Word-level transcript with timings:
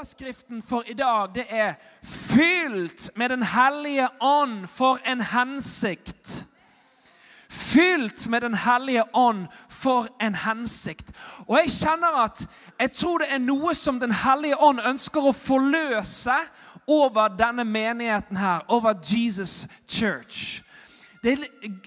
Overskriften 0.00 0.62
for 0.62 0.82
i 0.86 0.92
dag 0.92 1.28
det 1.34 1.44
er 1.48 1.74
'Fylt 2.02 3.10
med 3.16 3.28
Den 3.28 3.42
hellige 3.42 4.08
ånd 4.20 4.66
for 4.66 4.98
en 5.04 5.20
hensikt'. 5.20 6.44
Fylt 7.50 8.28
med 8.28 8.40
Den 8.40 8.54
hellige 8.54 9.04
ånd 9.14 9.46
for 9.68 10.08
en 10.20 10.34
hensikt. 10.34 11.12
Og 11.48 11.58
jeg 11.58 11.70
kjenner 11.70 12.24
at 12.24 12.48
jeg 12.80 12.92
tror 12.92 13.18
det 13.18 13.26
er 13.30 13.38
noe 13.38 13.74
som 13.74 14.00
Den 14.00 14.12
hellige 14.12 14.60
ånd 14.60 14.80
ønsker 14.86 15.20
å 15.20 15.32
forløse 15.32 16.36
over 16.86 17.28
denne 17.28 17.64
menigheten 17.64 18.36
her, 18.36 18.60
over 18.68 18.94
Jesus 19.04 19.68
Church. 19.88 20.62
Det, 21.22 21.38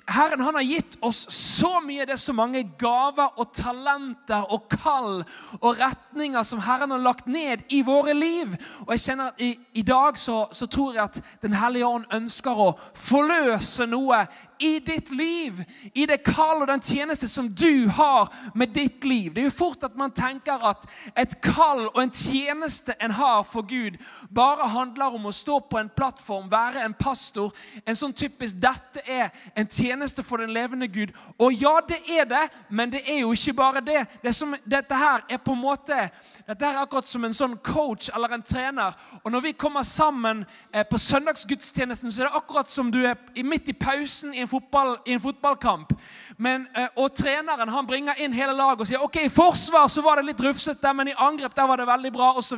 Herren 0.07 0.39
han 0.39 0.55
har 0.55 0.61
gitt 0.61 0.97
oss 1.01 1.25
så 1.33 1.79
mye. 1.79 2.05
Det 2.05 2.11
er 2.13 2.21
så 2.21 2.33
mange 2.33 2.63
gaver 2.79 3.39
og 3.39 3.53
talenter 3.53 4.45
og 4.53 4.69
kall 4.69 5.23
og 5.61 5.79
retninger 6.13 6.43
som 6.43 6.59
Herren 6.59 6.91
har 6.91 6.97
lagt 6.97 7.27
ned 7.27 7.59
i 7.69 7.81
våre 7.81 8.13
liv. 8.13 8.55
Og 8.85 8.93
jeg 8.93 8.99
kjenner 8.99 9.31
at 9.31 9.41
i, 9.41 9.59
i 9.73 9.81
dag 9.81 10.17
så, 10.17 10.47
så, 10.51 10.67
tror 10.67 10.93
jeg 10.93 11.03
at 11.03 11.21
Den 11.41 11.53
hellige 11.53 11.85
ånd 11.87 12.05
ønsker 12.13 12.51
å 12.51 12.73
forløse 12.95 13.85
noe 13.89 14.25
i 14.59 14.79
ditt 14.79 15.11
liv. 15.11 15.63
I 15.93 16.05
det 16.05 16.23
kall 16.23 16.61
og 16.61 16.67
den 16.67 16.81
tjeneste 16.81 17.27
som 17.27 17.49
du 17.49 17.89
har 17.89 18.29
med 18.55 18.73
ditt 18.75 19.03
liv. 19.05 19.33
Det 19.33 19.41
er 19.41 19.49
jo 19.49 19.55
fort 19.55 19.83
at 19.83 19.97
man 19.97 20.11
tenker 20.11 20.61
at 20.63 20.85
et 21.15 21.35
kall 21.41 21.87
og 21.89 21.99
en 22.01 22.13
tjeneste 22.13 22.95
en 22.99 23.11
har 23.11 23.43
for 23.43 23.65
Gud, 23.67 23.97
bare 24.29 24.69
handler 24.69 25.17
om 25.17 25.27
å 25.27 25.35
stå 25.35 25.59
på 25.69 25.79
en 25.79 25.91
plattform, 25.91 26.49
være 26.51 26.85
en 26.85 26.93
pastor. 26.93 27.51
En 27.85 27.95
sånn 27.95 28.13
typisk 28.13 28.55
'dette 28.61 29.03
er 29.07 29.31
en 29.55 29.67
tjeneste 29.67 30.23
for 30.23 30.37
den 30.37 30.53
levende 30.53 30.87
Gud. 30.87 31.11
Og 31.39 31.53
ja, 31.53 31.79
det 31.87 31.99
er 32.19 32.25
det, 32.29 32.45
men 32.69 32.91
det 32.91 33.01
er 33.07 33.19
jo 33.19 33.31
ikke 33.31 33.53
bare 33.53 33.81
det. 33.81 34.05
det 34.23 34.35
som, 34.35 34.55
dette 34.65 34.95
her 34.95 35.25
er 35.29 35.37
på 35.37 35.51
en 35.51 35.61
måte 35.61 36.02
dette 36.47 36.65
er 36.65 36.79
akkurat 36.81 37.07
som 37.07 37.23
en 37.25 37.35
sånn 37.35 37.57
coach 37.63 38.09
eller 38.15 38.35
en 38.35 38.45
trener. 38.45 38.95
Og 39.23 39.31
Når 39.31 39.41
vi 39.47 39.51
kommer 39.51 39.83
sammen 39.83 40.45
eh, 40.71 40.85
på 40.89 40.97
søndagsgudstjenesten, 40.97 42.11
så 42.11 42.23
er 42.23 42.29
det 42.29 42.41
akkurat 42.41 42.69
som 42.69 42.91
du 42.91 43.01
er 43.05 43.17
midt 43.43 43.69
i 43.69 43.77
pausen 43.77 44.33
i 44.33 44.43
en, 44.43 44.47
fotball, 44.47 44.97
i 45.05 45.13
en 45.13 45.23
fotballkamp. 45.23 45.93
Men, 46.37 46.67
eh, 46.73 46.87
og 46.95 47.13
treneren 47.15 47.69
han 47.69 47.87
bringer 47.87 48.17
inn 48.21 48.33
hele 48.33 48.53
laget 48.57 48.81
og 48.81 48.87
sier 48.87 49.03
ok, 49.03 49.17
i 49.25 49.29
forsvar 49.29 49.87
så 49.87 50.01
var 50.01 50.19
det 50.19 50.31
litt 50.31 50.41
rufsete, 50.41 50.93
men 50.93 51.11
i 51.11 51.17
angrep 51.17 51.55
der 51.55 51.67
var 51.67 51.77
det 51.77 51.87
veldig 51.87 52.11
bra. 52.13 52.31
Og, 52.37 52.43
så 52.43 52.57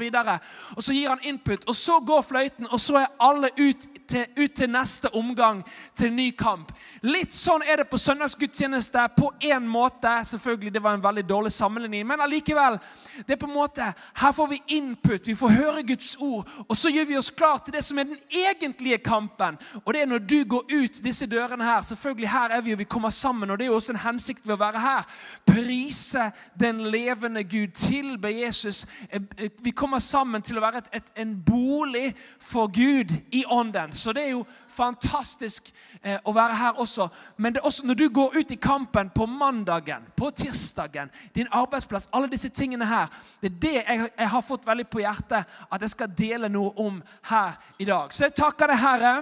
og 0.75 0.83
så 0.83 0.93
gir 0.93 1.09
han 1.09 1.23
input, 1.23 1.67
og 1.67 1.75
så 1.75 1.99
går 1.99 2.21
fløyten, 2.21 2.67
og 2.71 2.79
så 2.79 2.97
er 3.01 3.13
alle 3.19 3.49
ut 3.57 3.87
til, 4.07 4.25
ut 4.37 4.53
til 4.55 4.69
neste 4.69 5.09
omgang, 5.15 5.63
til 5.95 6.13
ny 6.13 6.29
kamp. 6.37 6.71
Litt 7.01 7.33
sånn 7.33 7.63
er 7.65 7.81
det 7.81 7.89
på 7.89 7.99
søndagsgudstjeneste 7.99 9.07
på 9.17 9.31
én 9.43 9.67
måte. 9.67 10.13
Selvfølgelig, 10.25 10.73
Det 10.73 10.83
var 10.83 10.93
en 10.93 11.03
veldig 11.03 11.23
dårlig 11.29 11.51
sammenligning, 11.51 12.07
men 12.07 12.21
allikevel. 12.21 12.79
det 13.27 13.33
er 13.33 13.37
på 13.37 13.47
en 13.47 13.53
måte, 13.53 13.93
Her 14.15 14.31
får 14.31 14.47
vi 14.47 14.61
input, 14.67 15.27
vi 15.27 15.35
får 15.35 15.49
høre 15.49 15.83
Guds 15.83 16.15
ord, 16.19 16.47
og 16.69 16.77
så 16.77 16.89
gjør 16.89 17.05
vi 17.05 17.17
oss 17.17 17.31
klar 17.31 17.57
til 17.57 17.73
det 17.73 17.83
som 17.83 17.99
er 17.99 18.03
den 18.03 18.17
egentlige 18.29 18.97
kampen. 18.97 19.57
Og 19.85 19.93
det 19.93 20.01
er 20.01 20.05
når 20.05 20.19
du 20.19 20.43
går 20.43 20.63
ut 20.71 21.03
disse 21.03 21.25
dørene 21.25 21.63
her. 21.63 21.81
Selvfølgelig, 21.81 22.29
her 22.29 22.49
er 22.49 22.61
vi, 22.61 22.73
og 22.73 22.79
vi 22.79 22.83
kommer 22.83 23.09
sammen. 23.09 23.49
og 23.51 23.59
det 23.59 23.64
er 23.65 23.71
jo 23.71 23.75
også 23.75 23.93
en 23.93 24.01
hensikt 24.05 24.47
ved 24.47 24.55
å 24.55 24.61
være 24.61 24.81
her. 24.81 25.07
Prise 25.47 26.29
den 26.59 26.83
levende 26.91 27.43
Gud. 27.43 27.73
Tilbe 27.75 28.31
Jesus. 28.33 28.85
Eh, 29.09 29.21
eh, 29.37 29.51
vi 29.63 29.71
kommer 29.71 29.99
sammen 29.99 30.41
til 30.41 30.59
å 30.59 30.63
være 30.63 30.83
et, 30.83 30.89
et, 31.01 31.11
en 31.21 31.35
bolig 31.45 32.13
for 32.39 32.71
Gud 32.71 33.13
i 33.31 33.43
ånden. 33.49 33.93
Så 33.93 34.13
det 34.15 34.25
er 34.25 34.33
jo 34.35 34.45
fantastisk 34.75 35.71
eh, 36.01 36.19
å 36.23 36.33
være 36.35 36.57
her 36.59 36.81
også. 36.81 37.07
Men 37.37 37.53
det 37.53 37.61
er 37.61 37.69
også 37.69 37.87
når 37.87 37.99
du 37.99 38.07
går 38.09 38.39
ut 38.39 38.51
i 38.51 38.59
kampen 38.61 39.09
på 39.15 39.25
mandagen, 39.25 40.05
på 40.15 40.31
tirsdagen, 40.35 41.11
din 41.35 41.51
arbeidsplass, 41.51 42.09
alle 42.13 42.31
disse 42.31 42.49
tingene 42.49 42.85
her 42.85 43.07
Det 43.41 43.51
er 43.51 43.59
det 43.61 43.73
jeg, 43.75 44.09
jeg 44.17 44.29
har 44.29 44.41
fått 44.41 44.67
veldig 44.67 44.87
på 44.89 45.01
hjertet 45.03 45.57
at 45.71 45.81
jeg 45.81 45.89
skal 45.89 46.13
dele 46.17 46.49
noe 46.49 46.73
om 46.81 47.01
her 47.29 47.57
i 47.79 47.87
dag. 47.87 48.13
Så 48.13 48.27
jeg 48.27 48.37
takker 48.37 48.71
deg, 48.71 48.79
Herre 48.79 49.15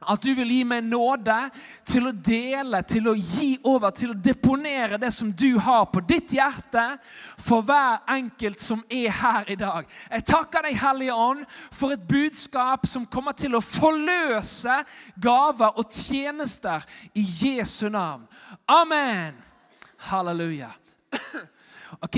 at 0.00 0.22
du 0.24 0.30
vil 0.34 0.48
gi 0.48 0.60
meg 0.64 0.86
nåde 0.88 1.36
til 1.88 2.08
å 2.08 2.12
dele, 2.14 2.80
til 2.88 3.10
å 3.10 3.14
gi 3.14 3.50
over, 3.68 3.92
til 3.92 4.14
å 4.14 4.16
deponere 4.16 4.98
det 5.00 5.10
som 5.12 5.28
du 5.32 5.58
har 5.60 5.86
på 5.92 6.00
ditt 6.08 6.32
hjerte 6.32 6.84
for 7.36 7.66
hver 7.66 8.00
enkelt 8.08 8.62
som 8.64 8.80
er 8.88 9.12
her 9.20 9.50
i 9.52 9.58
dag. 9.60 9.88
Jeg 10.08 10.26
takker 10.30 10.64
deg, 10.64 10.78
Hellige 10.80 11.16
Ånd, 11.16 11.44
for 11.68 11.92
et 11.92 12.06
budskap 12.08 12.88
som 12.88 13.08
kommer 13.12 13.36
til 13.36 13.58
å 13.58 13.64
forløse 13.64 14.80
gaver 15.20 15.76
og 15.76 15.92
tjenester 15.92 16.86
i 17.12 17.26
Jesu 17.44 17.90
navn. 17.92 18.24
Amen. 18.70 19.36
Halleluja. 20.10 20.72
Ok, 22.00 22.16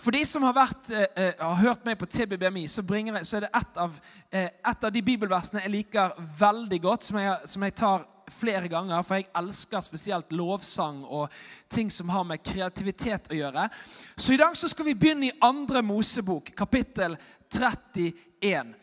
for 0.00 0.10
de 0.10 0.24
som 0.26 0.42
har, 0.42 0.54
vært, 0.56 0.90
eh, 0.90 1.06
eh, 1.16 1.32
har 1.38 1.54
hørt 1.60 1.84
meg 1.86 1.98
på 1.98 2.06
TBBMI, 2.06 2.66
så, 2.68 2.82
jeg, 2.82 3.26
så 3.26 3.36
er 3.36 3.44
det 3.46 3.50
et 3.54 3.78
av, 3.78 3.98
et 4.32 4.84
av, 4.84 4.92
de 4.92 5.02
bibelversene 5.02 5.62
jeg 5.62 5.70
liker 5.70 6.14
veldig 6.38 6.80
godt, 6.82 7.04
som 7.04 7.18
jeg, 7.20 7.36
som 7.46 7.62
jeg, 7.62 7.74
tar 7.76 8.06
flere 8.26 8.68
ganger. 8.68 9.02
For 9.06 9.20
jeg 9.20 9.28
elsker 9.38 9.84
spesielt 9.84 10.32
lovsang 10.32 11.04
og 11.04 11.32
ting 11.70 11.90
som 11.92 12.10
har 12.10 12.24
med 12.26 12.42
kreativitet 12.42 13.30
å 13.30 13.38
gjøre. 13.38 13.68
Så 14.16 14.34
i 14.34 14.40
dag 14.40 14.56
så 14.58 14.68
skal 14.72 14.88
vi 14.88 14.96
begynne 14.98 15.28
i 15.28 15.36
andre 15.46 15.82
Mosebok, 15.86 16.50
kapittel 16.56 17.14
31. 17.52 18.74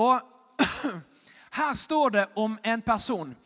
Og 0.00 0.20
her 1.60 1.74
står 1.74 2.16
det 2.16 2.26
om 2.36 2.56
en 2.62 2.86
person. 2.86 3.36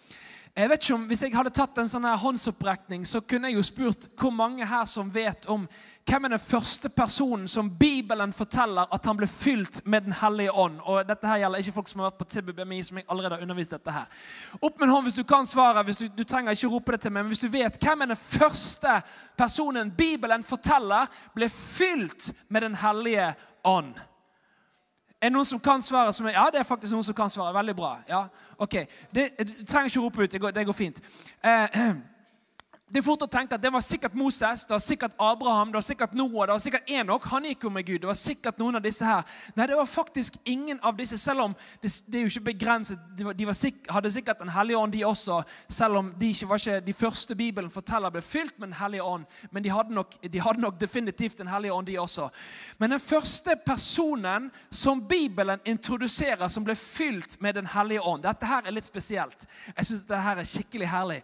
Jeg 0.60 0.68
vet 0.68 0.82
ikke 0.82 0.94
om, 0.94 1.04
Hvis 1.08 1.22
jeg 1.22 1.32
hadde 1.32 1.52
tatt 1.56 1.78
en 1.80 1.88
sånn 1.88 2.04
her 2.04 2.18
håndsopprekning, 2.20 3.06
så 3.08 3.22
kunne 3.24 3.48
jeg 3.48 3.56
jo 3.56 3.62
spurt 3.64 4.10
hvor 4.20 4.32
mange 4.34 4.66
her 4.68 4.84
som 4.84 5.08
vet 5.14 5.46
om 5.48 5.64
hvem 6.10 6.26
er 6.26 6.32
den 6.34 6.42
første 6.42 6.90
personen 6.92 7.46
som 7.48 7.70
Bibelen 7.78 8.32
forteller 8.34 8.88
at 8.92 9.06
han 9.06 9.16
ble 9.16 9.28
fylt 9.30 9.80
med 9.86 10.04
Den 10.04 10.16
hellige 10.20 10.52
ånd? 10.52 10.80
Og 10.84 11.06
dette 11.08 11.28
her 11.28 11.40
gjelder 11.40 11.64
ikke 11.64 11.76
folk 11.78 11.88
som 11.88 12.02
har 12.02 12.10
vært 12.10 12.18
på 12.20 12.28
TBBMI, 12.34 12.82
som 12.82 13.00
jeg 13.00 13.06
allerede 13.08 13.38
har 13.38 13.46
undervist 13.46 13.72
dette 13.76 13.94
her. 13.94 14.20
Opp 14.60 14.76
med 14.76 14.88
en 14.88 14.94
hånd 14.96 15.08
hvis 15.08 15.16
du 15.20 15.24
kan 15.24 15.48
svare. 15.48 15.84
hvis 15.84 16.02
Du, 16.02 16.08
du 16.08 16.24
trenger 16.24 16.52
ikke 16.52 16.72
rope 16.74 16.92
det 16.92 17.00
til 17.06 17.14
meg, 17.14 17.24
men 17.24 17.32
hvis 17.32 17.44
du 17.46 17.48
vet 17.48 17.80
hvem 17.80 18.02
er 18.02 18.12
den 18.12 18.20
første 18.20 19.00
personen 19.38 19.96
Bibelen 19.96 20.44
forteller 20.44 21.08
ble 21.34 21.48
fylt 21.48 22.32
med 22.48 22.68
Den 22.68 22.74
hellige 22.74 23.32
ånd? 23.64 23.94
Er 25.20 25.28
det 25.28 25.32
noen 25.34 25.44
som 25.44 25.60
kan 25.60 25.82
svare? 25.84 26.12
Som 26.16 26.26
er, 26.26 26.32
ja, 26.32 26.46
det 26.52 26.62
er 26.62 26.64
faktisk 26.64 26.94
noen 26.96 27.04
som 27.04 27.14
kan 27.14 27.30
svare. 27.30 27.52
Veldig 27.54 27.74
bra. 27.76 27.90
Ja, 28.08 28.22
ok. 28.58 28.76
Du 29.12 29.20
trenger 29.68 29.90
ikke 29.90 30.00
rope 30.00 30.22
ut. 30.22 30.32
Det 30.32 30.40
går, 30.40 30.50
det 30.56 30.64
går 30.66 30.72
fint. 30.72 31.02
Eh, 31.44 31.76
det 32.90 32.98
er 32.98 33.04
fort 33.06 33.22
å 33.22 33.28
tenke 33.30 33.54
at 33.54 33.62
det 33.62 33.70
var 33.70 33.82
sikkert 33.86 34.16
Moses, 34.18 34.64
det 34.66 34.74
var 34.74 34.82
sikkert 34.82 35.12
Abraham, 35.22 35.68
det 35.70 35.78
var 35.78 35.84
sikkert 35.86 36.14
Noah, 36.18 36.48
det 36.48 36.54
var 36.56 36.62
sikkert 36.64 36.88
Enok. 36.90 37.26
Han 37.30 37.44
gikk 37.46 37.64
jo 37.68 37.70
med 37.70 37.86
Gud. 37.86 38.00
Det 38.02 38.08
var 38.08 38.18
sikkert 38.18 38.58
noen 38.58 38.80
av 38.80 38.82
disse 38.82 39.06
her. 39.06 39.22
Nei, 39.54 39.68
det 39.70 39.76
var 39.78 39.86
faktisk 39.86 40.40
ingen 40.50 40.80
av 40.82 40.96
disse, 40.98 41.18
selv 41.18 41.44
om 41.44 41.54
det, 41.82 41.92
det 42.10 42.18
er 42.18 42.24
jo 42.24 42.32
ikke 42.32 42.48
begrenset. 42.48 43.04
De, 43.14 43.28
var, 43.28 43.36
de 43.38 43.46
sikk, 43.54 43.78
hadde 43.94 44.10
sikkert 44.10 44.42
en 44.42 44.50
hellig 44.50 44.78
ånd, 44.80 44.96
de 44.96 45.04
også, 45.06 45.38
selv 45.70 46.00
om 46.00 46.08
de 46.18 46.32
ikke 46.34 46.48
var 46.50 46.64
ikke 46.64 46.80
de 46.88 46.96
første 46.96 47.36
Bibelen 47.38 47.70
forteller 47.70 48.10
ble 48.10 48.24
fylt 48.26 48.58
med 48.58 48.72
Den 48.72 48.78
hellige 48.80 49.06
ånd. 49.06 49.38
Men 49.54 49.62
de 49.62 49.72
hadde, 49.76 49.94
nok, 49.94 50.18
de 50.26 50.42
hadde 50.42 50.66
nok 50.66 50.80
definitivt 50.80 51.38
Den 51.38 51.52
hellige 51.54 51.72
ånd, 51.76 51.86
de 51.86 51.98
også. 52.02 52.26
Men 52.82 52.96
den 52.96 53.04
første 53.04 53.54
personen 53.66 54.50
som 54.70 55.06
Bibelen 55.06 55.62
introduserer, 55.64 56.48
som 56.48 56.66
ble 56.66 56.74
fylt 56.74 57.38
med 57.40 57.54
Den 57.54 57.70
hellige 57.70 58.02
ånd 58.02 58.26
Dette 58.26 58.50
her 58.50 58.66
er 58.66 58.74
litt 58.74 58.90
spesielt. 58.90 59.46
Jeg 59.76 59.86
syns 59.86 60.06
dette 60.08 60.22
her 60.26 60.42
er 60.42 60.52
skikkelig 60.58 60.90
herlig. 60.90 61.22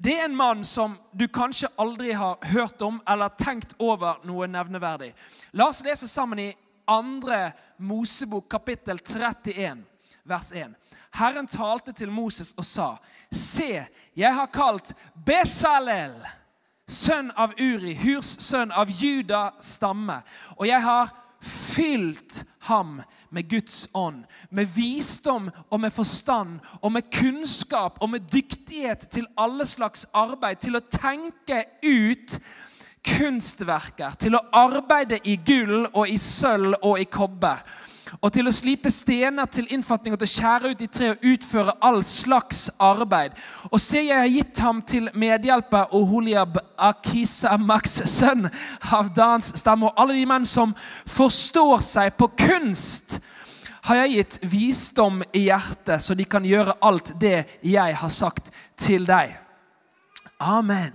Det 0.00 0.16
er 0.16 0.24
en 0.24 0.36
mann 0.36 0.64
som 0.64 0.96
du 1.12 1.26
kanskje 1.28 1.68
aldri 1.76 2.12
har 2.12 2.38
hørt 2.54 2.82
om 2.82 3.00
eller 3.08 3.28
tenkt 3.28 3.74
over 3.78 4.20
noe 4.26 4.46
nevneverdig. 4.50 5.12
La 5.52 5.68
oss 5.68 5.82
lese 5.84 6.08
sammen 6.08 6.38
i 6.38 6.50
2. 6.86 7.40
Mosebok 7.76 8.48
kapittel 8.50 8.98
31, 8.98 9.84
vers 10.24 10.52
1. 10.52 10.74
Herren 11.12 11.46
talte 11.46 11.92
til 11.92 12.10
Moses 12.10 12.54
og 12.56 12.64
sa, 12.64 12.88
Se, 13.30 13.84
jeg 14.16 14.34
har 14.34 14.48
kalt 14.52 14.94
Besalel, 15.26 16.14
sønn 16.88 17.30
av 17.36 17.52
Uri, 17.60 17.94
Hurs 18.00 18.36
sønn 18.42 18.72
av 18.72 18.90
Juda 18.90 19.50
stamme, 19.60 20.22
og 20.56 20.66
jeg 20.68 20.80
har 20.82 21.12
fylt 21.42 22.42
ham 22.68 23.00
med 23.30 23.48
Guds 23.50 23.88
ånd, 23.94 24.24
med 24.50 24.70
visdom 24.74 25.50
og 25.68 25.80
med 25.80 25.92
forstand 25.92 26.60
og 26.80 26.92
med 26.92 27.10
kunnskap 27.10 27.98
og 28.00 28.10
med 28.14 28.28
dyktighet 28.32 29.08
til 29.10 29.26
alle 29.36 29.66
slags 29.66 30.06
arbeid, 30.14 30.60
til 30.62 30.78
å 30.78 30.84
tenke 30.86 31.64
ut 31.82 32.38
kunstverker, 33.02 34.14
til 34.18 34.38
å 34.38 34.44
arbeide 34.54 35.18
i 35.26 35.38
gull 35.42 35.88
og 35.88 36.06
i 36.06 36.18
sølv 36.22 36.78
og 36.82 37.00
i 37.02 37.08
kobber 37.10 37.64
og 38.20 38.32
til 38.34 38.48
å 38.48 38.52
slipe 38.54 38.90
stener 38.92 39.48
til 39.48 39.70
innfatning 39.72 40.14
og 40.14 40.20
til 40.20 40.28
å 40.28 40.32
skjære 40.32 40.72
ut 40.72 40.84
i 40.84 40.90
tre 40.92 41.10
og 41.14 41.26
utføre 41.32 41.76
all 41.80 42.02
slags 42.04 42.66
arbeid. 42.82 43.34
Og 43.70 43.80
se, 43.80 44.02
jeg 44.04 44.18
har 44.18 44.30
gitt 44.30 44.62
ham 44.64 44.82
til 44.84 45.08
medhjelper 45.14 45.94
Oholiab 45.96 46.58
Akisamaks 46.76 48.02
sønn 48.10 48.48
av 48.92 49.12
Dans 49.16 49.52
stamme. 49.58 49.88
Og 49.88 50.00
alle 50.02 50.18
de 50.18 50.26
menn 50.28 50.48
som 50.48 50.74
forstår 51.08 51.80
seg 51.86 52.16
på 52.18 52.28
kunst, 52.44 53.20
har 53.82 54.04
jeg 54.04 54.12
gitt 54.14 54.38
visdom 54.46 55.24
i 55.34 55.48
hjertet, 55.48 55.98
så 56.02 56.14
de 56.14 56.26
kan 56.28 56.44
gjøre 56.46 56.76
alt 56.86 57.16
det 57.18 57.40
jeg 57.66 57.96
har 57.98 58.12
sagt 58.14 58.52
til 58.78 59.08
deg. 59.08 59.32
Amen. 60.38 60.92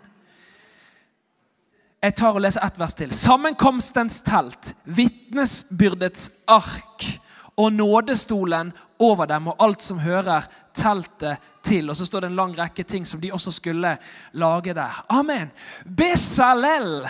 Jeg 2.04 2.14
tar 2.16 2.38
og 2.38 2.44
leser 2.46 2.64
ett 2.64 2.78
vers 2.80 2.94
til. 2.96 3.12
Sammenkomstens 3.12 4.22
telt. 4.24 4.76
Vitne 4.86 5.17
vitnesbyrdets 5.28 6.32
ark 6.48 7.20
og 7.58 7.74
nådestolen 7.74 8.72
over 9.00 9.26
dem 9.26 9.48
og 9.48 9.56
alt 9.60 9.82
som 9.82 10.00
hører 10.00 10.46
teltet 10.74 11.38
til. 11.64 11.90
Og 11.90 11.96
så 11.98 12.06
står 12.06 12.22
det 12.22 12.30
en 12.32 12.36
lang 12.36 12.56
rekke 12.58 12.84
ting 12.84 13.06
som 13.06 13.22
de 13.22 13.32
også 13.34 13.52
skulle 13.52 13.98
lage 14.34 14.74
der. 14.74 15.06
Amen. 15.10 15.52
Besalel, 15.86 17.08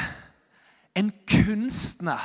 en 0.95 1.11
kunstner. 1.27 2.21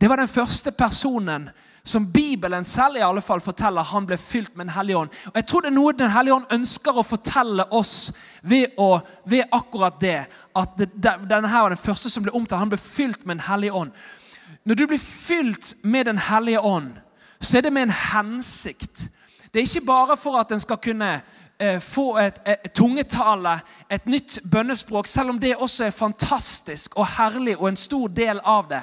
Det 0.00 0.08
var 0.08 0.16
den 0.16 0.28
første 0.28 0.72
personen 0.72 1.50
som 1.82 2.12
Bibelen 2.12 2.64
selv 2.64 2.96
i 2.96 3.02
alle 3.04 3.20
fall 3.22 3.40
forteller 3.40 3.82
han 3.82 4.06
ble 4.06 4.16
fylt 4.18 4.56
med 4.56 4.66
Den 4.66 4.74
hellige 4.74 4.96
ånd. 4.96 5.10
Og 5.26 5.36
Jeg 5.36 5.46
tror 5.46 5.60
det 5.60 5.68
er 5.68 5.76
noe 5.76 5.92
Den 5.92 6.10
hellige 6.10 6.34
ånd 6.34 6.50
ønsker 6.50 6.98
å 6.98 7.04
fortelle 7.06 7.64
oss 7.70 8.12
ved, 8.42 8.74
å, 8.76 8.98
ved 9.24 9.46
akkurat 9.52 10.00
det. 10.00 10.26
At 10.56 10.74
det, 10.76 10.90
denne 10.98 11.48
her 11.48 11.62
var 11.62 11.70
den 11.70 11.78
første 11.78 12.10
som 12.10 12.24
ble 12.26 12.34
omtalt. 12.34 12.58
Han 12.58 12.72
ble 12.72 12.80
fylt 12.80 13.24
med 13.24 13.36
Den 13.36 13.46
hellige 13.46 13.72
ånd. 13.72 13.94
Når 14.66 14.74
du 14.74 14.86
blir 14.86 14.98
fylt 14.98 15.74
med 15.82 16.04
Den 16.04 16.18
hellige 16.18 16.60
ånd, 16.60 16.90
så 17.40 17.58
er 17.58 17.60
det 17.60 17.72
med 17.72 17.82
en 17.82 17.94
hensikt. 18.12 19.08
Det 19.54 19.60
er 19.60 19.66
ikke 19.76 19.86
bare 19.86 20.16
for 20.16 20.38
at 20.40 20.52
en 20.52 20.60
skal 20.60 20.76
kunne 20.76 21.20
eh, 21.60 21.80
få 21.80 22.18
et, 22.18 22.40
et, 22.46 22.56
et 22.64 22.72
tungetale, 22.72 23.60
et 23.90 24.06
nytt 24.06 24.38
bønnespråk, 24.52 25.06
selv 25.06 25.30
om 25.30 25.38
det 25.38 25.56
også 25.56 25.84
er 25.84 25.90
fantastisk 25.90 26.96
og 26.96 27.06
herlig 27.06 27.56
og 27.56 27.68
en 27.68 27.76
stor 27.76 28.08
del 28.08 28.40
av 28.44 28.68
det. 28.68 28.82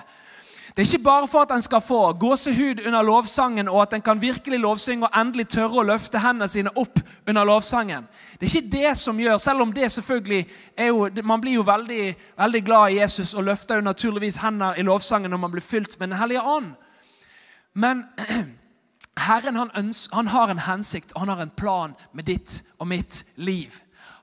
Det 0.76 0.82
er 0.82 0.94
ikke 0.94 1.04
bare 1.04 1.28
for 1.28 1.40
at 1.40 1.52
en 1.52 1.62
skal 1.62 1.82
få 1.82 2.14
gåsehud 2.14 2.80
under 2.88 3.02
lovsangen, 3.02 3.68
og 3.70 3.82
at 3.82 3.94
en 3.94 4.02
kan 4.02 4.22
virkelig 4.22 4.60
lovsynge 4.60 5.06
og 5.06 5.20
endelig 5.22 5.48
tørre 5.48 5.84
å 5.84 5.86
løfte 5.86 6.18
hendene 6.20 6.48
sine 6.50 6.72
opp 6.76 7.00
under 7.28 7.44
lovsangen. 7.46 8.08
Det 8.40 8.48
er 8.48 8.56
ikke 8.56 8.72
det 8.72 8.98
som 8.98 9.20
gjør, 9.20 9.38
selv 9.38 9.62
om 9.62 9.74
det 9.74 9.92
selvfølgelig 9.92 10.48
er 10.78 10.86
jo, 10.86 11.10
Man 11.24 11.42
blir 11.42 11.54
jo 11.54 11.62
veldig, 11.62 12.16
veldig 12.38 12.66
glad 12.66 12.92
i 12.92 13.00
Jesus 13.00 13.34
og 13.34 13.44
løfter 13.44 13.76
jo 13.76 13.82
naturligvis 13.82 14.42
hender 14.42 14.74
i 14.74 14.82
lovsangen 14.82 15.32
når 15.32 15.38
man 15.38 15.52
blir 15.52 15.62
fylt 15.62 16.00
med 16.00 16.08
Den 16.08 16.18
hellige 16.18 16.42
ånd. 16.42 16.74
Men 17.74 18.04
Herren 19.28 19.56
han, 19.56 19.72
ønsker, 19.78 20.16
han 20.16 20.28
har 20.28 20.50
en 20.50 20.60
hensikt 20.60 21.14
og 21.14 21.20
han 21.20 21.30
har 21.30 21.42
en 21.42 21.50
plan 21.58 21.96
med 22.14 22.24
ditt 22.24 22.64
og 22.80 22.88
mitt 22.88 23.26
liv. 23.36 23.70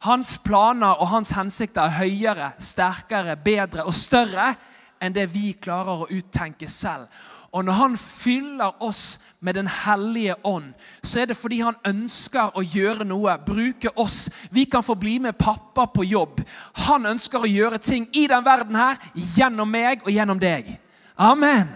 Hans 0.00 0.38
planer 0.38 0.96
og 1.00 1.08
hans 1.08 1.30
hensikter 1.30 1.82
er 1.82 1.98
høyere, 2.00 2.52
sterkere, 2.58 3.36
bedre 3.36 3.84
og 3.84 3.94
større 3.94 4.54
enn 5.00 5.14
det 5.16 5.26
vi 5.32 5.52
klarer 5.52 6.04
å 6.04 6.08
uttenke 6.10 6.68
selv. 6.68 7.06
Og 7.52 7.64
når 7.64 7.72
han 7.72 7.96
fyller 7.96 8.82
oss 8.82 9.20
med 9.40 9.54
Den 9.54 9.66
hellige 9.66 10.34
ånd, 10.46 10.72
så 11.02 11.20
er 11.20 11.26
det 11.26 11.36
fordi 11.36 11.60
han 11.60 11.78
ønsker 11.86 12.54
å 12.54 12.62
gjøre 12.62 13.04
noe. 13.04 13.38
Bruke 13.46 13.90
oss. 13.96 14.28
Vi 14.50 14.64
kan 14.64 14.82
få 14.82 14.94
bli 14.94 15.18
med 15.18 15.38
pappa 15.38 15.86
på 15.86 16.04
jobb. 16.04 16.42
Han 16.86 17.06
ønsker 17.06 17.42
å 17.42 17.50
gjøre 17.50 17.78
ting 17.78 18.06
i 18.12 18.26
den 18.30 18.44
verden 18.44 18.76
her 18.76 18.98
gjennom 19.14 19.70
meg 19.70 20.04
og 20.04 20.12
gjennom 20.12 20.38
deg. 20.38 20.76
Amen. 21.16 21.72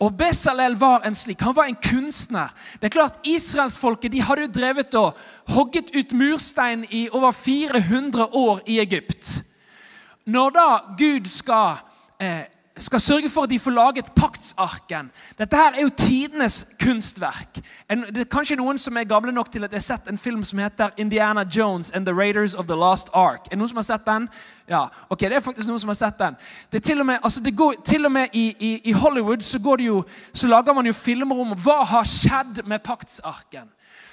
Og 0.00 0.16
Besalel 0.16 0.76
var 0.80 1.04
en 1.04 1.14
slik. 1.14 1.40
Han 1.40 1.56
var 1.56 1.64
en 1.68 1.76
kunstner. 1.76 2.52
Det 2.80 2.88
er 2.88 2.96
klart, 2.96 3.20
Israelsfolket 3.24 4.12
de 4.12 4.22
hadde 4.24 4.46
jo 4.46 4.52
drevet 4.52 4.94
og 4.96 5.16
hogget 5.54 5.92
ut 5.96 6.12
murstein 6.16 6.86
i 6.90 7.08
over 7.12 7.30
400 7.36 8.28
år 8.36 8.62
i 8.66 8.80
Egypt. 8.80 9.42
Når 10.24 10.50
da 10.56 10.68
Gud 10.98 11.28
skal 11.28 11.80
eh, 12.20 12.48
skal 12.80 13.00
sørge 13.00 13.28
for 13.28 13.42
at 13.42 13.50
de 13.50 13.58
får 13.58 13.70
laget 13.70 14.12
paktsarken. 14.16 15.10
Dette 15.38 15.56
her 15.56 15.72
er 15.76 15.82
jo 15.82 15.90
tidenes 15.96 16.66
kunstverk. 16.82 17.60
En, 17.90 18.04
det 18.08 18.24
er 18.24 18.30
kanskje 18.30 18.56
noen 18.56 18.78
som 18.78 18.96
er 18.96 19.08
gamle 19.08 19.32
nok 19.32 19.50
til 19.52 19.64
at 19.64 19.72
jeg 19.72 19.82
har 19.82 19.86
sett 19.86 20.08
en 20.10 20.18
film 20.18 20.44
som 20.44 20.58
heter 20.58 20.90
Indiana 20.96 21.44
Jones 21.56 21.90
and 21.90 22.06
the 22.06 22.14
Raiders 22.14 22.54
of 22.54 22.66
the 22.66 22.76
Lost 22.76 23.10
Ark. 23.14 23.46
Er 23.46 23.56
det 23.56 23.58
noen 23.58 23.72
som 23.72 23.82
har 23.82 23.88
sett 23.90 24.06
den? 24.06 24.28
Ja, 24.70 24.86
ok, 25.08 25.20
det 25.20 25.36
er 25.36 25.44
faktisk 25.44 25.68
noen 25.68 25.80
som 25.82 25.92
har 25.92 25.98
sett 25.98 26.18
den. 26.18 26.38
Det 26.72 26.80
er 26.80 26.86
til 26.92 27.00
og 27.00 27.06
med, 27.06 27.18
altså 27.22 27.42
det 27.42 27.56
går, 27.56 27.74
til 27.84 28.06
og 28.06 28.12
med 28.12 28.28
i, 28.32 28.46
i, 28.58 28.72
i 28.84 28.92
Hollywood 28.92 29.42
så, 29.42 29.58
jo, 29.78 30.04
så 30.32 30.48
lager 30.48 30.72
man 30.72 30.86
jo 30.86 30.92
filmer 30.92 31.40
om 31.40 31.54
hva 31.58 31.82
har 31.84 32.06
skjedd 32.08 32.64
med 32.66 32.82
paktsarken. 32.86 33.68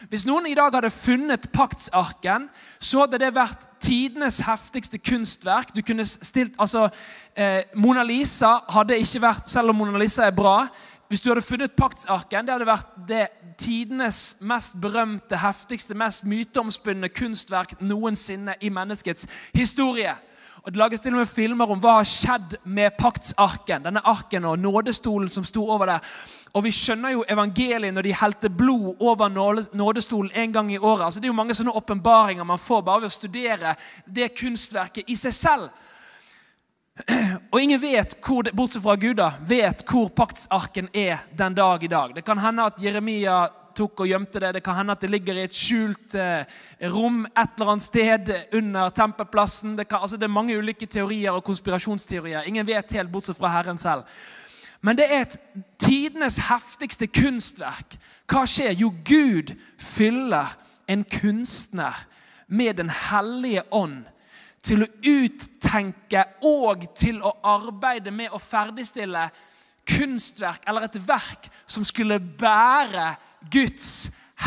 Hvis 0.10 0.26
noen 0.28 0.46
i 0.46 0.56
dag 0.58 0.74
hadde 0.76 0.92
funnet 0.94 1.48
paktsarken, 1.54 2.48
så 2.80 3.04
hadde 3.04 3.20
det 3.22 3.34
vært 3.36 3.66
tidenes 3.82 4.40
heftigste 4.46 5.00
kunstverk. 5.02 5.74
Du 5.76 5.82
kunne 5.82 6.06
stilt, 6.06 6.54
altså, 6.60 6.90
eh, 7.36 7.64
Mona 7.76 8.04
Lisa 8.04 8.60
hadde 8.70 9.00
ikke 9.00 9.22
vært, 9.22 9.50
selv 9.50 9.74
om 9.74 9.82
Mona 9.82 9.98
Lisa 9.98 10.28
er 10.28 10.36
bra 10.36 10.68
Hvis 11.08 11.22
du 11.22 11.30
hadde 11.30 11.42
funnet 11.42 11.72
paktsarken, 11.72 12.44
det 12.46 12.52
hadde 12.52 12.66
vært 12.68 12.88
det 13.08 13.28
tidenes 13.58 14.38
mest 14.42 14.76
berømte, 14.82 15.38
heftigste, 15.40 15.96
mest 15.96 16.26
myteomspunne 16.28 17.08
kunstverk 17.10 17.78
noensinne 17.80 18.58
i 18.60 18.68
menneskets 18.70 19.24
historie. 19.56 20.18
Og 20.68 20.74
Det 20.74 20.80
lages 20.82 21.00
til 21.00 21.14
og 21.16 21.22
med 21.22 21.30
filmer 21.32 21.70
om 21.72 21.80
hva 21.80 21.94
har 22.02 22.08
skjedd 22.08 22.58
med 22.68 22.98
paktsarken. 23.00 23.86
Denne 23.86 24.02
arken 24.04 24.44
og 24.50 24.60
nådestolen 24.60 25.30
som 25.32 25.46
sto 25.48 25.62
over 25.64 25.88
der. 25.88 26.10
Og 26.60 26.64
Vi 26.66 26.74
skjønner 26.76 27.14
jo 27.14 27.24
evangeliet 27.24 27.96
når 27.96 28.04
de 28.04 28.16
helte 28.20 28.50
blod 28.52 29.00
over 29.00 29.32
nådestolen 29.32 30.32
en 30.36 30.52
gang 30.52 30.72
i 30.74 30.78
året. 30.78 31.06
Altså, 31.06 31.22
det 31.22 31.30
er 31.30 31.32
jo 31.32 31.40
mange 31.40 31.56
sånne 31.56 31.72
åpenbaringer 31.72 32.44
man 32.44 32.60
får 32.60 32.82
bare 32.84 33.06
ved 33.06 33.08
å 33.08 33.16
studere 33.16 33.76
det 34.04 34.34
kunstverket 34.36 35.08
i 35.08 35.16
seg 35.16 35.34
selv. 35.34 35.70
Og 37.52 37.62
ingen 37.62 37.82
vet, 37.82 38.16
hvor, 38.26 38.48
bortsett 38.56 38.84
fra 38.84 38.96
Gud, 38.96 39.18
da, 39.20 39.32
vet 39.48 39.84
hvor 39.88 40.10
paktsarken 40.16 40.90
er 40.94 41.22
den 41.38 41.56
dag 41.58 41.84
i 41.84 41.92
dag. 41.92 42.16
Det 42.16 42.26
kan 42.26 42.42
hende 42.42 42.66
at 42.72 42.82
Jeremia 42.82 43.46
tok 43.78 44.02
og 44.02 44.10
gjemte 44.10 44.42
det. 44.42 44.56
Det 44.58 44.64
kan 44.66 44.80
hende 44.80 44.96
at 44.96 45.04
det 45.04 45.12
ligger 45.14 45.38
i 45.38 45.46
et 45.46 45.54
skjult 45.54 46.16
eh, 46.18 46.48
rom 46.90 47.26
et 47.28 47.54
eller 47.54 47.74
annet 47.74 47.86
sted 47.86 48.34
under 48.58 48.90
tempelplassen. 48.90 49.78
Det, 49.78 49.88
kan, 49.90 50.02
altså 50.02 50.18
det 50.18 50.26
er 50.26 50.34
mange 50.34 50.58
ulike 50.58 50.90
teorier 50.90 51.38
og 51.38 51.46
konspirasjonsteorier. 51.46 52.50
Ingen 52.50 52.68
vet 52.68 52.98
helt, 52.98 53.14
bortsett 53.14 53.38
fra 53.38 53.54
Herren 53.54 53.78
selv. 53.82 54.08
Men 54.82 54.98
det 54.98 55.08
er 55.10 55.26
et 55.26 55.40
tidenes 55.82 56.40
heftigste 56.50 57.10
kunstverk. 57.10 57.98
Hva 58.30 58.46
skjer? 58.50 58.74
Jo, 58.78 58.92
Gud 59.06 59.54
fyller 59.82 60.58
en 60.90 61.04
kunstner 61.04 62.06
med 62.48 62.78
Den 62.80 62.90
hellige 62.90 63.66
ånd 63.72 64.06
til 64.68 64.84
å 64.84 64.90
uttenke 65.08 66.24
og 66.48 66.88
til 66.98 67.22
å 67.24 67.34
arbeide 67.48 68.12
med 68.12 68.34
å 68.36 68.42
ferdigstille 68.42 69.28
kunstverk 69.88 70.68
eller 70.68 70.88
et 70.88 70.98
verk 71.08 71.48
som 71.66 71.86
skulle 71.88 72.20
bære 72.20 73.14
Guds 73.52 73.92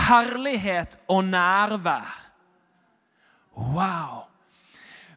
herlighet 0.09 1.01
og 1.09 1.25
nærvær. 1.31 2.19
Wow! 3.57 4.27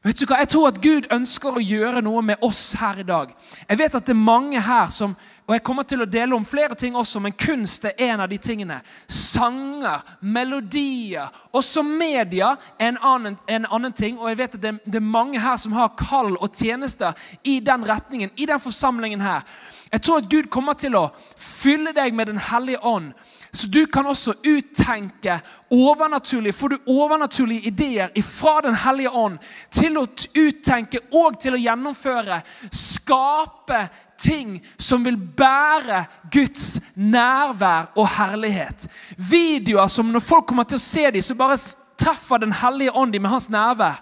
Vet 0.04 0.20
du 0.20 0.26
hva? 0.28 0.42
Jeg 0.42 0.50
tror 0.52 0.68
at 0.68 0.82
Gud 0.84 1.06
ønsker 1.16 1.56
å 1.56 1.64
gjøre 1.64 2.02
noe 2.04 2.24
med 2.26 2.42
oss 2.44 2.74
her 2.76 2.98
i 3.00 3.08
dag. 3.08 3.30
Jeg 3.70 3.80
vet 3.80 3.94
at 3.96 4.08
det 4.08 4.12
er 4.12 4.20
mange 4.20 4.60
her 4.60 4.90
som 4.92 5.14
og 5.46 5.54
Jeg 5.54 5.64
kommer 5.64 5.84
til 5.84 6.02
å 6.02 6.08
dele 6.08 6.36
om 6.36 6.46
flere 6.48 6.76
ting 6.80 6.96
også, 6.96 7.20
men 7.20 7.36
kunst 7.36 7.86
er 7.86 8.00
en 8.06 8.22
av 8.24 8.30
de 8.32 8.38
tingene. 8.40 8.78
Sanger, 9.12 10.00
melodier. 10.22 11.28
Også 11.52 11.84
media 11.84 12.54
er 12.80 12.94
en 12.94 13.02
annen, 13.02 13.36
en 13.48 13.68
annen 13.68 13.94
ting. 13.94 14.20
Og 14.20 14.30
jeg 14.32 14.40
vet 14.40 14.56
at 14.56 14.64
det, 14.64 14.74
det, 14.86 15.02
er 15.02 15.12
mange 15.18 15.42
her 15.44 15.60
som 15.60 15.76
har 15.76 15.92
kall 16.00 16.38
og 16.38 16.56
tjenester 16.56 17.12
i 17.44 17.60
den 17.60 17.84
retningen, 17.88 18.32
i 18.40 18.48
den 18.48 18.64
forsamlingen 18.64 19.22
her. 19.22 19.44
Jeg 19.92 20.02
tror 20.02 20.24
at 20.24 20.32
Gud 20.32 20.48
kommer 20.50 20.80
til 20.80 20.96
å 20.96 21.10
fylle 21.38 21.92
deg 21.94 22.16
med 22.16 22.32
Den 22.32 22.40
hellige 22.40 22.80
ånd 22.80 23.12
så 23.56 23.68
du 23.68 23.86
kan 23.86 24.06
også 24.06 24.34
uttenke 24.44 25.40
overnaturlige, 25.72 26.54
får 26.54 26.70
du 26.70 26.78
overnaturlige 26.86 27.68
ideer 27.68 28.22
fra 28.22 28.62
Den 28.62 28.76
hellige 28.76 29.10
ånd 29.10 29.38
til 29.70 29.98
å 29.98 30.08
uttenke 30.34 31.04
og 31.14 31.38
til 31.40 31.54
å 31.54 31.62
gjennomføre. 31.62 32.40
Skape 32.74 33.84
ting 34.24 34.56
som 34.78 35.04
vil 35.04 35.18
bære 35.18 36.06
Guds 36.32 36.80
nærvær 36.96 37.92
og 38.00 38.08
herlighet. 38.18 38.88
Videoer 39.18 39.88
som 39.92 40.12
når 40.12 40.24
folk 40.24 40.48
kommer 40.48 40.68
til 40.68 40.80
å 40.80 40.86
se 40.86 41.10
dem, 41.12 41.22
så 41.22 41.36
bare 41.36 41.60
treffer 42.00 42.42
Den 42.42 42.56
hellige 42.56 42.96
ånd 42.96 43.14
dem 43.14 43.22
med 43.22 43.32
hans 43.32 43.50
nærvær. 43.50 44.00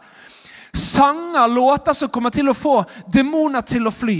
Sanger, 0.73 1.47
låter 1.47 1.93
som 1.93 2.09
kommer 2.09 2.29
til 2.29 2.49
å 2.49 2.55
få 2.55 2.83
demoner 3.13 3.61
til 3.61 3.87
å 3.87 3.91
fly. 3.91 4.19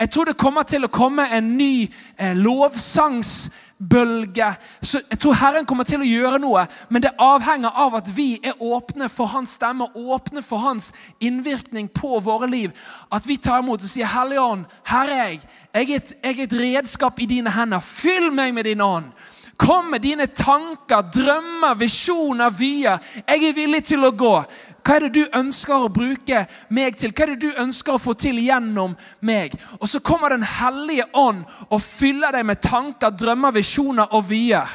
Jeg 0.00 0.10
tror 0.10 0.30
det 0.30 0.38
kommer 0.38 0.62
til 0.62 0.86
å 0.86 0.92
komme 0.92 1.26
en 1.28 1.56
ny 1.58 1.88
eh, 2.16 2.36
lovsangs 2.36 3.50
bølge. 3.80 4.54
Så 4.82 5.00
jeg 5.10 5.18
tror 5.18 5.38
Herren 5.40 5.66
kommer 5.66 5.84
til 5.88 6.02
å 6.02 6.08
gjøre 6.08 6.40
noe, 6.42 6.66
men 6.88 7.02
det 7.02 7.14
avhenger 7.18 7.72
av 7.74 7.96
at 8.00 8.12
vi 8.16 8.34
er 8.44 8.60
åpne 8.60 9.08
for 9.08 9.32
hans 9.32 9.56
stemme, 9.56 9.88
åpne 9.96 10.42
for 10.44 10.62
hans 10.62 10.92
innvirkning 11.20 11.88
på 11.88 12.20
våre 12.24 12.50
liv. 12.50 12.76
At 13.12 13.28
vi 13.28 13.36
tar 13.36 13.62
imot 13.62 13.82
og 13.82 13.88
sier, 13.88 14.06
'Hellige 14.06 14.40
Ånd, 14.40 14.64
her 14.84 15.08
er 15.08 15.28
jeg. 15.28 15.40
Jeg 15.74 15.90
er, 15.90 15.96
et, 15.96 16.14
jeg 16.24 16.38
er 16.38 16.42
et 16.42 16.52
redskap 16.52 17.20
i 17.20 17.26
dine 17.26 17.50
hender. 17.50 17.80
Fyll 17.80 18.32
meg 18.32 18.54
med 18.54 18.64
din 18.64 18.80
ånd.' 18.80 19.12
Kom 19.60 19.90
med 19.90 20.00
dine 20.00 20.26
tanker, 20.26 21.02
drømmer, 21.12 21.74
visjoner, 21.74 22.50
vyer. 22.50 22.96
Jeg 23.28 23.44
er 23.44 23.52
villig 23.52 23.82
til 23.84 24.06
å 24.08 24.10
gå. 24.16 24.38
Hva 24.84 24.96
er 24.96 25.06
det 25.06 25.14
du 25.14 25.38
ønsker 25.38 25.86
å 25.86 25.92
bruke 25.92 26.44
meg 26.68 26.96
til? 26.98 27.12
Hva 27.12 27.26
er 27.26 27.34
det 27.34 27.48
du 27.48 27.62
ønsker 27.62 27.94
å 27.94 28.02
få 28.02 28.14
til 28.18 28.40
gjennom 28.42 28.96
meg? 29.20 29.56
Og 29.80 29.88
så 29.88 30.00
kommer 30.00 30.30
Den 30.30 30.46
hellige 30.46 31.06
ånd 31.14 31.44
og 31.68 31.82
fyller 31.82 32.32
deg 32.32 32.46
med 32.46 32.60
tanker, 32.62 33.10
drømmer, 33.10 33.52
visjoner 33.52 34.14
og 34.14 34.28
vyer. 34.30 34.68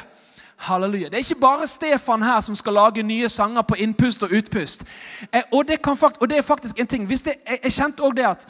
Halleluja. 0.56 1.08
Det 1.08 1.18
er 1.18 1.24
ikke 1.24 1.40
bare 1.40 1.66
Stefan 1.66 2.22
her 2.22 2.40
som 2.40 2.56
skal 2.56 2.72
lage 2.72 3.02
nye 3.02 3.28
sanger 3.28 3.62
på 3.62 3.76
innpust 3.76 4.22
og 4.22 4.32
utpust. 4.32 4.86
Eh, 5.32 5.42
og 5.52 5.68
det, 5.68 5.82
kan, 5.82 5.96
og 6.20 6.28
det 6.30 6.38
er 6.38 6.42
faktisk 6.42 6.78
en 6.78 6.86
ting. 6.86 7.08
Det, 7.08 7.20
jeg, 7.26 7.60
jeg 7.64 7.72
kjente 7.72 8.02
også 8.02 8.16
det 8.16 8.26
at 8.26 8.48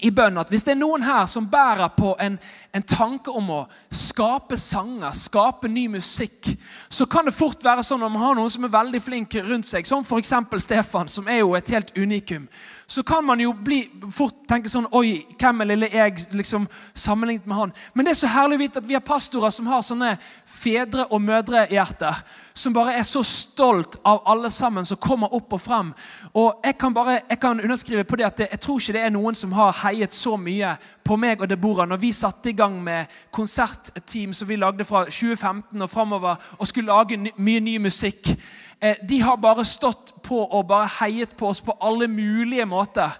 i 0.00 0.10
bønn 0.10 0.40
at 0.40 0.48
hvis 0.48 0.64
det 0.64 0.72
er 0.72 0.80
noen 0.80 1.02
her 1.04 1.26
som 1.28 1.50
bærer 1.52 1.90
på 1.92 2.14
en, 2.24 2.38
en, 2.72 2.84
tanke 2.88 3.30
om 3.30 3.50
å 3.52 3.58
skape 3.92 4.56
sanger, 4.56 5.12
skape 5.12 5.68
ny 5.68 5.84
musikk, 5.92 6.48
så 6.88 7.04
kan 7.04 7.28
det 7.28 7.34
fort 7.36 7.60
være 7.64 7.84
sånn 7.84 8.02
om 8.06 8.14
man 8.16 8.24
har 8.24 8.38
noen 8.38 8.52
som 8.52 8.64
er 8.64 8.72
veldig 8.72 9.02
flink 9.04 9.36
rundt 9.44 9.68
seg, 9.68 9.88
som 9.88 10.00
f.eks. 10.00 10.32
Stefan, 10.64 11.12
som 11.12 11.28
er 11.28 11.42
jo 11.42 11.52
et 11.58 11.74
helt 11.74 11.92
unikum, 11.98 12.48
så 12.92 13.02
kan 13.02 13.24
man 13.24 13.40
jo 13.40 13.54
bli, 13.56 13.78
fort 14.12 14.42
tenke 14.48 14.68
sånn 14.68 14.84
Oi, 14.92 15.22
hvem 15.40 15.62
er 15.64 15.68
lille 15.70 15.88
jeg 15.88 16.26
liksom, 16.36 16.66
sammenlignet 16.92 17.46
med 17.48 17.56
han? 17.56 17.70
Men 17.94 18.04
det 18.04 18.12
er 18.12 18.18
så 18.20 18.28
herlig 18.34 18.58
å 18.58 18.60
vite 18.60 18.82
at 18.82 18.88
vi 18.90 18.96
har 18.98 19.04
pastorer 19.06 19.54
som 19.54 19.70
har 19.72 19.80
sånne 19.86 20.10
fedre- 20.44 21.06
og 21.08 21.22
mødrehjerter. 21.24 22.18
Som 22.52 22.74
bare 22.76 22.92
er 23.00 23.06
så 23.08 23.22
stolt 23.24 23.96
av 24.04 24.20
alle 24.28 24.50
sammen 24.52 24.84
som 24.84 25.00
kommer 25.00 25.32
opp 25.32 25.56
og 25.56 25.62
frem. 25.64 25.94
Og 26.36 26.60
jeg 26.66 26.76
kan 26.82 26.92
bare, 26.92 27.22
jeg 27.30 27.40
kan 27.40 27.62
underskrive 27.64 28.04
på 28.04 28.18
det 28.20 28.26
at 28.28 28.42
jeg 28.44 28.60
tror 28.60 28.82
ikke 28.82 28.98
det 28.98 29.06
er 29.06 29.14
noen 29.14 29.40
som 29.40 29.56
har 29.56 29.72
heiet 29.86 30.12
så 30.12 30.36
mye 30.36 30.74
på 31.00 31.16
meg 31.16 31.40
og 31.40 31.48
Deborah 31.48 31.88
når 31.88 32.02
vi 32.02 32.12
satte 32.12 32.52
i 32.52 32.58
gang 32.58 32.76
med 32.84 33.08
konsertteam 33.32 34.36
som 34.36 34.52
vi 34.52 34.60
lagde 34.60 34.84
fra 34.84 35.06
2015 35.08 35.80
og 35.80 35.90
framover, 35.90 36.36
og 36.58 36.68
skulle 36.68 36.92
lage 36.92 37.16
ny, 37.16 37.32
mye 37.40 37.64
ny 37.64 37.78
musikk. 37.88 38.34
Eh, 38.82 38.96
de 39.08 39.20
har 39.22 39.36
bare 39.36 39.64
stått 39.64 40.14
på 40.22 40.40
og 40.42 40.66
bare 40.66 40.90
heiet 41.00 41.36
på 41.38 41.48
oss 41.48 41.60
på 41.60 41.76
alle 41.80 42.08
mulige 42.08 42.66
måter. 42.66 43.14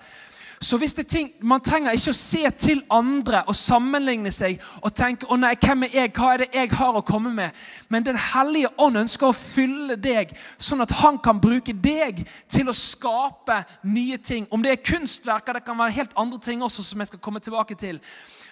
Så 0.62 0.78
hvis 0.78 0.94
det 0.94 1.04
er 1.04 1.08
ting, 1.08 1.30
Man 1.40 1.60
trenger 1.60 1.90
ikke 1.90 2.10
å 2.10 2.16
se 2.16 2.50
til 2.50 2.82
andre 2.90 3.42
og 3.50 3.56
sammenligne 3.56 4.30
seg 4.30 4.60
og 4.82 4.94
tenke 4.94 5.26
å 5.26 5.36
nei, 5.36 5.54
hvem 5.58 5.86
er 5.88 5.94
jeg, 5.96 6.12
hva 6.14 6.32
er 6.32 6.44
det 6.44 6.48
jeg 6.54 6.70
har 6.78 6.98
å 6.98 7.02
komme 7.06 7.30
med? 7.34 7.50
Men 7.88 8.06
Den 8.06 8.16
hellige 8.16 8.70
ånd 8.78 8.96
ønsker 8.96 9.26
å 9.26 9.36
fylle 9.36 9.96
deg, 9.96 10.34
sånn 10.58 10.82
at 10.82 10.94
han 11.02 11.18
kan 11.18 11.40
bruke 11.42 11.74
deg 11.74 12.22
til 12.48 12.70
å 12.70 12.76
skape 12.76 13.62
nye 13.82 14.18
ting. 14.18 14.46
Om 14.50 14.62
det 14.62 14.70
er 14.70 14.84
kunstverker, 14.86 15.58
det 15.58 15.64
kan 15.66 15.78
være 15.78 15.98
helt 15.98 16.14
andre 16.16 16.38
ting 16.38 16.62
også 16.62 16.82
som 16.82 17.00
jeg 17.00 17.10
skal 17.10 17.22
komme 17.22 17.40
tilbake 17.40 17.74
til. 17.78 17.98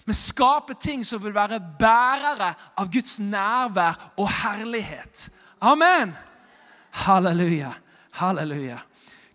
Men 0.07 0.15
skape 0.15 0.75
ting 0.75 1.05
som 1.07 1.23
vil 1.23 1.35
være 1.35 1.61
bærere 1.79 2.55
av 2.75 2.91
Guds 2.91 3.21
nærvær 3.21 3.99
og 4.17 4.31
herlighet. 4.43 5.29
Amen. 5.61 6.17
Halleluja. 6.91 7.73
Halleluja. 8.11 8.79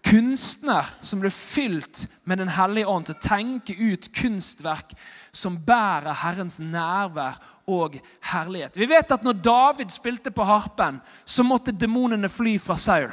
Kunstner 0.05 0.85
som 1.01 1.19
ble 1.23 1.31
fylt 1.33 2.05
med 2.23 2.37
Den 2.37 2.51
hellige 2.53 2.87
ånd 2.87 3.07
til 3.07 3.15
å 3.15 3.23
tenke 3.25 3.73
ut 3.73 4.11
kunstverk 4.13 4.93
som 5.33 5.57
bærer 5.65 6.13
Herrens 6.21 6.59
nærvær 6.61 7.39
og 7.67 7.97
herlighet. 8.29 8.77
Vi 8.77 8.85
vet 8.85 9.11
at 9.11 9.25
når 9.25 9.41
David 9.41 9.93
spilte 9.93 10.31
på 10.31 10.45
harpen, 10.45 10.99
så 11.25 11.43
måtte 11.43 11.73
demonene 11.73 12.29
fly 12.29 12.59
fra 12.61 12.77
Saul. 12.77 13.09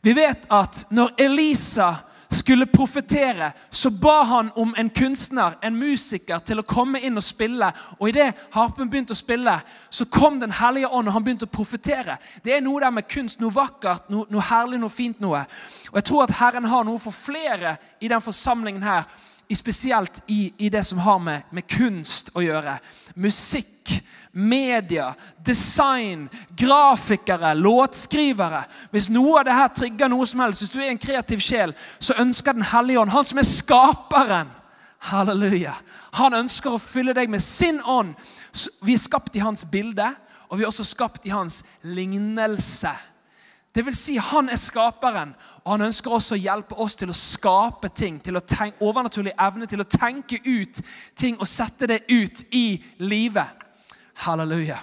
Vi 0.00 0.12
vet 0.16 0.48
at 0.52 0.86
når 0.90 1.12
Elisa 1.20 1.92
skulle 2.34 2.66
profetere, 2.66 3.52
så 3.70 3.90
ba 3.90 4.22
han 4.22 4.50
om 4.56 4.74
en 4.78 4.90
kunstner, 4.90 5.58
en 5.62 5.76
musiker, 5.76 6.38
til 6.38 6.60
å 6.60 6.66
komme 6.66 7.00
inn 7.00 7.16
og 7.16 7.24
spille. 7.24 7.68
Og 7.98 8.08
Idet 8.08 8.46
harpen 8.54 8.90
begynte 8.90 9.14
å 9.14 9.18
spille, 9.18 9.58
så 9.90 10.04
kom 10.04 10.40
Den 10.40 10.52
hellige 10.52 10.88
ånd, 10.88 11.08
og 11.08 11.14
han 11.14 11.24
begynte 11.24 11.46
å 11.48 11.52
profetere. 11.52 12.16
Det 12.44 12.56
er 12.56 12.64
noe 12.64 12.80
der 12.80 12.90
med 12.90 13.08
kunst, 13.08 13.40
noe 13.40 13.54
vakkert, 13.54 14.10
noe, 14.10 14.26
noe 14.30 14.42
herlig, 14.42 14.80
noe 14.80 14.90
fint 14.90 15.20
noe. 15.20 15.44
Og 15.92 16.00
Jeg 16.00 16.04
tror 16.04 16.24
at 16.24 16.36
Herren 16.40 16.64
har 16.64 16.84
noe 16.84 16.98
for 16.98 17.12
flere 17.12 17.76
i 18.00 18.08
den 18.08 18.20
forsamlingen 18.20 18.82
her, 18.82 19.04
spesielt 19.54 20.22
i, 20.26 20.52
i 20.58 20.68
det 20.68 20.82
som 20.86 20.98
har 20.98 21.18
med, 21.22 21.42
med 21.54 21.68
kunst 21.70 22.32
å 22.34 22.42
gjøre. 22.42 22.78
Musikk 23.14 23.92
media, 24.34 25.14
design, 25.46 26.28
grafikere, 26.56 27.54
låtskrivere. 27.54 28.64
Hvis 28.90 29.08
noe 29.10 29.38
av 29.40 29.46
det 29.46 29.54
her 29.54 29.70
trigger 29.72 30.10
noe 30.10 30.26
som 30.26 30.42
helst, 30.44 30.64
hvis 30.64 30.74
du 30.74 30.80
er 30.82 30.90
en 30.90 31.00
kreativ 31.00 31.42
sjel, 31.44 31.74
så 31.98 32.18
ønsker 32.18 32.52
Den 32.52 32.62
hellige 32.62 33.00
ånd, 33.00 33.10
han 33.10 33.24
som 33.24 33.38
er 33.38 33.48
skaperen 33.48 34.50
Halleluja. 35.04 35.74
Han 36.16 36.34
ønsker 36.34 36.72
å 36.72 36.80
fylle 36.80 37.12
deg 37.16 37.28
med 37.30 37.42
sin 37.42 37.80
ånd. 37.80 38.14
Vi 38.82 38.94
er 38.94 39.02
skapt 39.02 39.34
i 39.36 39.42
hans 39.44 39.66
bilde, 39.68 40.06
og 40.48 40.58
vi 40.58 40.64
er 40.64 40.70
også 40.70 40.86
skapt 40.86 41.26
i 41.26 41.34
hans 41.34 41.62
lignelse. 41.82 42.92
Det 43.74 43.82
vil 43.86 43.96
si, 43.96 44.16
Han 44.16 44.48
er 44.48 44.56
skaperen, 44.56 45.34
og 45.64 45.72
han 45.72 45.88
ønsker 45.88 46.12
også 46.12 46.36
å 46.36 46.38
hjelpe 46.38 46.76
oss 46.78 46.96
til 46.96 47.10
å 47.10 47.16
skape 47.18 47.88
ting. 47.88 48.20
til 48.20 48.36
å 48.36 48.40
tenke, 48.40 48.76
Overnaturlig 48.80 49.32
evne 49.40 49.66
til 49.66 49.80
å 49.80 49.84
tenke 49.84 50.38
ut 50.46 50.80
ting 51.16 51.36
og 51.40 51.48
sette 51.48 51.86
det 51.86 52.02
ut 52.08 52.44
i 52.52 52.82
livet. 52.98 53.63
Halleluja. 54.14 54.78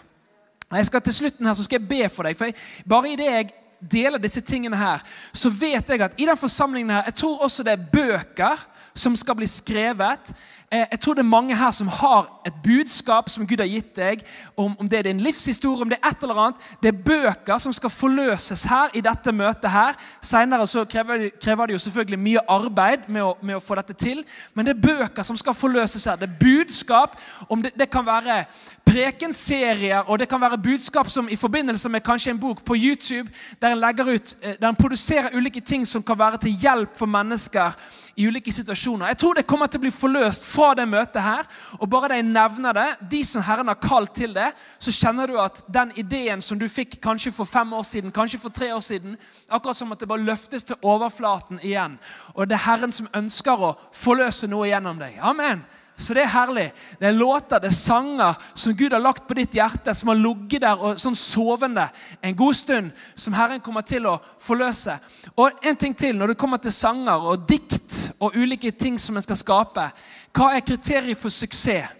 Jeg 0.71 0.85
skal 0.85 1.01
Til 1.01 1.13
slutten 1.13 1.45
her 1.45 1.53
så 1.53 1.63
skal 1.63 1.81
jeg 1.81 1.89
be 1.89 2.09
for 2.09 2.23
deg. 2.23 2.37
for 2.37 2.45
jeg, 2.45 2.55
Bare 2.89 3.11
idet 3.11 3.31
jeg 3.31 3.49
deler 3.91 4.21
disse 4.21 4.41
tingene 4.41 4.77
her, 4.77 5.01
så 5.33 5.49
vet 5.49 5.89
jeg 5.89 6.01
at 6.01 6.13
i 6.17 6.25
den 6.25 6.37
forsamlingen 6.37 6.89
her, 6.89 7.03
jeg 7.05 7.15
tror 7.15 7.43
også 7.43 7.63
det 7.63 7.73
er 7.73 7.87
bøker 7.91 8.67
som 8.95 9.15
skal 9.15 9.35
bli 9.35 9.47
skrevet. 9.47 10.33
Eh, 10.73 10.85
jeg 10.91 10.99
tror 10.99 11.13
det 11.13 11.19
er 11.19 11.27
mange 11.27 11.55
her 11.57 11.71
som 11.71 11.87
har 11.87 12.41
et 12.47 12.53
budskap 12.63 13.29
som 13.29 13.47
Gud 13.47 13.59
har 13.59 13.67
gitt 13.67 13.95
deg. 13.95 14.21
Om, 14.55 14.77
om 14.79 14.89
det 14.89 14.99
er 14.99 15.03
din 15.09 15.19
livshistorie, 15.19 15.81
om 15.83 15.89
det 15.89 15.97
er 15.99 16.09
et 16.09 16.23
eller 16.23 16.39
annet. 16.39 16.61
Det 16.83 16.87
er 16.87 17.01
bøker 17.05 17.57
som 17.59 17.73
skal 17.75 17.91
forløses 17.91 18.63
her 18.63 18.95
i 18.95 19.01
dette 19.03 19.31
møtet. 19.35 19.67
her. 19.71 19.99
Senere 20.21 20.67
så 20.67 20.85
krever, 20.85 21.29
krever 21.43 21.67
det 21.67 21.73
jo 21.73 21.83
selvfølgelig 21.85 22.19
mye 22.19 22.43
arbeid 22.47 23.07
med 23.07 23.23
å, 23.23 23.33
med 23.41 23.59
å, 23.59 23.59
få 23.59 23.75
dette 23.75 23.93
til. 23.99 24.23
Men 24.53 24.65
det 24.65 24.77
er 24.77 24.85
bøker 24.87 25.27
som 25.27 25.37
skal 25.37 25.53
forløses 25.53 26.05
her. 26.07 26.15
Det 26.15 26.29
er 26.29 26.39
budskap. 26.39 27.19
om 27.49 27.61
Det, 27.61 27.73
det 27.75 27.89
kan 27.91 28.05
være 28.05 28.45
prekenserier, 28.85 30.07
og 30.07 30.19
det 30.19 30.29
kan 30.29 30.41
være 30.41 30.57
budskap 30.57 31.09
som 31.09 31.29
i 31.29 31.35
forbindelse 31.35 31.89
med 31.89 32.03
kanskje 32.03 32.31
en 32.31 32.39
bok 32.39 32.63
på 32.65 32.75
YouTube, 32.75 33.29
der 33.61 33.75
en, 33.75 34.07
ut, 34.07 34.35
eh, 34.41 34.55
der 34.61 34.69
en 34.69 34.75
produserer 34.75 35.35
ulike 35.35 35.61
ting 35.61 35.87
som 35.87 36.03
kan 36.03 36.19
være 36.19 36.37
til 36.37 36.51
hjelp 36.51 36.97
for 36.97 37.05
mennesker 37.05 37.71
i 38.15 38.27
ulike 38.27 38.51
situasjoner. 38.51 39.07
Jeg 39.07 39.17
tror 39.17 39.37
det 39.37 39.45
kommer 39.47 39.69
til 39.71 39.79
å 39.79 39.85
bli 39.85 39.91
forløst 39.93 40.45
fra 40.47 40.71
det 40.77 40.87
møtet 40.89 41.21
her. 41.23 41.47
Og 41.79 41.89
bare 41.89 42.13
de 42.15 42.21
nevner 42.27 42.75
det, 42.77 42.87
de 43.11 43.21
som 43.27 43.43
Herren 43.45 43.71
har 43.71 43.79
kalt 43.81 44.13
til 44.17 44.33
det, 44.35 44.51
så 44.79 44.93
kjenner 44.95 45.31
du 45.31 45.37
at 45.41 45.63
den 45.71 45.93
ideen 45.99 46.41
som 46.43 46.59
du 46.59 46.67
fikk 46.69 46.99
kanskje 47.03 47.33
for 47.35 47.49
fem 47.49 47.73
år 47.73 47.85
siden, 47.87 48.11
kanskje 48.15 48.41
for 48.41 48.53
tre 48.55 48.73
år 48.75 48.83
siden, 48.85 49.17
akkurat 49.49 49.77
som 49.77 49.91
at 49.91 49.99
det 49.99 50.09
bare 50.11 50.27
løftes 50.27 50.67
til 50.67 50.79
overflaten 50.81 51.61
igjen. 51.63 51.97
Og 52.35 52.47
det 52.47 52.59
er 52.59 52.67
Herren 52.67 52.95
som 52.95 53.09
ønsker 53.15 53.67
å 53.69 53.75
forløse 53.95 54.49
noe 54.51 54.69
gjennom 54.69 54.99
deg. 54.99 55.19
Amen. 55.21 55.63
Så 56.01 56.15
det 56.17 56.23
er 56.23 56.33
herlig. 56.33 56.65
Det 56.99 57.07
er 57.07 57.13
låter, 57.17 57.59
det 57.61 57.69
er 57.69 57.77
sanger 57.77 58.37
som 58.55 58.73
Gud 58.77 58.91
har 58.91 59.03
lagt 59.03 59.27
på 59.27 59.37
ditt 59.37 59.53
hjerte, 59.53 59.93
som 59.93 60.09
har 60.09 60.17
ligget 60.17 60.63
der 60.63 60.81
og 60.81 60.99
sånn 60.99 61.17
sovende 61.17 61.85
en 62.21 62.35
god 62.35 62.57
stund, 62.57 62.89
som 63.15 63.37
Herren 63.37 63.61
kommer 63.61 63.85
til 63.85 64.07
å 64.09 64.17
forløse. 64.41 64.97
Og 65.35 65.61
en 65.61 65.77
ting 65.77 65.93
til, 65.97 66.17
når 66.17 66.33
det 66.33 66.39
kommer 66.41 66.61
til 66.61 66.73
sanger 66.73 67.29
og 67.31 67.45
dikt 67.49 67.99
og 68.19 68.35
ulike 68.35 68.71
ting 68.71 68.97
som 68.99 69.17
en 69.17 69.25
skal 69.25 69.37
skape, 69.37 69.87
hva 70.33 70.53
er 70.55 70.65
kriteriet 70.65 71.19
for 71.19 71.33
suksess? 71.33 71.97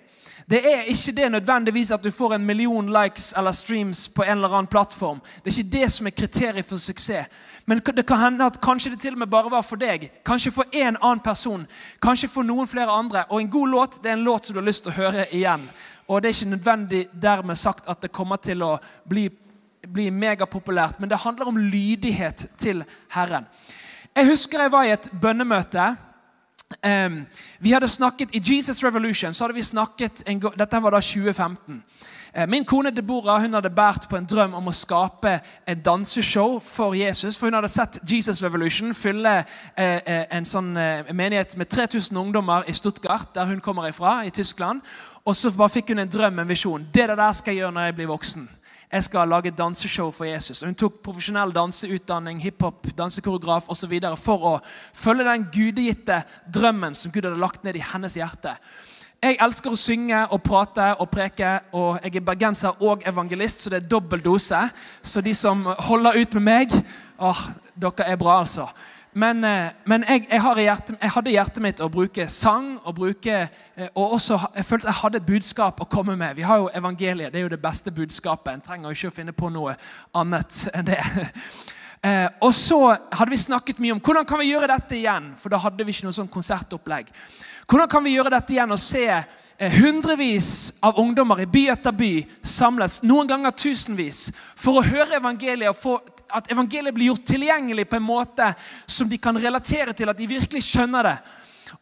Det 0.52 0.60
er 0.68 0.90
ikke 0.90 1.14
det 1.16 1.30
nødvendigvis 1.32 1.94
at 1.96 2.04
du 2.04 2.10
får 2.12 2.34
en 2.36 2.46
million 2.46 2.90
likes 2.92 3.30
eller 3.38 3.54
streams 3.56 4.10
på 4.10 4.26
en 4.26 4.42
eller 4.42 4.52
annen 4.52 4.68
plattform. 4.68 5.22
Det 5.44 5.48
er 5.48 5.60
ikke 5.60 5.78
det 5.78 5.92
som 5.92 6.08
er 6.10 6.18
kriteriet 6.18 6.68
for 6.68 6.82
suksess. 6.82 7.30
Men 7.72 7.80
det 7.96 8.04
kan 8.04 8.20
hende 8.20 8.46
at 8.46 8.58
kanskje 8.60 8.90
det 8.92 8.98
til 9.00 9.14
og 9.14 9.20
med 9.22 9.30
bare 9.32 9.48
var 9.52 9.62
for 9.64 9.80
deg. 9.80 10.10
Kanskje 10.28 10.52
for 10.52 10.68
en 10.76 10.98
annen 10.98 11.22
person. 11.24 11.62
Kanskje 12.04 12.28
for 12.28 12.44
noen 12.44 12.68
flere 12.68 12.92
andre. 12.92 13.22
Og 13.30 13.40
en 13.40 13.50
god 13.50 13.70
låt 13.72 13.96
det 14.04 14.10
er 14.12 14.18
en 14.18 14.26
låt 14.26 14.46
som 14.46 14.58
du 14.58 14.60
har 14.60 14.68
lyst 14.68 14.84
til 14.84 14.92
å 14.92 14.98
høre 14.98 15.24
igjen. 15.32 15.64
Og 16.08 16.20
det 16.20 16.28
er 16.28 16.36
ikke 16.36 16.50
nødvendig 16.52 17.06
dermed 17.14 17.56
sagt 17.56 17.88
at 17.88 18.02
det 18.04 18.12
kommer 18.12 18.44
til 18.44 18.66
å 18.68 18.74
bli, 19.08 19.30
bli 19.88 20.10
megapopulært, 20.12 21.00
men 21.00 21.10
det 21.10 21.22
handler 21.24 21.48
om 21.48 21.64
lydighet 21.64 22.50
til 22.60 22.84
Herren. 23.16 23.48
Jeg 24.16 24.28
husker 24.28 24.66
jeg 24.66 24.76
var 24.76 24.84
i 24.90 24.92
et 24.92 25.08
bønnemøte. 25.22 25.94
Um, 26.84 27.22
vi 27.60 27.72
hadde 27.72 27.88
snakket 27.88 28.36
I 28.36 28.44
Jesus 28.44 28.84
Revolution 28.84 29.34
så 29.34 29.44
hadde 29.46 29.56
vi 29.56 29.64
snakket 29.64 30.24
en, 30.28 30.44
Dette 30.60 30.84
var 30.84 30.92
da 30.92 31.00
2015. 31.00 31.80
Eh, 32.34 32.48
min 32.48 32.66
kone 32.66 32.92
Deborah 32.92 33.42
hun 33.42 33.54
hadde 33.54 33.70
båret 33.70 34.08
på 34.10 34.16
en 34.16 34.26
drøm 34.26 34.54
om 34.56 34.70
å 34.72 34.74
skape 34.76 35.34
en 35.68 35.82
danseshow 35.84 36.60
for 36.64 36.96
Jesus. 36.96 37.36
For 37.38 37.50
hun 37.50 37.58
hadde 37.60 37.72
sett 37.72 38.00
Jesus 38.08 38.44
Revolution 38.44 38.94
fylle 38.96 39.42
eh, 39.76 40.00
eh, 40.00 40.24
en 40.32 40.48
sånn 40.48 40.72
menighet 41.12 41.58
med 41.60 41.68
3000 41.68 42.18
ungdommer 42.18 42.64
i 42.72 42.76
Stuttgart, 42.76 43.34
der 43.36 43.52
hun 43.52 43.60
kommer 43.60 43.90
ifra, 43.90 44.22
i 44.24 44.32
Tyskland. 44.32 44.80
Og 45.26 45.36
så 45.36 45.52
bare 45.52 45.76
fikk 45.76 45.92
hun 45.92 46.06
en 46.06 46.12
drøm, 46.12 46.40
en 46.40 46.50
visjon. 46.50 46.88
Det 46.94 47.10
der 47.12 47.34
skal 47.36 47.54
jeg 47.54 47.66
gjøre 47.66 47.76
når 47.76 47.90
jeg 47.90 47.98
blir 48.00 48.12
voksen. 48.14 48.48
Jeg 48.92 49.04
skal 49.04 49.30
lage 49.32 49.48
et 49.52 49.58
danseshow 49.58 50.10
for 50.12 50.28
Jesus. 50.28 50.64
Hun 50.68 50.76
tok 50.76 50.98
profesjonell 51.04 51.54
danseutdanning, 51.56 52.42
hiphop, 52.44 52.90
dansekoreograf 52.98 53.70
osv. 53.72 53.94
for 54.20 54.48
å 54.50 54.56
følge 54.94 55.28
den 55.28 55.46
gudegitte 55.52 56.24
drømmen 56.54 56.96
som 56.96 57.12
Gud 57.12 57.24
hadde 57.24 57.40
lagt 57.40 57.64
ned 57.64 57.80
i 57.80 57.86
hennes 57.94 58.18
hjerte. 58.20 58.56
Jeg 59.22 59.36
elsker 59.38 59.70
å 59.70 59.78
synge 59.78 60.20
og 60.34 60.40
prate 60.42 60.86
og 60.98 61.06
preke, 61.14 61.50
og 61.78 62.00
jeg 62.02 62.16
er 62.18 62.24
bergenser 62.26 62.80
og 62.82 63.04
evangelist, 63.06 63.60
så 63.62 63.70
det 63.70 63.84
er 63.84 63.90
dobbel 63.92 64.24
dose. 64.26 64.58
Så 65.04 65.22
de 65.22 65.34
som 65.38 65.62
holder 65.62 66.18
ut 66.24 66.34
med 66.40 66.48
meg 66.48 66.74
åh, 67.22 67.42
Dere 67.78 68.08
er 68.10 68.18
bra, 68.18 68.40
altså. 68.40 68.66
Men, 69.14 69.44
eh, 69.44 69.70
men 69.86 70.04
jeg, 70.10 70.26
jeg, 70.32 70.42
hjerte, 70.64 70.96
jeg, 71.02 71.12
hadde 71.14 71.30
i 71.30 71.36
hjertet 71.36 71.62
mitt 71.62 71.84
å 71.84 71.90
bruke 71.92 72.26
sang 72.32 72.80
og 72.80 72.96
bruke 72.96 73.36
eh, 73.44 73.90
Og 73.94 74.16
også, 74.18 74.40
jeg 74.56 74.66
følte 74.66 74.88
jeg 74.88 75.00
hadde 75.04 75.20
et 75.22 75.28
budskap 75.28 75.82
å 75.84 75.88
komme 75.92 76.16
med. 76.16 76.36
Vi 76.36 76.48
har 76.48 76.58
jo 76.58 76.72
evangeliet. 76.74 77.30
Det 77.34 77.40
er 77.40 77.46
jo 77.46 77.54
det 77.54 77.62
beste 77.62 77.92
budskapet. 77.92 78.56
En 78.56 78.66
trenger 78.66 78.96
ikke 78.96 79.12
å 79.12 79.16
finne 79.20 79.36
på 79.38 79.52
noe 79.54 79.76
annet 80.18 80.64
enn 80.74 80.90
det. 80.90 81.02
Eh, 82.02 82.30
og 82.42 82.54
så 82.58 82.80
hadde 83.14 83.30
vi 83.30 83.38
snakket 83.38 83.78
mye 83.78 83.94
om 83.94 84.00
hvordan 84.02 84.26
kan 84.26 84.40
vi 84.42 84.50
gjøre 84.50 84.72
dette 84.72 84.98
igjen. 84.98 85.32
For 85.38 85.54
da 85.54 85.60
hadde 85.62 85.86
vi 85.86 85.94
ikke 85.94 86.08
noe 86.08 86.18
sånn 86.18 86.32
konsertopplegg. 86.32 87.12
Hvordan 87.70 87.92
kan 87.92 88.04
vi 88.04 88.16
gjøre 88.16 88.34
dette 88.34 88.56
igjen 88.56 88.74
og 88.74 88.82
se 88.82 89.06
eh, 89.12 89.76
hundrevis 89.78 90.50
av 90.82 90.98
ungdommer 91.02 91.44
i 91.44 91.50
by 91.50 91.68
etter 91.76 91.94
by 91.96 92.10
samles, 92.42 93.02
noen 93.06 93.30
ganger 93.30 93.54
tusenvis, 93.54 94.32
for 94.34 94.82
å 94.82 94.86
høre 94.88 95.22
evangeliet 95.22 95.70
og 95.70 95.78
få 95.78 95.96
at 96.32 96.50
evangeliet 96.52 96.96
blir 96.96 97.12
gjort 97.12 97.26
tilgjengelig 97.28 97.86
på 97.92 98.00
en 98.00 98.08
måte 98.08 98.50
som 98.88 99.10
de 99.10 99.20
kan 99.22 99.38
relatere 99.38 99.94
til, 99.94 100.10
at 100.10 100.18
de 100.18 100.30
virkelig 100.32 100.64
skjønner 100.64 101.10
det. 101.10 101.18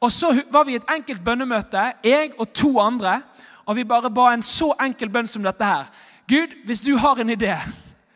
Og 0.01 0.11
Så 0.11 0.33
var 0.51 0.65
vi 0.65 0.73
i 0.73 0.79
et 0.81 0.89
enkelt 0.89 1.23
bønnemøte, 1.23 1.93
jeg 2.03 2.33
og 2.37 2.49
to 2.53 2.79
andre, 2.81 3.21
og 3.65 3.75
vi 3.77 3.85
bare 3.85 4.09
ba 4.09 4.33
en 4.33 4.41
så 4.41 4.73
enkel 4.81 5.09
bønn 5.13 5.29
som 5.29 5.45
dette 5.45 5.65
her. 5.65 5.85
Gud, 6.27 6.65
hvis 6.65 6.81
du 6.81 6.97
har 6.97 7.19
en 7.21 7.29
idé, 7.29 7.55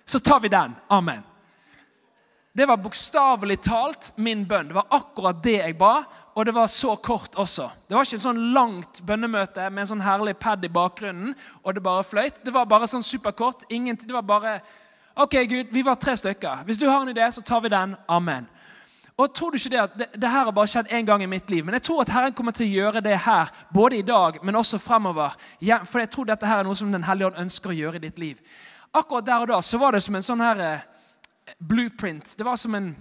så 0.06 0.20
tar 0.20 0.40
vi 0.40 0.50
den. 0.50 0.76
Amen. 0.90 1.33
Det 2.54 2.66
var 2.66 2.78
bokstavelig 2.78 3.56
talt 3.66 4.12
min 4.22 4.44
bønn. 4.46 4.68
Det 4.70 4.76
var 4.78 4.92
akkurat 4.94 5.40
det 5.42 5.56
jeg 5.56 5.74
ba, 5.78 6.04
og 6.38 6.46
det 6.46 6.54
var 6.54 6.68
så 6.70 6.94
kort 6.96 7.34
også. 7.42 7.66
Det 7.88 7.96
var 7.98 8.06
ikke 8.06 8.20
en 8.20 8.26
sånn 8.28 8.42
langt 8.54 9.00
bønnemøte 9.08 9.66
med 9.72 9.82
en 9.82 9.90
sånn 9.96 10.04
herlig 10.06 10.36
pad 10.38 10.62
i 10.62 10.70
bakgrunnen, 10.70 11.34
og 11.64 11.74
det 11.74 11.82
bare 11.82 12.04
fløyt. 12.06 12.44
Det 12.46 12.54
var 12.54 12.70
bare 12.70 12.86
sånn 12.92 13.06
superkort. 13.06 13.66
Ingen, 13.74 13.98
det 13.98 14.14
var 14.14 14.22
bare 14.22 14.60
Ok, 15.14 15.34
Gud, 15.50 15.74
vi 15.74 15.82
var 15.86 15.98
tre 16.02 16.16
stykker. 16.18 16.62
Hvis 16.66 16.78
du 16.82 16.88
har 16.90 17.02
en 17.02 17.10
idé, 17.10 17.26
så 17.32 17.42
tar 17.42 17.62
vi 17.62 17.70
den. 17.70 17.96
Amen. 18.10 18.48
Og 19.18 19.34
tror 19.34 19.52
du 19.52 19.58
ikke 19.58 19.70
Det 19.70 19.82
at 19.82 19.98
det, 19.98 20.08
det 20.22 20.30
her 20.30 20.46
har 20.46 20.52
bare 20.52 20.70
skjedd 20.70 20.94
én 20.94 21.06
gang 21.06 21.22
i 21.22 21.30
mitt 21.30 21.50
liv, 21.50 21.66
men 21.66 21.74
jeg 21.74 21.86
tror 21.90 22.02
at 22.02 22.14
Herren 22.14 22.34
kommer 22.34 22.52
til 22.52 22.66
å 22.66 22.74
gjøre 22.74 23.02
det 23.02 23.18
her 23.26 23.50
både 23.74 23.98
i 23.98 24.06
dag, 24.06 24.38
men 24.44 24.56
også 24.56 24.78
fremover. 24.82 25.34
For 25.86 26.02
jeg 26.02 26.10
tror 26.10 26.30
dette 26.30 26.50
her 26.50 26.62
er 26.62 26.70
noe 26.70 26.78
som 26.78 26.92
Den 26.92 27.06
hellige 27.06 27.30
ånd 27.30 27.46
ønsker 27.46 27.74
å 27.74 27.78
gjøre 27.78 28.02
i 28.02 28.06
ditt 28.08 28.20
liv. 28.20 28.42
Akkurat 28.94 29.26
der 29.26 29.42
og 29.42 29.48
da 29.48 29.62
så 29.62 29.78
var 29.78 29.94
det 29.94 30.02
som 30.06 30.16
en 30.16 30.26
sånn 30.26 30.42
her 30.42 30.60
eh, 30.62 30.90
blueprint. 31.60 32.36
Det 32.38 32.44
var 32.44 32.56
som 32.56 32.76
en 32.76 32.96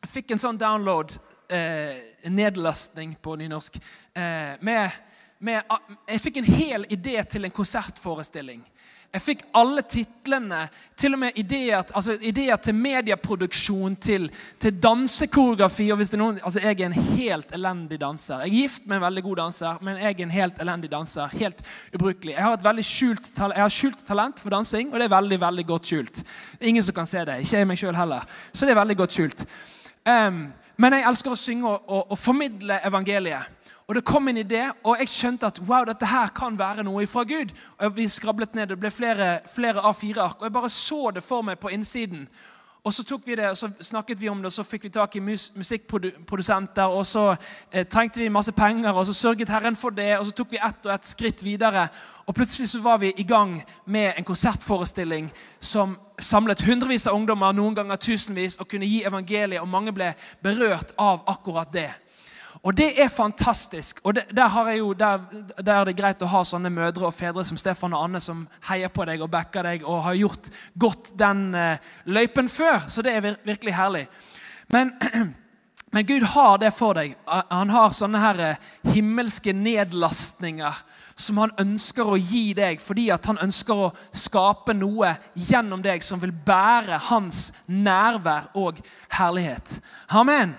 Jeg 0.00 0.08
fikk 0.08 0.30
en 0.32 0.40
sånn 0.40 0.56
download, 0.56 1.12
eh, 1.52 1.98
nedlastning 2.24 3.10
på 3.20 3.34
nynorsk. 3.36 3.74
Eh, 4.16 4.56
med, 4.64 4.94
med, 5.38 5.74
jeg 6.08 6.22
fikk 6.24 6.38
en 6.40 6.48
hel 6.48 6.86
idé 6.88 7.18
til 7.28 7.44
en 7.44 7.52
konsertforestilling. 7.52 8.62
Jeg 9.10 9.22
fikk 9.24 9.40
alle 9.58 9.82
titlene, 9.90 10.60
til 10.94 11.16
og 11.16 11.18
med 11.18 11.38
ideer, 11.40 11.82
altså 11.98 12.14
ideer 12.22 12.60
til 12.62 12.76
medieproduksjon, 12.78 13.96
til, 13.98 14.28
til 14.62 14.76
dansekoreografi. 14.82 15.88
og 15.90 15.98
hvis 15.98 16.12
det 16.12 16.18
er 16.18 16.22
noen, 16.22 16.38
altså 16.44 16.60
Jeg 16.62 16.80
er 16.80 16.86
en 16.86 17.16
helt 17.16 17.54
elendig 17.54 17.98
danser. 18.00 18.44
Jeg 18.44 18.52
er 18.52 18.60
gift 18.60 18.86
med 18.86 18.96
en 18.96 19.02
veldig 19.02 19.22
god 19.22 19.36
danser, 19.36 19.82
men 19.82 19.98
jeg 19.98 20.14
er 20.14 20.22
en 20.22 20.30
helt 20.30 20.62
elendig 20.62 20.90
danser. 20.92 21.26
Helt 21.26 21.62
ubrukelig. 21.94 22.34
Jeg 22.34 22.42
har 22.42 22.54
et 22.54 22.64
veldig 22.64 22.84
skjult, 22.84 23.32
jeg 23.38 23.62
har 23.62 23.68
skjult 23.68 24.06
talent 24.06 24.40
for 24.40 24.50
dansing, 24.50 24.92
og 24.92 25.00
det 25.00 25.10
er 25.10 25.16
veldig 25.16 25.40
veldig 25.40 25.66
godt 25.66 25.86
skjult. 25.86 26.24
Ingen 26.60 26.82
som 26.82 26.94
kan 26.94 27.06
se 27.06 27.24
det. 27.24 27.40
Ikke 27.40 27.56
jeg 27.56 27.66
meg 27.66 27.82
sjøl 27.82 27.98
heller. 27.98 28.22
Så 28.52 28.66
det 28.66 28.76
er 28.76 28.82
veldig 28.84 28.96
godt 28.96 29.18
skjult. 29.18 29.46
Um, 30.06 30.44
men 30.80 30.94
jeg 30.96 31.08
elsker 31.10 31.34
å 31.34 31.36
synge 31.36 31.66
og, 31.66 31.82
og, 31.90 32.12
og 32.14 32.18
formidle 32.18 32.78
evangeliet. 32.86 33.58
Og 33.90 33.94
Det 33.94 34.04
kom 34.04 34.28
en 34.28 34.36
idé, 34.36 34.70
og 34.84 34.96
jeg 34.98 35.08
skjønte 35.08 35.46
at 35.46 35.56
wow, 35.66 35.84
dette 35.84 36.06
her 36.06 36.28
kan 36.30 36.58
være 36.58 36.84
noe 36.86 37.06
fra 37.10 37.24
Gud. 37.26 37.50
Og 37.78 37.96
Vi 37.96 38.04
skrablet 38.08 38.54
ned, 38.54 38.66
det 38.70 38.78
ble 38.78 38.90
flere, 38.90 39.40
flere 39.50 39.82
A4-ark, 39.82 40.36
og 40.38 40.44
jeg 40.46 40.52
bare 40.52 40.68
så 40.70 41.10
det 41.14 41.22
for 41.26 41.42
meg 41.42 41.58
på 41.58 41.68
innsiden. 41.74 42.28
Og 42.84 42.92
Så 42.92 43.02
tok 43.02 43.26
vi 43.26 43.34
det, 43.34 43.48
og 43.50 43.56
så 43.56 43.68
snakket 43.80 44.20
vi 44.20 44.28
om 44.28 44.38
det, 44.38 44.46
og 44.46 44.52
så 44.52 44.62
fikk 44.62 44.84
vi 44.84 44.88
tak 44.88 45.16
i 45.16 45.20
mus 45.20 45.50
musikkprodusenter. 45.56 46.84
og 46.84 47.06
Så 47.06 47.36
eh, 47.72 47.86
trengte 47.86 48.20
vi 48.20 48.28
masse 48.28 48.52
penger, 48.52 48.92
og 48.92 49.06
så 49.06 49.12
sørget 49.12 49.48
Herren 49.48 49.76
for 49.76 49.90
det. 49.90 50.18
og 50.18 50.26
Så 50.26 50.32
tok 50.32 50.52
vi 50.52 50.56
ett 50.56 50.86
og 50.86 50.94
ett 50.94 51.04
skritt 51.04 51.44
videre. 51.44 51.88
Og 52.26 52.34
Plutselig 52.34 52.68
så 52.68 52.80
var 52.80 52.98
vi 52.98 53.12
i 53.16 53.22
gang 53.22 53.64
med 53.86 54.12
en 54.16 54.24
konsertforestilling 54.24 55.32
som 55.60 55.98
samlet 56.18 56.60
hundrevis 56.60 57.06
av 57.06 57.14
ungdommer, 57.14 57.52
noen 57.52 57.74
ganger 57.74 57.96
tusenvis, 57.96 58.56
og 58.56 58.68
kunne 58.68 58.86
gi 58.86 59.02
evangeliet. 59.04 59.60
Og 59.60 59.68
mange 59.68 59.92
ble 59.92 60.14
berørt 60.42 60.94
av 60.98 61.24
akkurat 61.26 61.72
det. 61.72 61.90
Og 62.62 62.76
det 62.76 63.02
er 63.02 63.08
fantastisk. 63.08 64.00
Og 64.04 64.14
det, 64.14 64.24
der, 64.36 64.70
jo, 64.70 64.92
der, 64.92 65.18
der, 65.56 65.74
er 65.74 65.84
det 65.88 65.96
greit 65.96 66.22
å 66.22 66.28
ha 66.28 66.42
sånne 66.44 66.68
mødre 66.72 67.08
og 67.08 67.16
fedre 67.16 67.44
som 67.44 67.56
Stefan 67.56 67.94
og 67.96 68.04
Anne 68.04 68.20
som 68.20 68.42
heier 68.68 68.92
på 68.92 69.04
deg 69.08 69.22
og 69.24 69.30
backer 69.32 69.64
deg 69.64 69.84
og 69.88 70.02
har 70.04 70.18
gjort 70.18 70.50
godt 70.76 71.14
den 71.18 71.54
uh, 71.56 71.92
løypen 72.04 72.50
før. 72.52 72.84
Så 72.84 73.02
det 73.06 73.14
er 73.16 73.30
virkelig 73.48 73.76
herlig. 73.78 74.02
Men, 74.68 74.92
men, 75.94 76.06
Gud 76.06 76.26
har 76.34 76.58
det 76.60 76.74
for 76.76 77.00
deg. 77.00 77.14
Han 77.48 77.72
har 77.72 77.94
sånne 77.96 78.20
her 78.20 78.42
eh, 78.44 78.66
himmelske 78.92 79.54
nedlastninger 79.56 80.82
som 81.20 81.40
han 81.40 81.54
ønsker 81.60 82.12
å 82.12 82.18
gi 82.20 82.52
deg, 82.56 82.82
fordi 82.84 83.08
at 83.12 83.24
han 83.28 83.40
ønsker 83.40 83.86
å 83.86 83.92
skape 84.12 84.76
noe 84.76 85.14
gjennom 85.48 85.80
deg 85.84 86.04
som 86.04 86.20
vil 86.20 86.32
bære 86.32 87.00
hans 87.08 87.46
nærvær 87.72 88.52
og 88.60 88.84
herlighet. 89.16 89.78
Amen. 90.12 90.52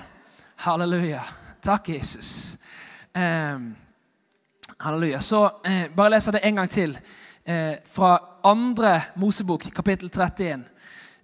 Halleluja. 0.65 1.21
Takk, 1.61 1.89
Jesus. 1.89 2.57
Um, 3.13 3.75
halleluja. 4.77 5.19
Så 5.19 5.45
eh, 5.45 5.91
bare 5.95 6.09
leser 6.09 6.31
det 6.31 6.39
en 6.39 6.55
gang 6.55 6.69
til. 6.69 6.99
Eh, 7.45 7.73
fra 7.85 8.17
andre 8.43 9.01
Mosebok, 9.15 9.67
kapittel 9.75 10.09
31. 10.09 10.63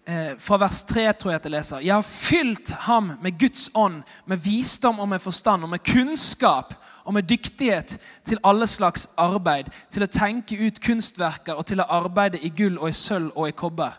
Eh, 0.06 0.38
fra 0.40 0.58
vers 0.58 0.84
3 0.84 1.14
tror 1.14 1.32
jeg 1.32 1.40
at 1.40 1.46
jeg 1.46 1.52
leser. 1.52 1.80
Jeg 1.80 1.96
har 1.96 2.02
fylt 2.06 2.72
ham 2.86 3.12
med 3.22 3.40
Guds 3.40 3.72
ånd, 3.74 4.04
med 4.26 4.38
visdom 4.38 5.00
og 5.00 5.10
med 5.10 5.20
forstand 5.20 5.64
og 5.64 5.70
med 5.70 5.80
kunnskap 5.80 6.74
og 7.04 7.14
med 7.14 7.24
dyktighet 7.24 7.98
til 8.24 8.38
alle 8.44 8.68
slags 8.68 9.10
arbeid, 9.18 9.74
til 9.90 10.06
å 10.06 10.12
tenke 10.12 10.60
ut 10.68 10.82
kunstverker 10.86 11.58
og 11.58 11.66
til 11.66 11.82
å 11.82 11.90
arbeide 11.98 12.46
i 12.46 12.54
gull 12.54 12.78
og 12.78 12.90
i 12.90 12.94
sølv 12.94 13.34
og 13.34 13.50
i 13.50 13.58
kobber 13.58 13.98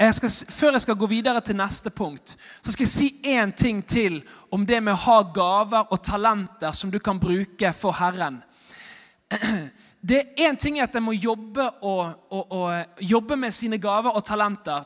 jeg 0.00 0.14
skal, 0.14 0.30
før 0.50 0.72
jeg 0.74 0.80
skal 0.80 0.96
gå 0.98 1.06
videre 1.06 1.40
til 1.40 1.56
neste 1.56 1.90
punkt, 1.90 2.36
så 2.62 2.72
skal 2.72 2.84
jeg 2.84 2.92
si 2.92 3.08
én 3.36 3.52
ting 3.54 3.82
til 3.86 4.22
om 4.54 4.66
det 4.66 4.80
med 4.80 4.94
å 4.94 5.02
ha 5.08 5.20
gaver 5.34 5.88
og 5.90 6.02
talenter 6.04 6.74
som 6.76 6.92
du 6.92 7.00
kan 7.02 7.18
bruke 7.18 7.72
for 7.74 7.96
Herren. 7.98 8.42
Det 10.04 10.18
er 10.20 10.50
Én 10.50 10.56
ting 10.60 10.74
at 10.84 10.92
en 10.98 11.06
må 11.06 11.14
jobbe, 11.16 11.64
og, 11.88 12.26
og, 12.28 12.50
og, 12.52 12.98
jobbe 13.00 13.38
med 13.40 13.54
sine 13.56 13.78
gaver 13.80 14.12
og 14.12 14.20
talenter. 14.28 14.84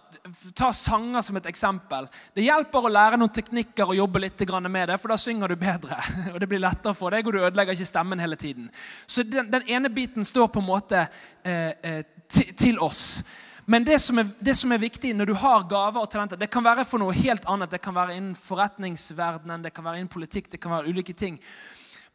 Ta 0.54 0.68
sanger 0.70 1.24
som 1.26 1.40
et 1.40 1.48
eksempel. 1.50 2.07
Det 2.37 2.44
hjelper 2.44 2.87
å 2.87 2.92
lære 2.94 3.18
noen 3.18 3.33
teknikker 3.35 3.90
og 3.90 3.98
jobbe 3.98 4.22
litt 4.22 4.44
med 4.70 4.92
det, 4.92 4.98
for 5.02 5.11
da 5.11 5.16
synger 5.18 5.50
du 5.50 5.57
bedre. 5.59 5.98
og 6.33 6.38
Det 6.38 6.46
blir 6.46 6.62
lettere 6.62 6.94
for 6.94 7.11
deg, 7.11 7.26
og 7.26 7.35
du 7.35 7.40
ødelegger 7.40 7.74
ikke 7.74 7.90
stemmen 7.90 8.22
hele 8.22 8.38
tiden. 8.38 8.70
Så 9.07 9.26
Den, 9.26 9.50
den 9.50 9.66
ene 9.66 9.90
biten 9.90 10.24
står 10.24 10.52
på 10.54 10.62
en 10.62 10.70
måte 10.70 11.02
eh, 11.42 12.04
til, 12.28 12.54
til 12.54 12.78
oss. 12.78 13.24
Men 13.68 13.85
det 13.85 13.98
som, 14.00 14.16
er, 14.18 14.28
det 14.40 14.54
som, 14.57 14.72
er, 14.72 14.81
viktig 14.81 15.11
når 15.12 15.28
du 15.28 15.35
har 15.37 15.66
gaver 15.68 16.00
og 16.00 16.09
talenter, 16.09 16.38
det 16.40 16.48
kan 16.48 16.64
være 16.64 16.87
for 16.88 17.02
noe 17.02 17.12
helt 17.12 17.44
annet. 17.52 17.68
Det 17.68 17.83
kan 17.85 17.92
være 17.92 18.14
innen 18.16 18.38
forretningsverdenen, 18.38 19.66
det 19.66 19.74
kan 19.76 19.85
være 19.85 20.00
innen 20.00 20.09
politikk, 20.09 20.48
det 20.54 20.61
kan 20.62 20.72
være 20.72 20.88
ulike 20.88 21.12
ting. 21.12 21.37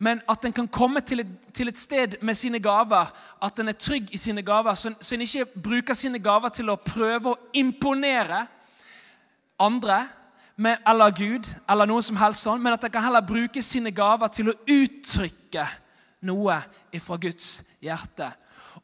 Men 0.01 0.23
at 0.27 0.47
en 0.49 0.55
kan 0.57 0.67
komme 0.67 1.03
til 1.05 1.21
et, 1.21 1.35
til 1.53 1.69
et, 1.69 1.77
sted 1.77 2.17
med 2.25 2.33
sine 2.33 2.57
gaver, 2.59 3.13
at 3.37 3.61
en 3.61 3.69
er 3.69 3.77
trygg 3.77 4.09
i 4.09 4.17
sine 4.17 4.41
gaver, 4.41 4.73
så, 4.73 4.95
så 4.97 5.13
en 5.13 5.27
ikke 5.27 5.61
bruker 5.61 5.93
sine 5.93 6.17
gaver 6.17 6.49
til 6.57 6.73
å 6.73 6.79
prøve 6.81 7.35
å 7.35 7.39
imponere 7.53 8.47
andre 9.61 10.01
med, 10.57 10.81
eller 10.89 11.13
Gud, 11.13 11.53
eller 11.69 11.85
noe 11.85 12.01
som 12.01 12.17
helst 12.17 12.47
sånn, 12.47 12.65
men 12.65 12.73
at 12.73 12.89
en 12.89 12.97
kan 12.97 13.05
heller 13.05 13.21
bruke 13.21 13.61
sine 13.61 13.93
gaver 13.93 14.33
til 14.33 14.49
å 14.49 14.57
uttrykke 14.57 15.69
noe 16.25 16.57
fra 16.97 17.21
Guds 17.21 17.77
hjerte. 17.83 18.33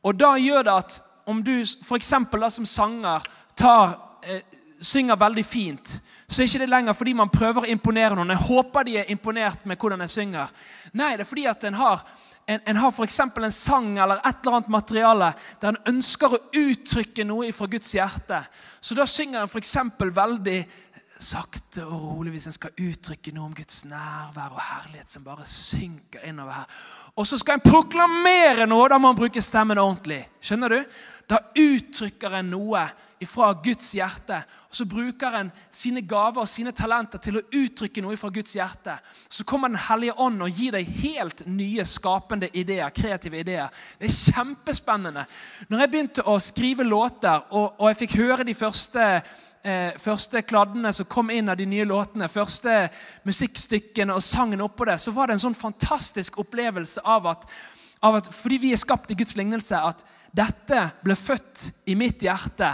Og 0.05 0.13
da 0.21 0.35
gjør 0.37 0.69
det 0.69 0.81
at 0.85 1.05
om 1.25 1.43
du 1.43 1.59
f.eks. 1.61 2.13
som 2.49 2.65
sanger 2.65 3.25
tar, 3.55 3.97
eh, 4.23 4.41
synger 4.81 5.19
veldig 5.19 5.45
fint, 5.45 5.99
så 6.27 6.41
er 6.41 6.47
ikke 6.47 6.63
det 6.63 6.69
lenger 6.69 6.93
fordi 6.93 7.13
man 7.17 7.31
prøver 7.33 7.65
å 7.65 7.69
imponere 7.71 8.15
noen. 8.15 8.35
Jeg 8.35 8.47
håper 8.47 8.85
de 8.85 8.97
er 9.01 9.11
imponert 9.11 9.65
med 9.65 9.77
hvordan 9.77 10.05
jeg 10.05 10.15
synger. 10.15 10.51
Nei, 10.93 11.15
det 11.17 11.25
er 11.25 11.29
fordi 11.29 11.47
at 11.49 11.63
en 11.63 11.79
har 11.79 12.03
en, 12.49 12.61
en 12.65 12.79
har 12.81 12.91
f.eks. 12.91 13.19
en 13.19 13.51
sang 13.53 13.97
eller 13.97 14.21
et 14.25 14.39
eller 14.41 14.57
annet 14.57 14.71
materiale 14.73 15.33
der 15.61 15.69
en 15.69 15.93
ønsker 15.93 16.33
å 16.33 16.39
uttrykke 16.57 17.25
noe 17.27 17.51
fra 17.53 17.67
Guds 17.69 17.91
hjerte. 17.93 18.39
Så 18.81 18.97
da 18.97 19.05
synger 19.05 19.43
en 19.43 19.51
f.eks. 19.51 19.75
veldig 19.99 20.59
sakte 21.19 21.83
og 21.83 21.99
rolig 21.99 22.33
hvis 22.33 22.47
en 22.49 22.55
skal 22.55 22.77
uttrykke 22.79 23.33
noe 23.35 23.49
om 23.49 23.55
Guds 23.57 23.83
nærvær 23.89 24.55
og 24.55 24.63
herlighet 24.63 25.11
som 25.11 25.25
bare 25.27 25.45
synker 25.45 26.25
innover 26.29 26.61
her. 26.61 26.79
Og 27.19 27.27
så 27.27 27.37
skal 27.39 27.57
en 27.57 27.63
proklamere 27.65 28.63
noe, 28.69 28.87
da 28.87 28.97
må 29.01 29.11
en 29.11 29.17
bruke 29.17 29.41
stemmen 29.43 29.79
ordentlig. 29.81 30.21
Skjønner 30.39 30.71
du? 30.71 30.99
Da 31.29 31.37
uttrykker 31.61 32.39
en 32.39 32.47
noe 32.49 32.85
fra 33.27 33.49
Guds 33.59 33.91
hjerte. 33.93 34.37
Og 34.69 34.77
så 34.79 34.85
bruker 34.89 35.35
en 35.35 35.51
sine 35.67 36.01
gaver 36.07 36.41
og 36.41 36.49
sine 36.49 36.71
talenter 36.73 37.21
til 37.21 37.37
å 37.37 37.43
uttrykke 37.59 38.01
noe 38.01 38.15
fra 38.17 38.31
Guds 38.33 38.55
hjerte. 38.55 38.95
Så 39.29 39.43
kommer 39.43 39.69
Den 39.69 39.83
hellige 39.89 40.15
ånd 40.17 40.41
og 40.41 40.49
gir 40.49 40.73
deg 40.73 40.87
helt 41.03 41.43
nye, 41.45 41.85
skapende 41.85 42.49
ideer. 42.53 42.89
kreative 42.89 43.43
ideer. 43.43 43.67
Det 43.99 44.07
er 44.07 44.33
kjempespennende. 44.33 45.25
Når 45.67 45.79
jeg 45.79 45.91
begynte 45.91 46.25
å 46.25 46.39
skrive 46.39 46.87
låter, 46.87 47.45
og, 47.51 47.75
og 47.77 47.91
jeg 47.91 47.99
fikk 48.05 48.17
høre 48.23 48.47
de 48.47 48.55
første 48.55 49.21
eh, 49.63 49.97
første 49.99 50.41
kladdene 50.41 50.91
som 50.95 51.07
kom 51.09 51.29
inn 51.33 51.49
av 51.49 51.57
de 51.59 51.67
nye 51.69 51.87
låtene, 51.87 52.29
første 52.31 52.87
musikkstykkene 53.27 54.15
og 54.15 54.23
sangen 54.23 54.63
oppå 54.65 54.87
det, 54.89 54.99
så 55.01 55.13
var 55.15 55.27
det 55.27 55.37
en 55.37 55.45
sånn 55.47 55.57
fantastisk 55.57 56.39
opplevelse 56.43 57.03
av 57.05 57.27
at, 57.33 57.47
av 58.05 58.19
at 58.21 58.31
fordi 58.33 58.61
vi 58.65 58.73
er 58.73 58.81
skapt 58.81 59.11
i 59.11 59.17
Guds 59.19 59.35
lignelse, 59.39 59.79
at 59.79 60.05
dette 60.35 60.83
ble 61.03 61.17
født 61.17 61.89
i 61.89 61.95
mitt 61.97 62.21
hjerte 62.23 62.73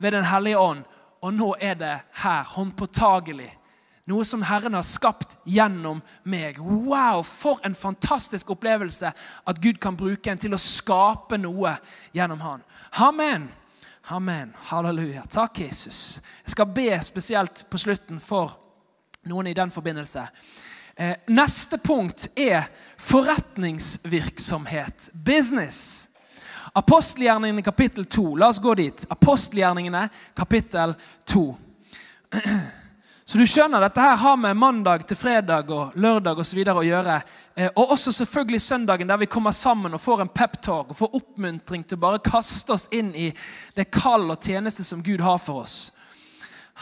ved 0.00 0.12
Den 0.12 0.24
hellige 0.24 0.58
ånd. 0.58 0.84
og 1.20 1.34
nå 1.34 1.54
er 1.60 1.74
det 1.74 1.96
her, 2.22 2.44
håndpåtagelig. 2.44 3.50
Noe 4.08 4.24
som 4.24 4.42
Herren 4.42 4.74
har 4.74 4.82
skapt 4.82 5.36
gjennom 5.44 6.00
meg. 6.24 6.58
Wow, 6.58 7.22
For 7.22 7.60
en 7.62 7.74
fantastisk 7.74 8.50
opplevelse 8.50 9.12
at 9.44 9.60
Gud 9.60 9.78
kan 9.80 9.96
bruke 9.96 10.30
en 10.32 10.40
til 10.40 10.56
å 10.56 10.58
skape 10.58 11.36
noe 11.38 11.76
gjennom 12.16 12.40
han. 12.40 12.64
Amen. 13.04 13.50
Amen. 14.08 14.54
Halleluja. 14.56 15.22
Takk, 15.28 15.60
Jesus. 15.60 16.22
Jeg 16.44 16.50
skal 16.50 16.66
be 16.66 17.02
spesielt 17.02 17.66
på 17.70 17.78
slutten 17.78 18.20
for 18.20 18.58
noen 19.28 19.46
i 19.46 19.54
den 19.54 19.70
forbindelse. 19.70 20.26
Eh, 20.96 21.14
neste 21.26 21.78
punkt 21.78 22.28
er 22.36 22.62
forretningsvirksomhet. 22.98 25.10
Business. 25.24 26.08
Apostelgjerningene 26.72 27.62
kapittel 27.62 28.04
2. 28.04 28.36
La 28.36 28.48
oss 28.48 28.62
gå 28.62 28.74
dit. 28.74 29.06
Apostelgjerningene 29.08 30.08
kapittel 30.36 30.94
2. 31.24 31.56
Så 33.30 33.38
du 33.38 33.46
skjønner, 33.46 33.78
dette 33.78 34.02
her 34.02 34.16
har 34.18 34.38
med 34.42 34.56
mandag 34.58 35.04
til 35.06 35.14
fredag 35.14 35.68
og 35.70 35.92
lørdag 36.02 36.40
og 36.42 36.46
så 36.48 36.56
videre 36.58 36.80
å 36.80 36.82
gjøre. 36.82 37.20
Eh, 37.54 37.68
og 37.78 37.92
også 37.94 38.10
selvfølgelig 38.16 38.58
søndagen, 38.64 39.06
der 39.06 39.20
vi 39.22 39.28
kommer 39.30 39.54
sammen 39.54 39.94
og 39.94 40.02
får 40.02 40.24
en 40.24 40.32
peptalk 40.34 40.90
og 40.90 40.98
får 40.98 41.14
oppmuntring 41.20 41.84
til 41.86 42.00
å 42.00 42.02
bare 42.08 42.22
kaste 42.26 42.74
oss 42.74 42.88
inn 42.90 43.12
i 43.14 43.28
det 43.76 43.86
kall 43.94 44.26
og 44.34 44.42
tjeneste 44.42 44.82
som 44.82 45.06
Gud 45.06 45.22
har 45.22 45.38
for 45.38 45.62
oss. 45.62 45.78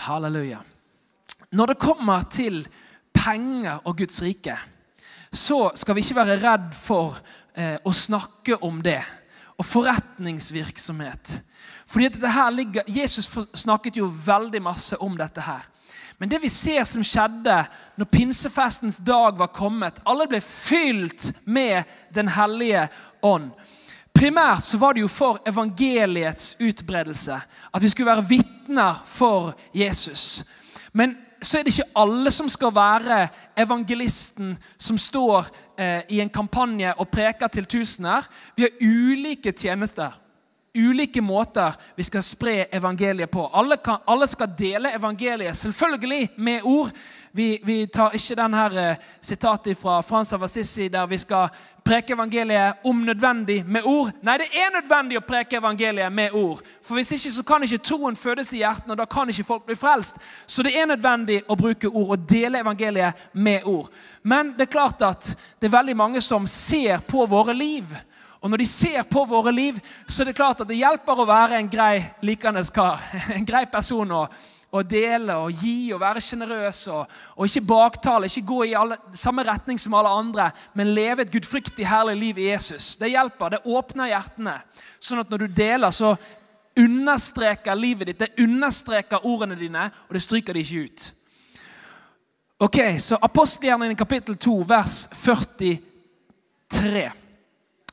Halleluja. 0.08 0.62
Når 1.52 1.74
det 1.74 1.78
kommer 1.84 2.24
til 2.32 2.62
penger 3.12 3.84
og 3.84 4.00
Guds 4.00 4.24
rike, 4.24 4.56
så 5.28 5.66
skal 5.76 6.00
vi 6.00 6.08
ikke 6.08 6.22
være 6.22 6.40
redd 6.48 6.72
for 6.80 7.20
eh, 7.60 7.76
å 7.84 7.92
snakke 7.92 8.62
om 8.64 8.80
det. 8.80 9.02
Og 9.60 9.68
forretningsvirksomhet. 9.68 11.42
Fordi 11.84 12.14
dette 12.16 12.36
her 12.40 12.54
ligger, 12.56 12.88
Jesus 12.88 13.28
snakket 13.52 14.00
jo 14.00 14.08
veldig 14.08 14.64
masse 14.64 14.96
om 15.04 15.20
dette 15.20 15.44
her. 15.44 15.74
Men 16.18 16.28
det 16.28 16.40
vi 16.42 16.48
ser 16.50 16.84
som 16.84 17.04
skjedde 17.06 17.56
når 17.98 18.10
pinsefestens 18.10 18.98
dag 19.06 19.38
var 19.38 19.52
kommet 19.54 20.00
Alle 20.04 20.26
ble 20.26 20.40
fylt 20.42 21.30
med 21.46 21.86
Den 22.14 22.28
hellige 22.34 22.88
ånd. 23.22 23.52
Primært 24.18 24.64
så 24.66 24.80
var 24.82 24.94
det 24.94 25.04
jo 25.04 25.08
for 25.08 25.38
evangeliets 25.46 26.56
utbredelse. 26.58 27.38
At 27.74 27.82
vi 27.82 27.88
skulle 27.88 28.10
være 28.10 28.26
vitner 28.26 28.98
for 29.06 29.52
Jesus. 29.74 30.42
Men 30.92 31.14
så 31.42 31.58
er 31.58 31.62
det 31.62 31.76
ikke 31.76 32.00
alle 32.02 32.30
som 32.34 32.48
skal 32.50 32.74
være 32.74 33.20
evangelisten 33.62 34.56
som 34.78 34.98
står 34.98 35.46
eh, 35.78 36.00
i 36.10 36.18
en 36.20 36.32
kampanje 36.34 36.94
og 36.98 37.08
preker 37.12 37.46
til 37.46 37.68
tusener. 37.70 38.26
Vi 38.56 38.66
har 38.66 38.82
ulike 38.82 39.52
tjenester. 39.52 40.18
Ulike 40.78 41.20
måter 41.20 41.74
vi 41.96 42.06
skal 42.06 42.22
spre 42.22 42.66
evangeliet 42.72 43.30
på. 43.30 43.46
Alle, 43.52 43.76
kan, 43.76 43.98
alle 44.06 44.26
skal 44.26 44.52
dele 44.58 44.94
evangeliet, 44.94 45.56
selvfølgelig 45.56 46.28
med 46.36 46.60
ord. 46.64 46.90
Vi, 47.32 47.60
vi 47.64 47.86
tar 47.86 48.14
ikke 48.16 48.36
denne 48.38 48.56
her 48.56 48.94
sitatet 49.20 49.78
fra 49.78 50.00
Frans 50.02 50.32
av 50.32 50.42
Assisi 50.46 50.88
der 50.88 51.06
vi 51.06 51.18
skal 51.20 51.50
preke 51.88 52.12
evangeliet 52.12 52.84
om 52.84 53.04
nødvendig 53.04 53.62
med 53.66 53.84
ord. 53.84 54.10
Nei, 54.22 54.38
det 54.40 54.48
er 54.52 54.72
nødvendig 54.74 55.18
å 55.20 55.24
preke 55.24 55.56
evangeliet 55.56 56.12
med 56.12 56.34
ord. 56.36 56.60
For 56.84 56.98
Hvis 56.98 57.12
ikke 57.16 57.32
så 57.32 57.44
kan 57.46 57.64
ikke 57.64 57.80
troen 57.84 58.16
fødes 58.16 58.52
i 58.52 58.62
hjertene, 58.62 58.92
og 58.92 59.00
da 59.00 59.06
kan 59.08 59.28
ikke 59.30 59.46
folk 59.46 59.66
bli 59.68 59.76
frelst. 59.78 60.20
Så 60.46 60.64
det 60.66 60.74
er 60.76 60.88
nødvendig 60.90 61.42
å 61.48 61.56
bruke 61.56 61.88
ord 61.88 62.16
og 62.16 62.28
dele 62.28 62.60
evangeliet 62.60 63.28
med 63.32 63.64
ord. 63.64 63.88
Men 64.22 64.52
det 64.56 64.66
er 64.66 64.74
klart 64.74 65.04
at 65.06 65.32
det 65.60 65.68
er 65.68 65.78
veldig 65.78 65.96
mange 65.96 66.20
som 66.24 66.46
ser 66.46 67.00
på 67.08 67.24
våre 67.26 67.56
liv. 67.56 67.94
Og 68.40 68.50
når 68.50 68.62
de 68.62 68.66
ser 68.70 69.02
på 69.10 69.24
våre 69.26 69.52
liv, 69.52 69.80
så 70.06 70.22
er 70.22 70.30
det 70.30 70.36
klart 70.38 70.60
at 70.62 70.68
det 70.68 70.78
hjelper 70.78 71.18
å 71.18 71.26
være 71.26 71.58
en 71.58 71.70
grei 71.70 71.98
likende 72.22 72.62
kar. 72.74 73.02
En 73.36 73.46
grei 73.46 73.66
person. 73.66 74.12
å, 74.12 74.28
å 74.68 74.82
dele 74.84 75.32
og 75.40 75.62
gi 75.62 75.92
og 75.96 76.00
være 76.02 76.20
sjenerøs 76.20 76.82
og, 76.92 77.12
og, 77.36 77.46
ikke 77.46 77.64
baktale, 77.70 78.28
ikke 78.28 78.48
gå 78.50 78.58
i 78.68 78.74
alle, 78.76 78.98
samme 79.16 79.44
retning 79.46 79.78
som 79.80 79.94
alle 79.96 80.10
andre, 80.12 80.50
men 80.76 80.92
leve 80.92 81.24
et 81.24 81.32
gudfryktig, 81.32 81.86
herlig 81.88 82.18
liv 82.20 82.40
i 82.42 82.50
Jesus. 82.50 82.96
Det 83.00 83.08
hjelper. 83.08 83.56
Det 83.56 83.62
åpner 83.64 84.12
hjertene. 84.12 84.58
Sånn 85.00 85.22
at 85.22 85.32
når 85.32 85.46
du 85.46 85.54
deler, 85.56 85.94
så 85.94 86.12
understreker 86.78 87.78
livet 87.78 88.12
ditt, 88.12 88.20
det 88.20 88.44
understreker 88.44 89.24
ordene 89.26 89.56
dine, 89.58 89.88
og 90.06 90.14
det 90.14 90.22
stryker 90.22 90.54
de 90.54 90.62
ikke 90.62 90.84
ut. 90.84 91.08
Ok, 92.68 92.78
så 93.00 93.16
Apostelgjerningen 93.22 93.96
kapittel 93.96 94.36
2, 94.36 94.54
vers 94.68 94.98
43. 95.14 97.08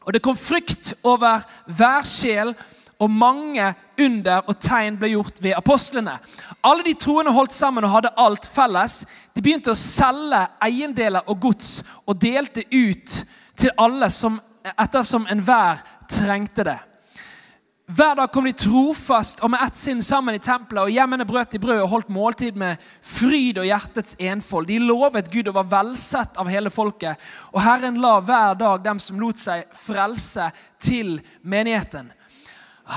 Og 0.05 0.13
det 0.13 0.21
kom 0.23 0.37
frykt 0.37 0.93
over 1.03 1.43
hver 1.65 2.05
sjel 2.07 2.53
og 2.99 3.11
mange 3.11 3.73
under 3.99 4.45
og 4.47 4.59
tegn 4.61 4.97
ble 4.99 5.11
gjort 5.11 5.41
ved 5.43 5.57
apostlene. 5.57 6.15
Alle 6.63 6.85
de 6.85 6.95
troende 6.99 7.33
holdt 7.35 7.53
sammen 7.53 7.83
og 7.83 7.93
hadde 7.97 8.13
alt 8.21 8.47
felles. 8.47 9.01
De 9.35 9.43
begynte 9.43 9.73
å 9.73 9.79
selge 9.79 10.45
eiendeler 10.63 11.27
og 11.27 11.41
gods 11.43 11.81
og 12.05 12.19
delte 12.21 12.63
ut 12.71 13.19
til 13.55 13.73
alle 13.81 14.09
som, 14.11 14.39
ettersom 14.75 15.27
enhver 15.31 15.81
trengte 16.11 16.65
det. 16.67 16.79
Hver 17.85 18.15
dag 18.15 18.31
kom 18.33 18.47
de 18.47 18.51
trofast 18.57 19.43
og 19.45 19.51
med 19.53 19.61
ett 19.61 19.75
sinn 19.77 19.99
sammen 20.03 20.33
i 20.35 20.41
tempelet, 20.41 20.87
og 20.87 20.93
hjemmene 20.93 21.25
brøt 21.29 21.51
de 21.53 21.59
brød 21.61 21.83
og 21.83 21.89
holdt 21.91 22.07
måltid 22.09 22.55
med 22.57 22.81
fryd 23.05 23.59
og 23.61 23.67
hjertets 23.67 24.15
enfold. 24.17 24.65
De 24.71 24.79
lovet 24.81 25.29
Gud 25.29 25.51
og 25.51 25.59
var 25.59 25.67
velsett 25.69 26.39
av 26.41 26.49
hele 26.49 26.71
folket, 26.73 27.21
og 27.53 27.61
Herren 27.61 27.99
la 28.01 28.15
hver 28.25 28.57
dag 28.57 28.81
dem 28.87 29.01
som 29.03 29.19
lot 29.21 29.37
seg 29.41 29.67
frelse, 29.77 30.47
til 30.81 31.19
menigheten. 31.41 32.09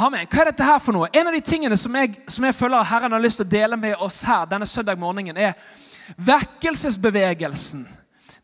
Amen. 0.01 0.25
Hva 0.25 0.41
er 0.41 0.51
dette 0.51 0.65
her 0.65 0.81
for 0.81 0.97
noe? 0.97 1.11
En 1.13 1.29
av 1.29 1.37
de 1.37 1.41
tingene 1.45 1.77
som 1.77 1.95
jeg, 1.97 2.17
som 2.29 2.45
jeg 2.49 2.57
føler 2.57 2.89
Herren 2.89 3.13
har 3.13 3.23
lyst 3.25 3.43
til 3.43 3.49
å 3.49 3.53
dele 3.53 3.77
med 3.81 4.01
oss 4.05 4.23
her 4.29 4.49
denne 4.49 4.69
søndag 4.69 4.97
morgenen, 5.01 5.37
er 5.37 5.53
vekkelsesbevegelsen. 6.17 7.85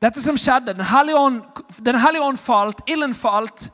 Dette 0.01 0.21
som 0.21 0.37
skjedde. 0.37 0.77
Den 0.77 0.89
hellige 0.93 1.21
ånd, 1.21 1.41
den 1.81 2.01
hellige 2.01 2.29
ånd 2.29 2.41
falt, 2.41 2.85
ilden 2.89 3.17
falt. 3.17 3.71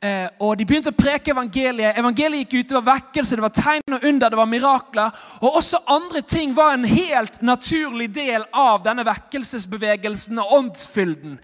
Eh, 0.00 0.28
og 0.38 0.54
De 0.58 0.62
begynte 0.62 0.92
å 0.92 0.96
preke 0.96 1.32
evangeliet. 1.32 1.96
Evangeliet 1.98 2.46
gikk 2.46 2.60
ut, 2.60 2.68
Det 2.68 2.76
var 2.78 2.94
vekkelse, 2.94 3.36
det 3.36 3.42
var 3.42 3.54
tegn 3.54 3.94
og 3.96 4.04
under, 4.04 4.30
det 4.30 4.38
var 4.38 4.46
mirakler. 4.46 5.10
Og 5.42 5.56
også 5.58 5.80
andre 5.86 6.22
ting 6.22 6.54
var 6.54 6.74
en 6.74 6.84
helt 6.84 7.42
naturlig 7.42 8.14
del 8.14 8.44
av 8.52 8.84
denne 8.84 9.04
vekkelsesbevegelsen 9.04 10.38
og 10.38 10.52
åndsfylden. 10.52 11.38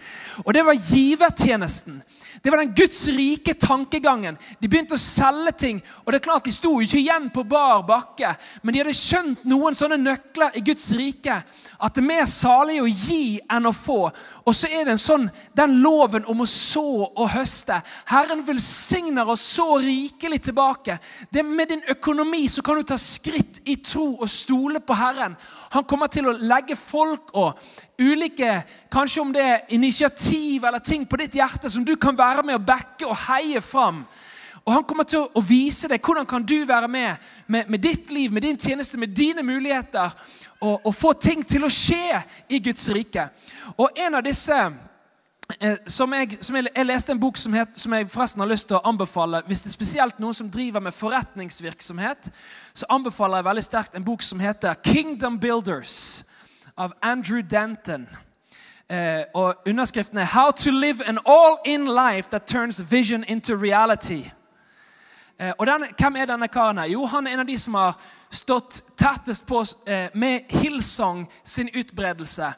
Og 0.45 0.53
det 0.53 0.63
var 0.65 0.73
givertjenesten. 0.73 2.01
Det 2.45 2.51
var 2.51 2.57
den 2.57 2.73
Guds 2.73 3.07
rike 3.07 3.53
tankegangen. 3.53 4.35
De 4.59 4.67
begynte 4.69 4.93
å 4.93 5.01
selge 5.01 5.51
ting. 5.51 5.79
og 6.03 6.11
det 6.11 6.19
er 6.19 6.23
klart 6.27 6.45
De 6.45 6.51
sto 6.53 6.75
ikke 6.81 6.99
igjen 6.99 7.31
på 7.33 7.41
bar 7.43 7.81
bakke, 7.81 8.35
men 8.61 8.73
de 8.73 8.83
hadde 8.83 8.93
skjønt 8.93 9.47
noen 9.49 9.73
sånne 9.73 9.97
nøkler 9.97 10.53
i 10.53 10.61
Guds 10.61 10.91
rike. 10.93 11.39
At 11.79 11.95
det 11.95 12.03
er 12.03 12.05
mer 12.05 12.27
salig 12.29 12.77
å 12.83 12.85
gi 12.85 13.39
enn 13.49 13.65
å 13.65 13.71
få. 13.73 14.11
Og 14.45 14.53
så 14.53 14.69
er 14.69 14.85
det 14.85 14.93
en 14.93 15.01
sånn, 15.01 15.25
den 15.57 15.79
loven 15.81 16.29
om 16.29 16.43
å 16.45 16.45
så 16.45 16.85
og 17.07 17.33
høste. 17.33 17.79
Herren 18.13 18.45
velsigner 18.45 19.25
oss 19.25 19.41
så 19.57 19.79
rikelig 19.81 20.43
tilbake. 20.45 20.99
Det 21.33 21.41
Med 21.41 21.73
din 21.73 21.81
økonomi 21.89 22.45
så 22.47 22.61
kan 22.61 22.77
du 22.77 22.83
ta 22.83 22.97
skritt 23.01 23.63
i 23.65 23.79
tro 23.81 24.19
og 24.19 24.29
stole 24.29 24.85
på 24.85 24.93
Herren. 24.93 25.33
Han 25.73 25.89
kommer 25.89 26.13
til 26.13 26.29
å 26.29 26.37
legge 26.37 26.77
folk 26.77 27.33
og 27.33 27.57
ulike 27.99 28.63
Kanskje 28.91 29.21
om 29.21 29.33
det 29.33 29.41
er 29.41 29.73
initiativ 29.75 30.63
eller 30.63 30.79
ting 30.79 31.05
på 31.07 31.19
ditt 31.19 31.35
hjerte 31.35 31.69
som 31.69 31.85
du 31.85 31.95
kan 31.95 32.17
være 32.17 32.43
med 32.43 32.59
å 32.59 32.65
backe 32.65 33.07
og 33.07 33.17
heie 33.27 33.61
fram. 33.61 34.05
Og 34.65 34.73
Han 34.73 34.83
kommer 34.83 35.05
til 35.05 35.27
å 35.33 35.43
vise 35.45 35.87
deg 35.87 36.01
hvordan 36.01 36.25
kan 36.25 36.43
du 36.43 36.65
være 36.65 36.87
med 36.87 37.17
med, 37.47 37.69
med 37.69 37.79
ditt 37.79 38.11
liv, 38.11 38.31
med 38.33 38.41
din 38.41 38.57
tjeneste, 38.57 38.97
med 38.97 39.13
dine 39.13 39.43
muligheter, 39.43 40.09
og, 40.59 40.85
og, 40.85 40.95
få 40.95 41.13
ting 41.13 41.45
til 41.45 41.65
å 41.65 41.69
skje 41.69 42.21
i 42.49 42.59
Guds 42.59 42.89
rike. 42.89 43.27
Og 43.77 43.89
en 44.01 44.15
av 44.17 44.23
disse 44.25 44.55
eh, 45.59 45.75
som, 45.85 46.13
jeg, 46.17 46.39
som 46.41 46.57
jeg, 46.57 46.71
jeg, 46.71 46.87
leste 46.87 47.13
en 47.13 47.21
bok 47.21 47.37
som, 47.37 47.53
het, 47.53 47.77
som 47.77 47.93
jeg 47.93 48.09
forresten 48.09 48.41
har 48.41 48.49
lyst 48.49 48.71
til 48.71 48.79
å 48.79 48.85
anbefale. 48.89 49.43
Hvis 49.45 49.61
det 49.61 49.69
er 49.69 49.77
spesielt 49.77 50.23
noen 50.23 50.33
som 50.33 50.49
driver 50.49 50.81
med 50.81 50.97
forretningsvirksomhet, 50.97 52.31
så 52.73 52.89
anbefaler 52.89 53.43
jeg 53.43 53.49
veldig 53.51 53.65
sterkt 53.67 53.99
en 53.99 54.07
bok 54.07 54.25
som 54.25 54.41
heter 54.41 54.73
'Kingdom 54.81 55.37
Builders' 55.37 56.25
av 56.77 56.93
Andrew 57.01 57.41
Denton. 57.41 58.07
Eh, 58.89 59.23
og 59.33 59.55
Underskriften 59.67 60.17
er 60.17 60.25
'How 60.25 60.51
to 60.51 60.71
live 60.71 61.07
an 61.07 61.19
all-in 61.25 61.85
life 61.85 62.29
that 62.29 62.45
turns 62.47 62.91
vision 62.91 63.23
into 63.27 63.53
reality'. 63.55 64.31
Eh, 65.39 65.51
og 65.57 65.67
den, 65.67 65.85
Hvem 65.97 66.15
er 66.15 66.25
denne 66.25 66.47
karen? 66.47 66.77
her? 66.77 66.85
Jo, 66.85 67.05
Han 67.05 67.27
er 67.27 67.33
en 67.33 67.39
av 67.39 67.47
de 67.47 67.57
som 67.57 67.73
har 67.73 68.01
stått 68.31 68.81
tettest 68.97 69.47
på 69.47 69.65
eh, 69.87 70.09
med 70.13 70.39
Hillsong 70.49 71.31
sin 71.43 71.69
utbredelse. 71.75 72.53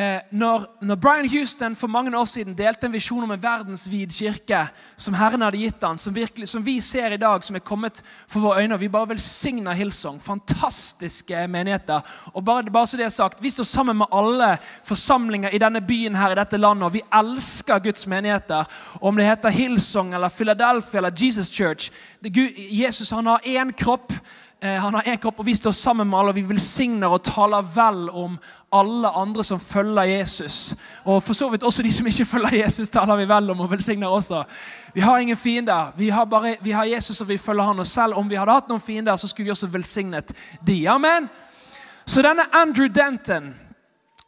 Eh, 0.00 0.20
når, 0.30 0.64
når, 0.80 0.96
Brian 0.96 1.28
Houston 1.28 1.76
for 1.76 1.86
mange 1.86 2.18
år 2.18 2.24
siden 2.24 2.54
delte 2.56 2.86
en 2.86 2.92
visjon 2.92 3.24
om 3.26 3.32
en 3.34 3.42
verdensvid 3.42 4.14
kirke 4.14 4.62
som 4.96 5.16
Herren 5.18 5.42
hadde 5.44 5.60
gitt 5.60 5.82
han, 5.84 5.98
som, 6.00 6.14
virkelig, 6.14 6.48
som 6.48 6.64
vi 6.64 6.78
ser 6.80 7.12
i 7.12 7.18
dag, 7.20 7.44
som 7.44 7.58
er 7.58 7.64
kommet 7.66 8.00
for 8.30 8.40
våre 8.40 8.62
øyne, 8.62 8.78
og 8.78 8.80
vi 8.80 8.88
bare 8.88 9.10
velsigner 9.10 9.76
Hillsong. 9.76 10.16
Fantastiske 10.22 11.42
menigheter. 11.52 12.06
Og 12.32 12.44
bare, 12.44 12.70
bare 12.72 12.86
så 12.86 12.96
det 12.96 13.10
er 13.10 13.12
sagt, 13.12 13.42
Vi 13.42 13.50
står 13.50 13.64
sammen 13.64 13.96
med 13.96 14.06
alle 14.12 14.56
forsamlinger 14.88 15.50
i 15.52 15.60
denne 15.60 15.82
byen 15.84 16.16
her 16.16 16.32
i 16.32 16.38
dette 16.38 16.56
landet, 16.56 16.86
og 16.86 16.94
vi 16.94 17.02
elsker 17.12 17.78
Guds 17.78 18.06
menigheter. 18.06 18.64
Og 18.94 19.08
Om 19.08 19.16
det 19.16 19.26
heter 19.26 19.50
Hillsong 19.50 20.14
eller 20.14 20.28
Philadelphia 20.28 20.98
eller 20.98 21.24
Jesus 21.24 21.52
Church. 21.52 21.90
Det, 22.24 22.32
Jesus 22.70 23.10
han 23.10 23.26
har 23.26 23.44
én 23.44 23.72
kropp 23.72 24.12
han 24.60 24.94
har 24.94 25.02
en 25.08 25.18
kropp, 25.18 25.38
og 25.40 25.46
vi 25.46 25.54
står 25.54 25.72
sammen 25.72 26.08
med 26.08 26.18
alle, 26.18 26.32
og 26.34 26.36
vi 26.36 26.42
velsigner 26.44 27.08
og 27.08 27.22
taler 27.24 27.64
vel 27.64 28.10
om 28.12 28.34
alle 28.76 29.08
andre 29.16 29.44
som 29.44 29.60
følger 29.60 30.02
Jesus. 30.02 30.74
Og 31.04 31.22
for 31.22 31.32
så 31.32 31.48
vidt 31.48 31.62
også 31.62 31.82
de 31.82 31.92
som 31.92 32.06
ikke 32.06 32.24
følger 32.24 32.56
Jesus, 32.64 32.88
taler 32.88 33.16
vi 33.16 33.28
vel 33.28 33.50
om 33.50 33.60
og 33.60 33.70
velsigner 33.70 34.08
også. 34.08 34.42
Vi 34.94 35.00
har 35.00 35.18
ingen 35.18 35.36
fiender. 35.36 35.92
Vi 35.96 36.08
har, 36.08 36.24
bare, 36.24 36.56
vi 36.60 36.70
har 36.70 36.84
Jesus, 36.84 37.20
og 37.20 37.28
vi 37.28 37.38
følger 37.38 37.64
han. 37.64 37.78
Og 37.78 37.86
selv 37.86 38.14
om 38.14 38.30
vi 38.30 38.36
hadde 38.36 38.52
hatt 38.52 38.68
noen 38.68 38.84
fiender, 38.84 39.16
så 39.16 39.28
skulle 39.28 39.48
vi 39.48 39.54
også 39.56 39.70
velsignet 39.72 40.34
de. 40.66 40.88
Amen. 40.88 41.30
Så 42.06 42.22
denne 42.22 42.44
Andrew 42.52 42.88
Denton 42.88 43.54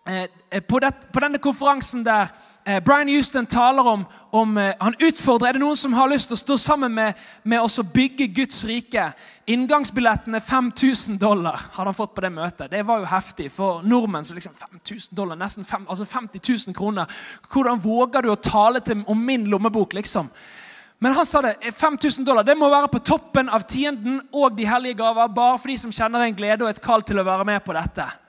eh, 0.08 0.62
på, 0.68 0.78
det, 0.78 0.94
på 1.12 1.20
denne 1.20 1.38
konferansen 1.38 2.04
der 2.04 2.32
Eh, 2.51 2.51
Brian 2.64 3.08
Houston 3.08 3.46
taler 3.46 3.86
om, 3.86 4.04
om, 4.30 4.58
eh, 4.58 4.74
Han 4.80 4.94
utfordrer 4.98 5.48
er 5.48 5.52
det 5.52 5.62
noen 5.62 5.76
som 5.76 5.92
har 5.92 6.08
lyst 6.08 6.28
til 6.30 6.36
å 6.36 6.42
stå 6.42 6.56
sammen 6.58 6.94
med, 6.94 7.18
med 7.42 7.60
oss 7.60 7.80
og 7.82 7.90
bygge 7.90 8.28
Guds 8.30 8.64
rike. 8.64 9.08
Inngangsbilletten 9.50 10.34
er 10.34 10.40
5000 10.40 11.18
dollar. 11.18 11.58
hadde 11.72 11.88
han 11.88 11.94
fått 11.94 12.14
på 12.14 12.20
Det 12.20 12.32
møtet. 12.32 12.70
Det 12.70 12.86
var 12.86 12.98
jo 12.98 13.10
heftig 13.10 13.50
for 13.52 13.82
nordmenn. 13.82 14.24
så 14.24 14.34
liksom 14.34 14.54
5000 14.54 15.16
dollar, 15.16 15.36
nesten 15.36 15.64
fem, 15.64 15.86
altså 15.88 16.04
50 16.04 16.40
000 16.68 16.74
kroner. 16.74 17.06
Hvordan 17.52 17.82
våger 17.82 18.22
du 18.22 18.30
å 18.30 18.36
tale 18.36 18.80
til, 18.80 19.04
om 19.06 19.18
min 19.18 19.44
lommebok? 19.44 19.92
liksom? 19.92 20.30
Men 20.98 21.12
han 21.12 21.26
sa 21.26 21.42
det, 21.42 21.56
5000 21.74 22.24
dollar 22.24 22.42
det 22.42 22.54
må 22.54 22.68
være 22.70 22.88
på 22.88 22.98
toppen 22.98 23.48
av 23.48 23.66
tienden 23.66 24.20
og 24.32 24.56
de 24.56 24.64
hellige 24.64 24.94
gaver. 24.94 25.34
Bare 25.34 25.58
for 25.58 25.68
de 25.68 25.76
som 25.76 25.90
kjenner 25.90 26.20
en 26.20 26.34
glede 26.34 26.62
og 26.62 26.70
et 26.70 26.80
kall 26.80 27.02
til 27.02 27.18
å 27.18 27.24
være 27.26 27.44
med 27.44 27.64
på 27.64 27.74
dette. 27.74 28.21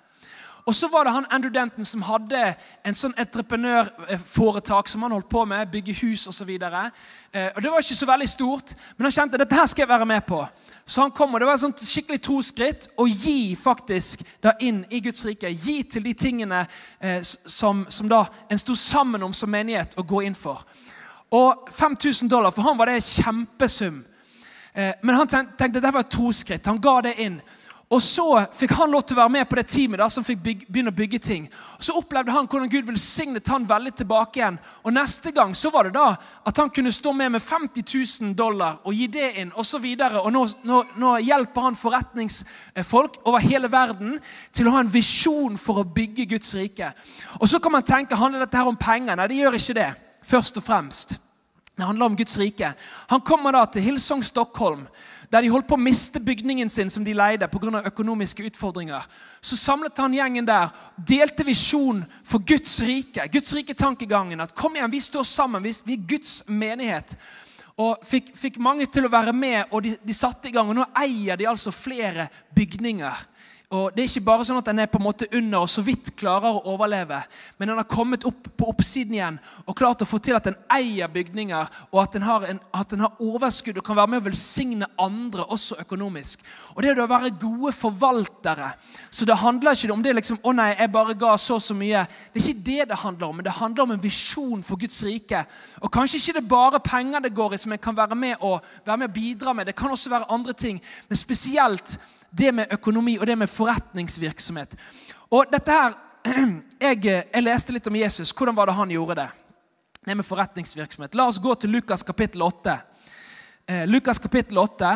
Og 0.66 0.76
så 0.76 0.88
var 0.88 1.04
det 1.04 1.12
han 1.12 1.26
Andrew 1.30 1.54
Denton 1.54 1.86
som 1.86 2.06
hadde 2.08 2.40
en 2.86 2.96
sånn 2.96 3.14
entreprenørforetak 3.20 4.88
som 4.88 5.04
han 5.04 5.12
holdt 5.12 5.28
på 5.30 5.42
med, 5.46 5.72
bygge 5.72 5.96
hus 6.00 6.24
osv. 6.32 6.50
Eh, 6.56 7.50
og 7.56 7.62
Det 7.62 7.72
var 7.72 7.84
ikke 7.84 7.98
så 8.00 8.08
veldig 8.08 8.30
stort, 8.30 8.72
men 8.98 9.10
han 9.10 9.16
kjente 9.18 9.42
dette 9.42 9.58
her 9.60 9.68
skal 9.68 9.84
jeg 9.84 9.92
være 9.92 10.08
med 10.08 10.24
på. 10.28 10.40
Så 10.86 11.02
han 11.02 11.12
kom, 11.12 11.34
og 11.34 11.40
Det 11.40 11.48
var 11.48 11.54
et 11.54 11.66
sånt 11.66 11.84
skikkelig 11.84 12.22
troskritt 12.24 12.88
å 12.96 13.08
gi 13.08 13.56
faktisk 13.60 14.24
da 14.44 14.56
inn 14.60 14.86
i 14.90 15.02
Guds 15.04 15.26
rike. 15.26 15.52
Gi 15.52 15.84
til 15.84 16.04
de 16.04 16.14
tingene 16.14 16.64
eh, 17.00 17.20
som, 17.24 17.86
som 17.90 18.08
da 18.08 18.24
en 18.50 18.58
sto 18.62 18.76
sammen 18.76 19.24
om 19.24 19.34
som 19.34 19.52
menighet 19.52 19.98
å 20.00 20.08
gå 20.08 20.24
inn 20.24 20.36
for. 20.36 20.64
Og 21.34 21.68
5000 21.72 22.30
dollar, 22.30 22.52
for 22.52 22.62
han 22.62 22.78
var 22.78 22.88
det 22.88 23.04
kjempesum. 23.04 24.04
Eh, 24.74 24.94
men 25.02 25.16
han 25.16 25.28
tenkte 25.28 25.58
tenkte 25.58 25.82
dette 25.82 25.94
var 25.94 26.08
et 26.08 26.16
troskritt. 26.16 26.72
Han 26.72 26.82
ga 26.82 27.02
det 27.02 27.18
inn. 27.20 27.42
Og 27.92 28.02
Så 28.02 28.26
fikk 28.56 28.72
han 28.78 28.92
lov 28.92 29.04
til 29.06 29.18
å 29.18 29.22
være 29.22 29.34
med 29.36 29.50
på 29.50 29.58
det 29.60 29.66
teamet 29.70 30.00
da, 30.02 30.08
som 30.10 30.24
fikk 30.26 30.40
bygge, 30.42 30.66
begynne 30.70 30.92
å 30.94 30.96
bygge 30.98 31.20
ting. 31.22 31.44
Og 31.78 31.84
Så 31.84 31.96
opplevde 32.00 32.32
han 32.32 32.48
hvordan 32.48 32.70
Gud 32.72 32.88
velsignet 32.88 33.48
han 33.52 33.68
veldig 33.70 33.94
tilbake 34.00 34.40
igjen. 34.40 34.60
Og 34.84 34.96
Neste 34.96 35.34
gang 35.36 35.54
så 35.56 35.70
var 35.74 35.88
det 35.88 35.94
da 35.98 36.16
at 36.46 36.58
han 36.58 36.72
kunne 36.74 36.94
stå 36.96 37.14
med 37.14 37.36
med 37.36 37.44
50 37.44 37.84
000 38.24 38.34
dollar 38.40 38.80
og 38.84 38.96
gi 38.98 39.08
det 39.08 39.34
inn. 39.42 39.52
Og, 39.56 39.68
og 40.24 40.32
nå, 40.34 40.46
nå, 40.64 40.80
nå 40.96 41.12
hjelper 41.22 41.68
han 41.68 41.78
forretningsfolk 41.78 43.22
over 43.28 43.44
hele 43.44 43.70
verden 43.72 44.18
til 44.52 44.68
å 44.68 44.78
ha 44.78 44.82
en 44.82 44.94
visjon 44.94 45.60
for 45.60 45.84
å 45.84 45.88
bygge 45.88 46.30
Guds 46.34 46.56
rike. 46.56 46.94
Og 47.42 47.50
Så 47.50 47.60
kan 47.60 47.72
man 47.72 47.86
tenke 47.86 48.18
handler 48.18 48.46
dette 48.46 48.58
her 48.58 48.72
om 48.72 48.80
penger. 48.80 49.20
Nei, 49.20 49.28
det 49.28 49.44
gjør 49.44 49.60
ikke 49.60 49.80
det. 49.82 49.92
Først 50.24 50.58
og 50.58 50.66
fremst. 50.66 51.18
Det 51.76 51.86
handler 51.86 52.06
om 52.06 52.16
Guds 52.16 52.38
rike. 52.38 52.74
Han 53.10 53.22
kommer 53.22 53.54
da 53.54 53.66
til 53.66 53.82
Hillsong 53.82 54.24
Stockholm 54.24 54.86
der 55.34 55.42
de 55.42 55.50
holdt 55.50 55.66
på 55.66 55.74
å 55.74 55.82
miste 55.82 56.22
bygningen 56.22 56.70
sin 56.70 56.92
som 56.94 57.06
de 57.06 57.16
leide 57.18 57.48
pga. 57.50 57.82
økonomiske 57.90 58.46
utfordringer, 58.52 59.02
så 59.42 59.58
samlet 59.58 59.98
han 59.98 60.14
gjengen 60.14 60.46
der, 60.46 60.70
delte 60.98 61.44
visjon 61.44 62.04
for 62.24 62.40
Guds 62.40 62.82
rike. 62.86 63.26
Guds 63.34 63.54
rike-tankegangen. 63.54 64.42
At 64.46 64.54
kom 64.54 64.76
igjen, 64.76 64.92
vi 64.92 65.02
står 65.02 65.24
sammen, 65.24 65.64
vi, 65.64 65.74
er 65.94 66.06
Guds 66.06 66.44
menighet. 66.48 67.18
Og 67.82 67.98
fikk, 68.06 68.30
fikk, 68.38 68.60
mange 68.62 68.86
til 68.86 69.08
å 69.08 69.10
være 69.10 69.34
med, 69.34 69.66
og 69.72 69.82
de, 69.82 69.96
de 69.98 70.14
satte 70.14 70.52
i 70.52 70.54
gang. 70.54 70.70
Og 70.70 70.78
nå 70.78 70.86
eier 71.02 71.40
de 71.40 71.50
altså 71.50 71.74
flere 71.74 72.28
bygninger. 72.54 73.26
Og 73.74 73.96
Det 73.96 74.04
er 74.04 74.10
ikke 74.12 74.28
bare 74.28 74.46
sånn 74.46 74.60
at 74.60 74.68
den 74.70 74.84
er 74.84 74.90
på 74.92 75.00
en 75.00 75.06
måte 75.08 75.26
under 75.34 75.64
og 75.66 75.70
så 75.72 75.82
vidt 75.82 76.12
klarer 76.20 76.54
å 76.54 76.76
overleve, 76.76 77.18
men 77.58 77.72
den 77.72 77.80
har 77.80 77.88
kommet 77.90 78.26
opp 78.30 78.52
på 78.60 78.68
oppsiden 78.70 79.16
igjen 79.18 79.40
og 79.66 79.78
klart 79.80 80.04
å 80.06 80.08
få 80.08 80.20
til 80.22 80.38
at 80.38 80.46
den 80.46 80.58
eier 80.76 81.10
bygninger, 81.10 81.72
og 81.90 82.02
at 82.04 82.14
den 82.14 82.26
har, 82.28 82.46
en, 82.52 82.62
at 82.70 82.94
den 82.94 83.02
har 83.02 83.18
overskudd 83.24 83.80
og 83.82 83.88
kan 83.88 83.98
være 83.98 84.14
med 84.14 84.22
å 84.22 84.28
velsigne 84.28 84.90
andre 85.02 85.48
også 85.56 85.80
økonomisk. 85.82 86.46
Og 86.76 86.84
Det 86.84 86.92
er 86.92 87.02
å 87.02 87.10
være 87.10 87.34
gode 87.42 87.74
forvaltere. 87.74 88.70
Så 89.10 89.26
det 89.26 89.42
handler 89.42 89.74
ikke 89.74 89.94
om 89.98 90.06
det 90.06 90.16
liksom, 90.20 90.42
å 90.44 90.54
nei, 90.54 90.70
jeg 90.78 90.94
bare 90.94 91.18
ga 91.18 91.34
så 91.42 91.58
og 91.58 91.66
så 91.66 91.74
mye. 91.78 92.06
Det 92.30 92.42
er 92.42 92.50
ikke 92.50 92.66
det 92.70 92.90
det 92.94 93.02
handler 93.02 93.28
om, 93.28 93.38
men 93.40 93.48
det 93.48 93.58
handler 93.58 93.88
om 93.88 93.98
en 93.98 94.04
visjon 94.06 94.66
for 94.66 94.78
Guds 94.78 95.02
rike. 95.08 95.46
Og 95.82 95.92
Kanskje 95.94 96.22
ikke 96.22 96.38
det 96.38 96.46
er 96.46 96.52
bare 96.54 96.84
penger 96.84 97.26
det 97.26 97.34
går 97.34 97.56
i, 97.56 97.64
som 97.66 97.74
en 97.74 97.82
kan 97.82 97.98
være 97.98 98.18
med 98.18 98.42
å, 98.42 98.60
være 98.86 99.02
med 99.02 99.10
å 99.10 99.16
bidra 99.18 99.54
med. 99.54 99.70
Det 99.70 99.78
kan 99.78 99.94
også 99.94 100.14
være 100.14 100.30
andre 100.34 100.54
ting, 100.54 100.82
men 101.10 101.18
spesielt 101.18 101.98
det 102.38 102.52
med 102.52 102.74
økonomi 102.74 103.18
og 103.20 103.28
det 103.28 103.38
med 103.38 103.50
forretningsvirksomhet. 103.50 104.76
Og 105.30 105.52
dette 105.52 105.72
her, 105.72 105.96
jeg, 106.86 107.00
jeg, 107.06 107.44
leste 107.44 107.76
litt 107.76 107.88
om 107.88 107.98
Jesus. 107.98 108.34
Hvordan 108.34 108.58
var 108.58 108.70
det 108.70 108.78
han 108.78 108.94
gjorde 108.94 109.18
det? 109.22 109.30
Det 110.04 110.16
med 110.18 110.26
forretningsvirksomhet. 110.26 111.16
La 111.16 111.28
oss 111.30 111.42
gå 111.42 111.54
til 111.56 111.72
Lukas 111.78 112.04
kapittel 112.04 112.42
8. 112.42 112.78
Eh, 113.68 113.86
Lukas 113.88 114.20
kapittel 114.20 114.58
8. 114.58 114.94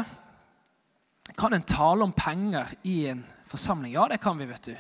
Kan 1.38 1.54
en 1.54 1.68
tale 1.68 2.04
om 2.04 2.12
penger 2.12 2.74
i 2.84 3.06
en 3.14 3.24
forsamling? 3.46 3.94
Ja, 3.94 4.08
det 4.10 4.20
kan 4.24 4.38
vi. 4.38 4.46
vet 4.46 4.72
du. 4.72 4.76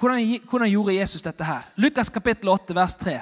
Hvordan, 0.00 0.38
hvordan 0.50 0.70
gjorde 0.70 0.94
Jesus 0.94 1.22
dette 1.22 1.44
her? 1.44 1.62
Lukas 1.76 2.08
kapittel 2.08 2.48
8, 2.48 2.74
vers 2.74 2.96
3. 2.96 3.20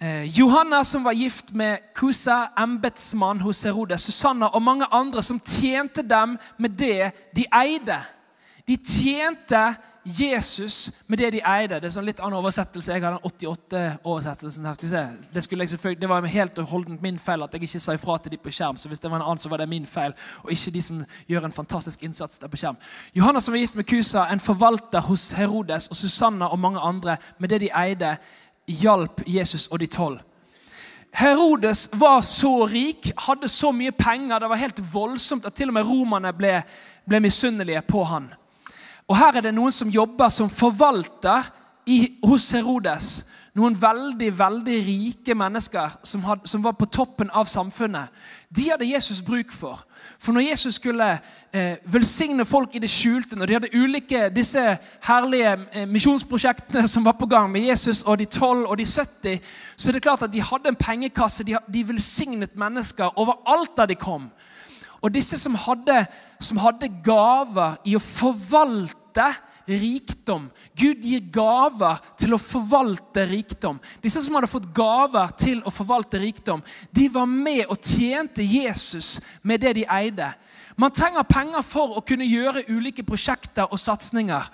Eh, 0.00 0.24
Johanna, 0.24 0.84
som 0.84 1.04
var 1.04 1.12
gift 1.12 1.52
med 1.52 1.78
Kusa, 1.94 2.48
embetsmann 2.58 3.40
hos 3.40 3.64
Herodes, 3.64 4.00
Susanna 4.00 4.46
og 4.46 4.62
mange 4.62 4.84
andre 4.92 5.22
som 5.22 5.40
tjente 5.40 6.02
dem 6.02 6.38
med 6.58 6.76
det 6.76 7.12
de 7.36 7.46
eide. 7.48 7.96
De 8.68 8.76
tjente 8.76 9.76
Jesus 10.06 10.92
med 11.06 11.18
det 11.18 11.32
de 11.32 11.40
eide. 11.40 11.80
Det 11.80 11.88
er 11.88 11.94
sånn 11.96 12.06
litt 12.06 12.20
annen 12.22 12.38
oversettelse. 12.38 12.92
Jeg 12.92 13.02
har 13.02 13.16
den 13.16 13.24
88-oversettelsen. 13.26 14.68
Det, 14.78 15.94
det 15.98 16.10
var 16.10 16.28
helt 16.30 16.58
holdent 16.70 17.02
min 17.02 17.18
feil 17.18 17.42
at 17.42 17.56
jeg 17.56 17.66
ikke 17.66 17.80
sa 17.82 17.96
ifra 17.96 18.18
til 18.18 18.34
de 18.34 18.38
på 18.38 18.52
skjerm. 18.54 18.76
så 18.76 18.88
hvis 18.88 19.02
det 19.02 19.10
var 19.10 19.18
en 19.18 19.26
annen, 19.26 19.42
så 19.42 19.50
var 19.50 19.62
det 19.62 19.68
min 19.70 19.86
feil, 19.86 20.14
og 20.44 20.52
ikke 20.52 20.70
de 20.76 20.82
som 20.82 21.02
gjør 21.26 21.48
en 21.48 21.56
fantastisk 21.56 22.02
innsats 22.06 22.38
der 22.38 22.52
på 22.52 22.60
skjerm. 22.60 22.78
Johanna 23.14 23.40
som 23.40 23.54
var 23.54 23.64
gift 23.64 23.74
med 23.74 23.86
Kusa, 23.86 24.28
en 24.30 24.40
forvalter 24.40 25.00
hos 25.08 25.30
Herodes, 25.32 25.88
og 25.88 25.96
Susanna 25.96 26.52
og 26.52 26.58
mange 26.58 26.80
andre 26.80 27.16
med 27.38 27.48
det 27.48 27.60
de 27.64 27.72
eide 27.74 28.16
hjalp 28.66 29.22
Jesus 29.26 29.68
og 29.68 29.80
de 29.80 29.86
tolv. 29.86 30.20
Herodes 31.16 31.88
var 31.96 32.20
så 32.20 32.66
rik, 32.68 33.08
hadde 33.16 33.48
så 33.48 33.70
mye 33.72 33.92
penger, 33.96 34.38
det 34.38 34.50
var 34.52 34.60
helt 34.60 34.82
voldsomt 34.92 35.46
at 35.48 35.54
til 35.56 35.70
og 35.72 35.78
med 35.78 35.86
romerne 35.88 36.32
ble, 36.36 36.58
ble 37.08 37.20
misunnelige 37.24 37.80
på 37.88 38.02
han. 38.04 38.28
Og 39.08 39.16
Her 39.16 39.38
er 39.38 39.46
det 39.46 39.54
noen 39.56 39.72
som 39.72 39.92
jobber 39.92 40.28
som 40.34 40.50
forvalter 40.52 41.46
i, 41.86 42.18
hos 42.26 42.50
Herodes. 42.52 43.08
Noen 43.56 43.76
veldig 43.80 44.28
veldig 44.38 44.74
rike 44.84 45.34
mennesker 45.34 45.94
som, 46.04 46.24
had, 46.28 46.42
som 46.44 46.64
var 46.64 46.74
på 46.76 46.88
toppen 46.92 47.30
av 47.32 47.48
samfunnet. 47.48 48.12
De 48.52 48.66
hadde 48.68 48.84
Jesus 48.84 49.22
bruk 49.24 49.52
for. 49.52 49.80
For 50.20 50.36
når 50.36 50.50
Jesus 50.50 50.76
skulle 50.76 51.06
eh, 51.52 51.78
velsigne 51.88 52.44
folk 52.44 52.74
i 52.76 52.82
det 52.84 52.90
skjulte, 52.92 53.36
når 53.36 53.46
de 53.46 53.56
hadde 53.56 53.70
ulike 53.72 54.28
disse 54.36 54.60
herlige 55.08 55.54
eh, 55.72 55.88
misjonsprosjektene 55.88 56.84
som 56.88 57.04
var 57.04 57.16
på 57.16 57.30
gang 57.32 57.48
med 57.52 57.64
Jesus 57.64 58.02
og 58.02 58.18
de 58.20 58.28
12 58.28 58.66
og 58.66 58.76
de 58.78 58.86
70, 58.86 59.40
så 59.76 59.90
er 59.90 59.96
det 59.96 60.04
klart 60.04 60.22
at 60.28 60.32
de 60.32 60.44
hadde 60.44 60.68
en 60.68 60.78
pengekasse. 60.80 61.44
De, 61.44 61.56
de 61.72 61.88
velsignet 61.88 62.56
mennesker 62.60 63.18
overalt 63.18 63.72
der 63.76 63.86
de 63.86 63.96
kom. 63.96 64.28
Og 65.00 65.14
disse 65.14 65.38
som 65.38 65.54
hadde, 65.54 66.04
som 66.40 66.60
hadde 66.60 66.92
gaver 67.04 67.80
i 67.88 67.96
å 67.96 68.04
forvalte 68.04 69.32
rikdom. 69.66 70.48
Gud 70.78 71.04
gir 71.04 71.24
gaver 71.32 72.00
til 72.18 72.36
å 72.36 72.40
forvalte 72.40 73.26
rikdom. 73.28 73.80
Disse 74.02 74.22
som 74.24 74.38
hadde 74.38 74.50
fått 74.50 74.70
gaver 74.74 75.32
til 75.38 75.62
å 75.66 75.72
forvalte 75.74 76.20
rikdom, 76.22 76.62
de 76.90 77.08
var 77.12 77.26
med 77.30 77.66
og 77.66 77.80
tjente 77.82 78.46
Jesus 78.46 79.18
med 79.42 79.64
det 79.64 79.76
de 79.80 79.86
eide. 79.98 80.30
Man 80.76 80.92
trenger 80.92 81.24
penger 81.28 81.64
for 81.64 81.96
å 81.96 82.04
kunne 82.04 82.28
gjøre 82.28 82.66
ulike 82.68 83.04
prosjekter 83.06 83.70
og 83.70 83.80
satsinger. 83.80 84.50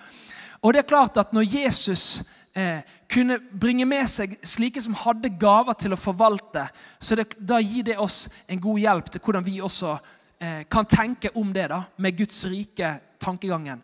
Og 0.63 0.73
det 0.73 0.85
er 0.85 0.91
klart 0.93 1.19
at 1.19 1.33
når 1.35 1.49
Jesus 1.51 2.23
eh, 2.55 2.81
kunne 3.11 3.41
bringe 3.59 3.87
med 3.89 4.07
seg 4.11 4.37
slike 4.47 4.81
som 4.83 4.95
hadde 5.03 5.33
gaver 5.41 5.75
til 5.75 5.97
å 5.97 5.99
forvalte, 5.99 6.69
så 7.03 7.19
det, 7.19 7.33
da 7.39 7.59
gir 7.59 7.89
det 7.91 7.99
oss 7.99 8.29
en 8.47 8.63
god 8.63 8.79
hjelp 8.85 9.11
til 9.11 9.25
hvordan 9.25 9.47
vi 9.49 9.59
også 9.61 9.97
eh, 10.39 10.63
kan 10.71 10.87
tenke 10.87 11.35
om 11.35 11.51
det 11.55 11.67
da, 11.75 11.83
med 11.99 12.19
Guds 12.23 12.45
rike 12.47 12.95
tankegangen. 13.23 13.83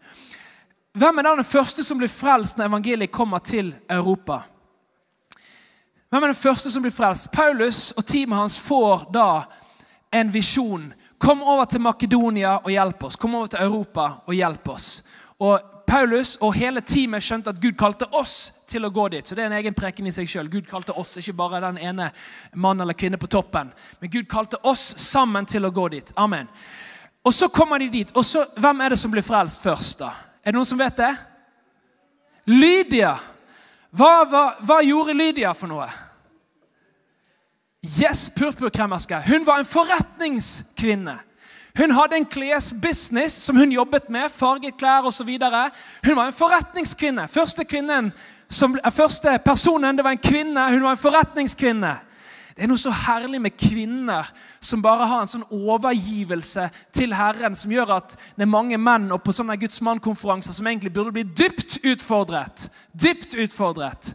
Hvem 0.99 1.19
er 1.19 1.23
den 1.23 1.45
første 1.45 1.85
som 1.85 1.99
blir 2.01 2.11
frelst 2.11 2.59
når 2.59 2.73
evangeliet 2.73 3.13
kommer 3.15 3.39
til 3.39 3.71
Europa? 3.91 4.41
Hvem 6.11 6.23
er 6.25 6.33
den 6.33 6.41
første 6.41 6.71
som 6.73 6.83
blir 6.83 6.95
frelst? 6.95 7.29
Paulus 7.33 7.93
og 7.93 8.07
teamet 8.07 8.39
hans 8.39 8.57
får 8.61 9.05
da 9.15 9.45
en 10.19 10.33
visjon. 10.35 10.89
Kom 11.19 11.43
over 11.43 11.69
til 11.71 11.85
Makedonia 11.85 12.57
og 12.65 12.71
hjelp 12.73 13.05
oss. 13.05 13.17
Kom 13.17 13.35
over 13.35 13.47
til 13.53 13.63
Europa 13.63 14.09
og 14.27 14.35
hjelp 14.35 14.69
oss. 14.75 14.89
Og 15.39 15.61
Paulus 15.87 16.35
og 16.43 16.57
hele 16.57 16.81
teamet 16.81 17.23
skjønte 17.23 17.55
at 17.55 17.61
Gud 17.63 17.79
kalte 17.79 18.09
oss 18.19 18.65
til 18.67 18.85
å 18.85 18.91
gå 18.91 19.09
dit. 19.13 19.27
Så 19.27 19.37
det 19.37 19.45
er 19.45 19.53
en 19.53 19.59
egen 19.61 19.77
preken 19.79 20.09
i 20.09 20.13
seg 20.13 20.27
selv. 20.29 20.51
Gud 20.51 20.67
kalte 20.67 20.97
oss, 20.99 21.15
ikke 21.21 21.37
bare 21.39 21.63
den 21.63 21.79
ene 21.79 22.11
mann 22.55 22.81
eller 22.81 22.99
kvinne 22.99 23.21
på 23.21 23.31
toppen. 23.31 23.71
Men 24.01 24.11
Gud 24.11 24.27
kalte 24.27 24.59
oss 24.67 24.97
sammen 24.99 25.47
til 25.47 25.69
å 25.69 25.71
gå 25.71 25.89
dit. 25.95 26.11
Amen. 26.17 26.51
Og 27.23 27.35
så 27.35 27.49
kommer 27.53 27.79
de 27.79 27.89
dit, 27.93 28.11
og 28.17 28.25
så, 28.25 28.49
hvem 28.57 28.81
er 28.81 28.95
det 28.95 28.99
som 28.99 29.13
blir 29.13 29.27
frelst 29.27 29.63
først? 29.63 30.03
da? 30.03 30.28
Er 30.49 30.55
det 30.55 30.57
noen 30.57 30.65
som 30.65 30.79
vet 30.81 30.97
det? 30.97 31.11
Lydia. 32.49 33.11
Hva, 33.93 34.25
hva, 34.25 34.45
hva 34.65 34.79
gjorde 34.81 35.13
Lydia 35.13 35.51
for 35.53 35.69
noe? 35.69 35.89
Yes, 37.85 38.31
purpurkremmerske. 38.33 39.19
Hun 39.27 39.45
var 39.45 39.61
en 39.61 39.69
forretningskvinne. 39.69 41.19
Hun 41.77 41.93
hadde 41.93 42.17
en 42.17 42.27
klesbusiness 42.33 43.37
som 43.45 43.61
hun 43.61 43.77
jobbet 43.77 44.09
med. 44.09 44.33
farget 44.33 44.79
klær 44.81 45.05
videre. 45.25 45.69
Hun 46.07 46.17
var 46.17 46.31
en 46.31 46.39
forretningskvinne. 46.41 47.29
Første, 47.29 47.69
som, 48.49 48.79
første 48.89 49.39
personen 49.45 49.97
det 50.01 50.05
var 50.05 50.17
en 50.17 50.27
kvinne. 50.31 50.71
Hun 50.71 50.83
var 50.83 50.97
en 50.97 51.05
forretningskvinne. 51.05 51.93
Det 52.59 52.65
er 52.67 52.71
noe 52.73 52.81
så 52.83 52.91
herlig 52.91 53.39
med 53.39 53.55
kvinner 53.55 54.27
som 54.59 54.81
bare 54.83 55.05
har 55.07 55.21
en 55.23 55.29
sånn 55.31 55.45
overgivelse 55.55 56.65
til 56.91 57.13
Herren, 57.15 57.55
som 57.55 57.71
gjør 57.71 57.93
at 58.01 58.17
det 58.35 58.43
er 58.43 58.51
mange 58.51 58.75
menn 58.83 59.05
og 59.15 59.21
på 59.23 59.31
sånne 59.37 59.55
Guds 59.63 59.79
mann-konferanser 59.87 60.57
som 60.57 60.67
egentlig 60.67 60.91
burde 60.97 61.15
bli 61.15 61.23
dypt 61.23 61.77
utfordret. 61.87 62.65
Dypt 62.91 63.39
utfordret. 63.39 64.11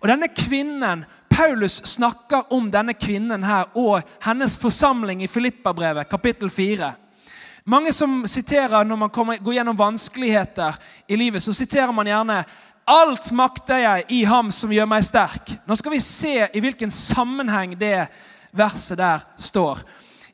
Og 0.00 0.08
denne 0.08 0.30
kvinnen, 0.32 1.04
Paulus 1.28 1.76
snakker 1.92 2.48
om 2.56 2.72
denne 2.72 2.96
kvinnen 2.96 3.44
her 3.44 3.68
og 3.76 4.00
hennes 4.24 4.56
forsamling 4.56 5.20
i 5.20 5.28
Filippabrevet, 5.28 6.08
kapittel 6.08 6.48
4. 6.48 6.88
Mange 7.68 7.92
som 7.92 8.22
siterer 8.24 8.88
når 8.88 9.02
man 9.04 9.12
kommer, 9.12 9.44
går 9.44 9.58
gjennom 9.58 9.76
vanskeligheter 9.76 10.80
i 11.04 11.20
livet, 11.20 11.44
så 11.44 11.52
siterer 11.52 11.92
man 11.92 12.08
gjerne 12.08 12.46
Alt 12.86 13.30
makter 13.32 13.80
jeg 13.80 14.04
i 14.12 14.20
ham 14.28 14.50
som 14.52 14.72
gjør 14.72 14.88
meg 14.88 15.04
sterk. 15.06 15.54
Nå 15.64 15.76
skal 15.78 15.94
vi 15.94 16.02
se 16.04 16.34
i 16.52 16.60
hvilken 16.60 16.92
sammenheng 16.92 17.72
det 17.80 17.96
verset 18.52 19.00
der 19.00 19.24
står. 19.40 19.80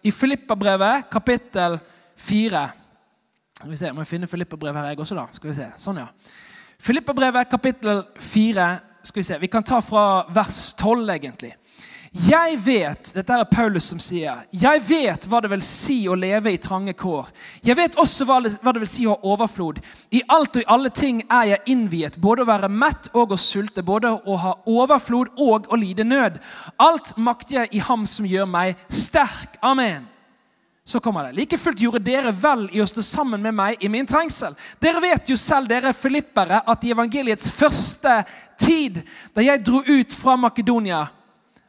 I 0.02 0.10
Filippabrevet, 0.10 1.10
kapittel 1.12 1.78
4 2.16 2.68
Skal 3.60 3.70
vi 3.70 3.76
se, 3.76 3.92
Må 3.92 4.00
jeg 4.00 4.08
finne 4.08 4.26
Filippabrevet 4.26 4.80
her, 4.80 4.86
jeg 4.88 4.98
også, 5.04 5.14
da? 5.14 5.26
Skal 5.36 5.50
vi 5.50 5.56
se, 5.58 5.66
sånn 5.76 6.00
ja. 6.00 6.06
Filippabrevet, 6.80 7.50
kapittel 7.50 8.02
4, 8.16 8.68
skal 9.04 9.20
Vi 9.20 9.26
se, 9.28 9.38
vi 9.38 9.50
kan 9.52 9.62
ta 9.62 9.82
fra 9.84 10.24
vers 10.32 10.72
12, 10.80 11.10
egentlig. 11.12 11.52
Jeg 12.10 12.56
vet 12.58 13.12
dette 13.14 13.34
er 13.38 13.46
Paulus 13.46 13.84
som 13.92 14.00
sier, 14.02 14.40
jeg 14.50 14.80
vet 14.82 15.26
hva 15.30 15.38
det 15.44 15.50
vil 15.52 15.60
si 15.62 16.08
å 16.10 16.16
leve 16.18 16.50
i 16.50 16.58
trange 16.58 16.90
kår. 16.98 17.28
Jeg 17.62 17.78
vet 17.78 17.94
også 18.02 18.24
hva 18.26 18.40
det, 18.42 18.56
hva 18.64 18.72
det 18.74 18.80
vil 18.82 18.90
si 18.90 19.04
å 19.06 19.12
ha 19.14 19.30
overflod. 19.30 19.78
I 20.10 20.24
alt 20.26 20.58
og 20.58 20.64
i 20.64 20.66
alle 20.74 20.90
ting 20.90 21.20
er 21.28 21.52
jeg 21.52 21.76
innviet, 21.76 22.18
både 22.18 22.42
å 22.42 22.48
være 22.48 22.70
mett 22.72 23.12
og 23.14 23.36
å 23.36 23.38
sulte, 23.38 23.84
både 23.86 24.10
å 24.10 24.38
ha 24.42 24.56
overflod 24.66 25.30
og 25.38 25.68
å 25.70 25.78
lide 25.78 26.02
nød. 26.02 26.40
Alt 26.82 27.12
makter 27.14 27.60
jeg 27.60 27.70
i 27.78 27.84
ham 27.86 28.02
som 28.10 28.26
gjør 28.26 28.50
meg 28.50 28.82
sterk. 28.90 29.54
Amen. 29.62 30.08
Så 30.82 30.98
kommer 30.98 31.28
det. 31.28 31.36
Like 31.38 31.60
fullt 31.62 31.78
gjorde 31.78 32.02
dere 32.02 32.34
vel 32.34 32.66
i 32.74 32.82
å 32.82 32.88
stå 32.90 33.06
sammen 33.06 33.46
med 33.46 33.54
meg 33.54 33.86
i 33.86 33.92
min 33.92 34.10
trengsel. 34.10 34.58
Dere 34.82 34.98
vet 35.06 35.30
jo 35.30 35.38
selv, 35.38 35.70
dere 35.70 35.94
filippere, 35.94 36.64
at 36.66 36.82
i 36.82 36.90
evangeliets 36.90 37.54
første 37.54 38.18
tid, 38.58 38.98
da 39.30 39.46
jeg 39.46 39.62
dro 39.62 39.84
ut 39.86 40.18
fra 40.18 40.34
Makedonia, 40.40 41.04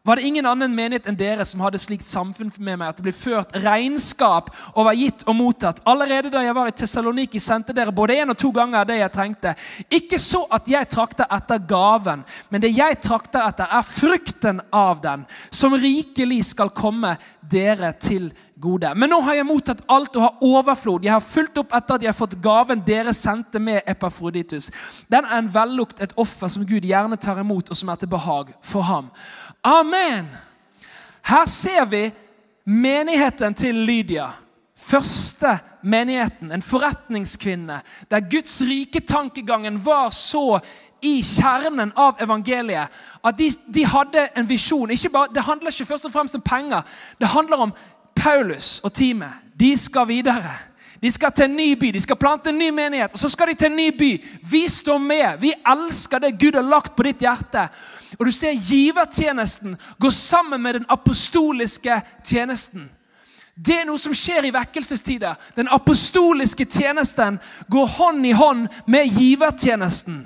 var 0.03 0.15
det 0.15 0.23
ingen 0.25 0.45
annen 0.49 0.73
menighet 0.73 1.05
enn 1.05 1.17
dere 1.17 1.45
som 1.45 1.61
hadde 1.61 1.77
slikt 1.81 2.07
samfunn 2.09 2.49
med 2.57 2.79
meg 2.81 2.89
at 2.89 2.97
det 2.97 3.05
ble 3.05 3.13
ført 3.13 3.53
regnskap 3.61 4.47
og 4.73 4.87
var 4.87 4.97
gitt 4.97 5.25
og 5.29 5.35
mottatt. 5.37 5.83
Allerede 5.85 6.31
da 6.33 6.41
jeg 6.41 6.55
var 6.57 6.71
i 6.71 6.73
Tessaloniki, 6.73 7.39
sendte 7.39 7.75
dere 7.77 7.93
både 7.93 8.17
én 8.17 8.33
og 8.33 8.39
to 8.41 8.49
ganger 8.55 8.87
det 8.89 8.97
jeg 8.97 9.13
trengte. 9.13 9.53
Ikke 9.93 10.17
så 10.17 10.41
at 10.57 10.69
jeg 10.71 10.89
trakter 10.89 11.29
etter 11.37 11.61
gaven, 11.69 12.23
men 12.49 12.63
det 12.63 12.73
jeg 12.73 12.97
trakter 13.05 13.45
etter, 13.45 13.69
er 13.69 13.85
frukten 13.85 14.63
av 14.73 15.03
den, 15.03 15.27
som 15.53 15.77
rikelig 15.77 16.47
skal 16.49 16.73
komme 16.73 17.13
dere 17.51 17.93
til 18.01 18.31
gode. 18.61 18.89
Men 18.95 19.11
nå 19.11 19.19
har 19.25 19.37
jeg 19.37 19.47
mottatt 19.47 19.85
alt 19.91 20.17
og 20.17 20.25
har 20.25 20.43
overflod. 20.45 21.05
Jeg 21.05 21.13
har 21.13 21.23
fulgt 21.25 21.61
opp 21.61 21.75
etter 21.77 21.97
at 21.97 22.05
jeg 22.05 22.09
har 22.09 22.17
fått 22.17 22.39
gaven 22.41 22.81
dere 22.87 23.13
sendte 23.17 23.61
med 23.61 23.85
Epafroditus. 23.89 24.71
Den 25.11 25.29
er 25.29 25.37
en 25.37 25.53
vellukt, 25.53 26.01
et 26.01 26.17
offer 26.17 26.49
som 26.49 26.65
Gud 26.65 26.85
gjerne 26.89 27.21
tar 27.21 27.41
imot, 27.41 27.69
og 27.69 27.77
som 27.77 27.93
er 27.93 28.01
til 28.01 28.11
behag 28.11 28.53
for 28.65 28.87
ham. 28.87 29.13
Amen! 29.63 30.27
Her 31.21 31.45
ser 31.45 31.85
vi 31.85 32.11
menigheten 32.65 33.53
til 33.53 33.75
Lydia. 33.75 34.29
Første 34.77 35.59
menigheten, 35.83 36.51
en 36.51 36.61
forretningskvinne, 36.61 37.81
der 38.11 38.29
Guds 38.29 38.61
rike 38.61 38.99
tankegangen 38.99 39.85
var 39.85 40.09
så 40.09 40.59
i 41.01 41.21
kjernen 41.25 41.93
av 41.97 42.17
evangeliet 42.21 42.89
at 43.25 43.37
de, 43.37 43.49
de 43.73 43.85
hadde 43.85 44.27
en 44.37 44.49
visjon. 44.49 44.89
det 44.89 45.43
handler 45.43 45.71
ikke 45.71 45.85
først 45.85 46.05
og 46.05 46.11
fremst 46.11 46.35
om 46.35 46.41
penger. 46.41 46.81
Det 47.19 47.27
handler 47.27 47.57
om 47.57 47.73
Paulus 48.15 48.79
og 48.83 48.93
teamet. 48.93 49.31
De 49.59 49.77
skal 49.77 50.07
videre. 50.07 50.51
De 51.01 51.09
skal 51.11 51.31
til 51.33 51.47
en 51.47 51.55
ny 51.57 51.71
by, 51.79 51.89
de 51.95 52.01
skal 52.01 52.17
plante 52.19 52.51
en 52.51 52.57
ny 52.57 52.69
menighet, 52.69 53.13
og 53.13 53.19
så 53.19 53.29
skal 53.29 53.49
de 53.49 53.55
til 53.57 53.71
en 53.71 53.77
ny 53.79 53.87
by. 53.97 54.09
Vi 54.51 54.67
står 54.69 54.99
med. 55.01 55.39
Vi 55.41 55.53
elsker 55.73 56.21
det 56.21 56.35
Gud 56.39 56.53
har 56.53 56.65
lagt 56.67 56.93
på 56.95 57.03
ditt 57.07 57.23
hjerte. 57.25 57.63
Og 58.19 58.25
du 58.25 58.31
ser 58.31 58.53
givertjenesten 58.53 59.77
gå 59.97 60.11
sammen 60.13 60.61
med 60.61 60.77
den 60.77 60.85
apostoliske 60.89 62.01
tjenesten. 62.23 62.85
Det 63.55 63.79
er 63.81 63.87
noe 63.89 63.99
som 63.99 64.13
skjer 64.15 64.45
i 64.45 64.53
vekkelsestider. 64.53 65.39
Den 65.57 65.71
apostoliske 65.73 66.65
tjenesten 66.65 67.39
går 67.69 67.89
hånd 67.97 68.25
i 68.25 68.35
hånd 68.37 68.67
med 68.85 69.17
givertjenesten. 69.17 70.21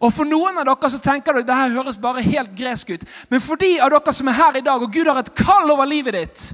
Og 0.00 0.12
For 0.12 0.28
noen 0.28 0.56
av 0.60 0.66
dere 0.68 0.90
så 0.92 1.00
tenker 1.04 1.36
dere, 1.36 1.46
det 1.48 1.58
her 1.58 1.76
høres 1.76 2.00
bare 2.00 2.24
helt 2.24 2.56
gresk 2.56 2.90
ut. 2.96 3.04
Men 3.28 3.44
for 3.44 3.60
de 3.60 3.76
av 3.80 3.92
dere 3.92 4.12
som 4.12 4.28
er 4.28 4.40
her 4.40 4.58
i 4.60 4.64
dag, 4.64 4.82
og 4.82 4.92
Gud 4.92 5.08
har 5.08 5.20
et 5.20 5.34
kall 5.36 5.70
over 5.70 5.88
livet 5.88 6.16
ditt, 6.16 6.48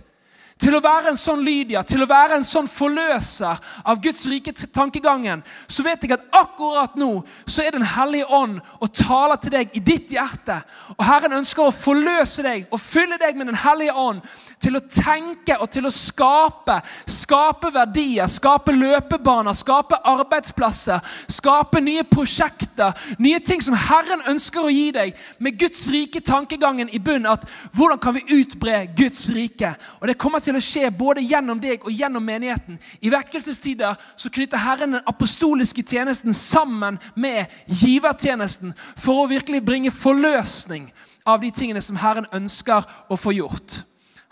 til 0.60 0.76
å 0.76 0.82
være 0.82 1.10
en 1.10 1.18
sånn 1.18 1.42
Lydia, 1.44 1.82
til 1.82 2.04
å 2.04 2.08
være 2.08 2.38
en 2.38 2.46
sånn 2.46 2.68
forløser 2.70 3.58
av 3.90 4.00
Guds 4.02 4.22
rike 4.30 4.54
tankegangen, 4.54 5.42
så 5.66 5.84
vet 5.84 6.04
jeg 6.04 6.14
at 6.14 6.28
akkurat 6.34 6.94
nå 6.96 7.10
så 7.44 7.64
er 7.64 7.74
Den 7.74 7.82
hellige 7.82 8.28
ånd 8.30 8.60
og 8.78 8.92
taler 8.94 9.40
til 9.42 9.50
deg 9.56 9.74
i 9.74 9.82
ditt 9.82 10.12
hjerte. 10.14 10.60
Og 10.94 11.02
Herren 11.04 11.34
ønsker 11.40 11.66
å 11.66 11.74
forløse 11.74 12.44
deg 12.46 12.68
og 12.70 12.80
fylle 12.80 13.18
deg 13.18 13.36
med 13.36 13.50
Den 13.50 13.58
hellige 13.58 13.96
ånd 13.98 14.22
til 14.62 14.78
å 14.78 14.84
tenke 14.86 15.56
og 15.60 15.68
til 15.74 15.88
å 15.88 15.92
skape. 15.92 16.78
Skape 17.10 17.72
verdier, 17.74 18.28
skape 18.30 18.72
løpebaner, 18.76 19.56
skape 19.58 19.98
arbeidsplasser, 20.14 21.02
skape 21.28 21.82
nye 21.84 22.06
prosjekter. 22.08 22.94
Nye 23.18 23.42
ting 23.44 23.62
som 23.64 23.76
Herren 23.76 24.24
ønsker 24.30 24.64
å 24.64 24.72
gi 24.72 24.88
deg, 24.94 25.18
med 25.38 25.58
Guds 25.60 25.82
rike 25.92 26.22
tankegangen 26.24 26.92
i 26.94 27.02
bunn. 27.02 27.26
at 27.26 27.44
Hvordan 27.74 27.98
kan 27.98 28.14
vi 28.14 28.40
utbre 28.40 28.86
Guds 28.96 29.28
rike? 29.34 29.74
Og 30.00 30.08
Det 30.08 30.18
kommer 30.18 30.43
til 30.44 30.58
å 30.58 30.62
skje 30.62 30.90
både 30.94 31.24
gjennom 31.24 31.60
deg 31.60 31.84
og 31.84 31.92
gjennom 31.92 32.24
menigheten. 32.24 32.78
I 33.00 33.12
vekkelsestider 33.12 33.96
så 34.16 34.30
knytter 34.30 34.62
Herren 34.62 34.96
den 34.96 35.08
apostoliske 35.10 35.82
tjenesten 35.82 36.34
sammen 36.36 36.98
med 37.14 37.50
givertjenesten 37.66 38.74
for 38.94 39.24
å 39.24 39.30
virkelig 39.30 39.64
bringe 39.64 39.94
forløsning 39.94 40.90
av 41.24 41.40
de 41.40 41.50
tingene 41.54 41.82
som 41.82 41.98
Herren 42.00 42.28
ønsker 42.36 42.84
å 43.08 43.18
få 43.18 43.32
gjort. 43.36 43.80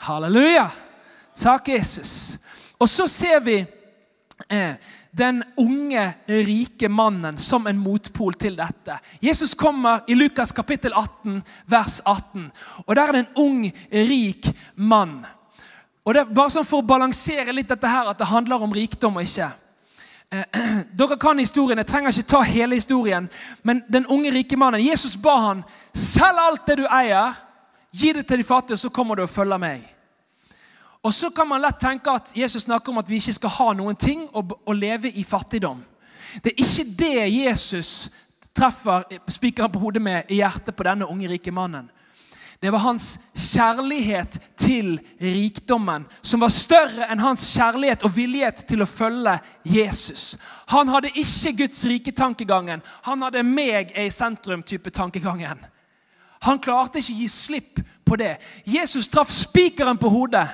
Halleluja! 0.07 0.69
Takk, 1.39 1.69
Jesus. 1.73 2.39
Og 2.77 2.89
så 2.91 3.07
ser 3.09 3.41
vi 3.41 3.63
eh, 4.53 4.75
den 5.13 5.43
unge, 5.57 6.13
rike 6.27 6.89
mannen 6.89 7.39
som 7.39 7.67
en 7.67 7.79
motpol 7.79 8.35
til 8.35 8.57
dette. 8.57 8.97
Jesus 9.21 9.55
kommer 9.55 10.05
i 10.09 10.17
Lukas 10.17 10.53
kapittel 10.57 10.93
18, 10.97 11.43
vers 11.67 12.01
18. 12.05 12.51
Og 12.87 12.97
Der 12.97 13.03
er 13.03 13.13
det 13.13 13.25
en 13.27 13.45
ung, 13.45 13.63
rik 13.93 14.49
mann. 14.75 15.23
Og 16.05 16.15
det 16.15 16.23
er 16.23 16.35
bare 16.35 16.51
sånn 16.51 16.67
For 16.67 16.83
å 16.83 16.87
balansere 16.87 17.55
litt 17.55 17.71
dette 17.71 17.89
her, 17.89 18.09
at 18.11 18.19
det 18.19 18.31
handler 18.31 18.65
om 18.65 18.75
rikdom 18.75 19.21
og 19.21 19.27
ikke. 19.27 19.51
Eh, 20.33 20.59
dere 20.99 21.19
kan 21.21 21.39
historien, 21.39 21.79
jeg 21.79 21.91
trenger 21.91 22.11
ikke 22.11 22.33
ta 22.35 22.43
hele 22.47 22.79
historien. 22.79 23.31
Men 23.63 23.85
den 23.89 24.07
unge, 24.07 24.33
rike 24.35 24.59
mannen, 24.59 24.83
Jesus 24.83 25.17
ba 25.17 25.39
han, 25.49 25.65
selg 25.95 26.43
alt 26.43 26.67
det 26.67 26.83
du 26.83 26.87
eier 26.91 27.41
Gi 27.93 28.09
det 28.17 28.23
til 28.25 28.41
de 28.41 28.45
fattige, 28.45 28.77
så 28.81 28.89
kommer 28.89 29.15
du 29.15 29.23
og 29.23 29.29
følger 29.29 29.59
meg. 29.61 29.83
Og 31.03 31.13
Så 31.15 31.31
kan 31.31 31.49
man 31.49 31.61
lett 31.61 31.81
tenke 31.81 32.11
at 32.11 32.33
Jesus 32.37 32.63
snakker 32.63 32.93
om 32.93 32.99
at 32.99 33.11
vi 33.11 33.19
ikke 33.21 33.35
skal 33.37 33.51
ha 33.51 33.73
noen 33.73 33.97
ting 33.97 34.29
og, 34.33 34.75
leve 34.75 35.11
i 35.11 35.25
fattigdom. 35.25 35.83
Det 36.45 36.53
er 36.53 36.63
ikke 36.63 36.85
det 36.99 37.45
Jesus 37.45 38.11
treffer 38.55 39.03
spikeren 39.29 39.73
på 39.73 39.79
hodet 39.79 40.03
med 40.03 40.31
i 40.31 40.39
hjertet 40.41 40.77
på 40.77 40.87
denne 40.87 41.07
unge, 41.07 41.29
rike 41.29 41.53
mannen. 41.53 41.91
Det 42.63 42.71
var 42.71 42.79
hans 42.79 43.19
kjærlighet 43.35 44.37
til 44.57 44.93
rikdommen 45.19 46.05
som 46.23 46.45
var 46.45 46.53
større 46.55 47.09
enn 47.11 47.19
hans 47.19 47.43
kjærlighet 47.57 48.05
og 48.07 48.15
villighet 48.15 48.63
til 48.71 48.85
å 48.85 48.87
følge 48.87 49.33
Jesus. 49.67 50.37
Han 50.71 50.93
hadde 50.95 51.11
ikke 51.11 51.57
Guds 51.65 51.81
rike 51.91 52.15
tankegangen. 52.15 52.85
Han 53.09 53.27
hadde 53.27 53.43
meg 53.43 53.91
i 53.99 54.07
sentrum-type 54.15 54.95
tankegangen. 54.95 55.59
Han 56.47 56.63
klarte 56.63 57.03
ikke 57.03 57.17
å 57.17 57.21
gi 57.25 57.29
slipp 57.35 57.83
på 58.07 58.21
det. 58.23 58.37
Jesus 58.63 59.11
traff 59.11 59.35
spikeren 59.35 59.99
på 59.99 60.15
hodet 60.15 60.47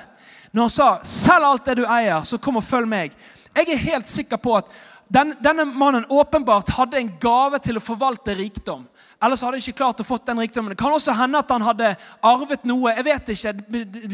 når 0.49 0.65
han 0.65 0.69
sa 0.69 0.89
'selg 1.03 1.45
alt 1.45 1.65
det 1.65 1.75
du 1.77 1.85
eier, 1.85 2.23
så 2.23 2.41
kom 2.41 2.57
og 2.57 2.63
følg 2.63 2.89
meg'. 2.89 3.13
Jeg 3.55 3.69
er 3.69 3.85
helt 3.91 4.07
sikker 4.07 4.37
på 4.37 4.57
at 4.57 4.65
den, 5.13 5.35
denne 5.43 5.65
mannen 5.65 6.05
åpenbart 6.09 6.69
hadde 6.69 6.97
en 6.97 7.11
gave 7.21 7.59
til 7.59 7.77
å 7.77 7.83
forvalte 7.83 8.35
rikdom. 8.37 8.87
Ellers 9.19 9.41
hadde 9.43 9.57
han 9.57 9.63
ikke 9.65 9.75
klart 9.81 9.99
å 9.99 10.05
fått 10.07 10.29
den 10.29 10.39
rikdommen. 10.39 10.71
Det 10.71 10.79
kan 10.79 10.93
også 10.95 11.11
hende 11.11 11.41
at 11.41 11.49
han 11.51 11.63
hadde 11.67 11.89
arvet 12.23 12.61
noe. 12.63 12.93
jeg 12.95 13.03
vet 13.03 13.31
ikke, 13.33 13.51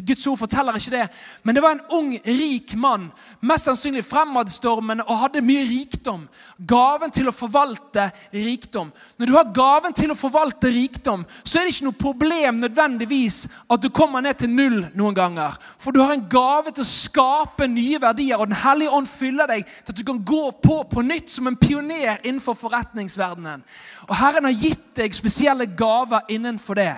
Guds 0.01 0.23
ord 0.31 0.39
forteller 0.39 0.79
ikke 0.79 0.93
det. 0.95 1.03
Men 1.45 1.53
det 1.53 1.61
var 1.61 1.75
en 1.75 1.83
ung, 1.93 2.07
rik 2.25 2.73
mann, 2.73 3.11
mest 3.45 3.69
sannsynlig 3.69 4.01
fremadstormende 4.07 5.05
og 5.05 5.19
hadde 5.21 5.43
mye 5.45 5.67
rikdom. 5.69 6.23
Gaven 6.57 7.13
til 7.13 7.29
å 7.29 7.35
forvalte 7.37 8.07
rikdom. 8.33 8.89
Når 9.21 9.29
du 9.29 9.35
har 9.35 9.51
gaven 9.53 9.93
til 9.93 10.09
å 10.09 10.17
forvalte 10.17 10.73
rikdom, 10.73 11.27
så 11.43 11.59
er 11.59 11.69
det 11.69 11.75
ikke 11.75 11.89
noe 11.91 12.01
problem 12.01 12.59
nødvendigvis 12.65 13.39
at 13.69 13.85
du 13.85 13.91
kommer 13.93 14.25
ned 14.25 14.41
til 14.41 14.49
null 14.49 14.87
noen 14.97 15.19
ganger. 15.21 15.53
For 15.77 15.93
du 15.93 16.01
har 16.01 16.15
en 16.15 16.25
gave 16.33 16.73
til 16.73 16.81
å 16.81 16.89
skape 16.89 17.69
nye 17.69 18.01
verdier, 18.01 18.41
og 18.41 18.49
Den 18.49 18.57
hellige 18.63 18.97
ånd 18.97 19.11
fyller 19.13 19.53
deg 19.53 19.69
til 19.69 19.93
at 19.93 20.01
du 20.01 20.03
kan 20.09 20.25
gå 20.25 20.43
på 20.65 20.81
på 20.89 21.05
nytt 21.05 21.29
som 21.29 21.45
en 21.45 21.61
pioner 21.61 22.17
innenfor 22.23 22.57
forretningsverdenen. 22.57 23.61
Og 24.09 24.17
Herren 24.17 24.49
har 24.49 24.57
gitt 24.57 24.94
deg 24.95 25.15
spesielle 25.15 25.67
gaver 25.77 26.27
innenfor 26.31 26.79
det. 26.79 26.93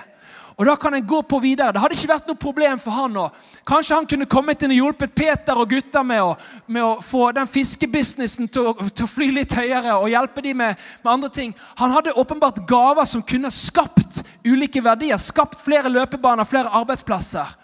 Og 0.58 0.66
da 0.66 0.74
kan 0.76 0.94
en 0.94 1.06
gå 1.06 1.20
på 1.22 1.38
videre. 1.38 1.70
Det 1.72 1.78
hadde 1.78 1.94
ikke 1.94 2.10
vært 2.10 2.26
noe 2.26 2.38
problem 2.42 2.80
for 2.82 2.90
han 2.90 3.12
nå. 3.14 3.28
Kanskje 3.68 3.94
han 3.94 4.08
kunne 4.10 4.26
kommet 4.26 4.64
inn 4.66 4.72
og 4.74 4.80
hjulpet 4.80 5.14
Peter 5.14 5.60
og 5.60 5.70
gutta 5.70 6.02
med 6.02 6.18
å, 6.18 6.32
med 6.66 6.82
å 6.82 6.96
få 7.04 7.28
den 7.36 7.46
fiskebusinessen 7.46 8.50
til, 8.50 8.72
til, 8.90 9.04
å 9.06 9.10
fly 9.12 9.28
litt 9.36 9.54
høyere 9.54 9.94
og 10.00 10.10
hjelpe 10.10 10.42
dem 10.42 10.58
med, 10.58 10.74
med, 11.04 11.12
andre 11.12 11.30
ting. 11.30 11.54
Han 11.78 11.94
hadde 11.94 12.16
åpenbart 12.18 12.58
gaver 12.66 13.06
som 13.06 13.22
kunne 13.22 13.52
skapt 13.54 14.24
ulike 14.42 14.82
verdier. 14.82 15.22
Skapt 15.22 15.62
flere 15.62 15.94
løpebaner, 15.94 16.48
flere 16.48 16.74
arbeidsplasser. 16.74 17.54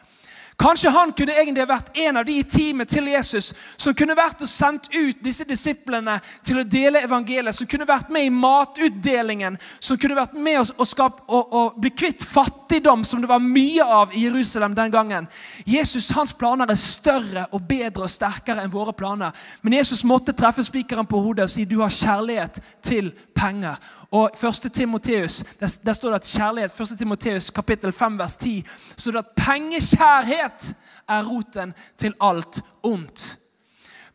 Kanskje 0.56 0.90
han 0.94 1.12
kunne 1.12 1.34
egentlig 1.34 1.64
vært 1.66 1.96
en 1.98 2.16
av 2.20 2.26
de 2.26 2.36
i 2.38 2.44
teamet 2.46 2.88
til 2.88 3.08
Jesus 3.10 3.50
som 3.76 3.94
kunne 3.96 4.14
vært 4.14 4.44
og 4.44 4.50
sendt 4.50 4.86
ut 4.94 5.18
disse 5.24 5.46
disiplene 5.48 6.14
til 6.46 6.60
å 6.60 6.66
dele 6.68 7.02
evangeliet, 7.02 7.56
som 7.56 7.66
kunne 7.66 7.88
vært 7.88 8.12
med 8.14 8.28
i 8.28 8.30
matutdelingen, 8.30 9.58
som 9.82 9.98
kunne 9.98 10.18
vært 10.18 10.36
med 10.38 10.60
å, 10.62 10.86
skape, 10.86 11.26
å, 11.26 11.40
å 11.42 11.62
bli 11.74 11.90
kvitt 11.90 12.22
fattigdom, 12.22 13.02
som 13.04 13.24
det 13.24 13.30
var 13.32 13.42
mye 13.42 13.82
av 13.82 14.14
i 14.14 14.22
Jerusalem 14.28 14.76
den 14.78 14.94
gangen. 14.94 15.26
Jesus 15.66 16.12
hans 16.14 16.36
planer 16.38 16.70
er 16.70 16.78
større 16.78 17.48
og 17.50 17.66
bedre 17.66 18.06
og 18.06 18.14
sterkere 18.14 18.62
enn 18.62 18.72
våre 18.72 18.94
planer. 18.94 19.34
Men 19.62 19.80
Jesus 19.80 20.04
måtte 20.06 20.36
treffe 20.38 20.62
spikeren 20.62 21.08
på 21.10 21.18
hodet 21.24 21.48
og 21.48 21.54
si 21.54 21.66
du 21.66 21.80
har 21.82 21.90
kjærlighet 21.92 22.62
til 22.84 23.10
penger. 23.34 23.80
Og 24.14 24.30
1. 24.44 24.72
Timoteus, 24.72 25.44
der, 25.60 25.92
står 25.92 26.08
det 26.08 26.14
at 26.14 26.26
kjærlighet, 26.36 26.80
1. 26.80 26.98
Timoteus 26.98 27.50
kapittel 27.50 27.92
5 27.92 28.18
vers 28.18 28.36
10, 28.36 28.66
så 28.96 29.10
det 29.10 29.18
at 29.18 29.32
pengekjærhet 29.36 30.74
er 31.08 31.24
roten 31.26 31.74
til 31.98 32.14
alt 32.20 32.62
ondt. 32.82 33.38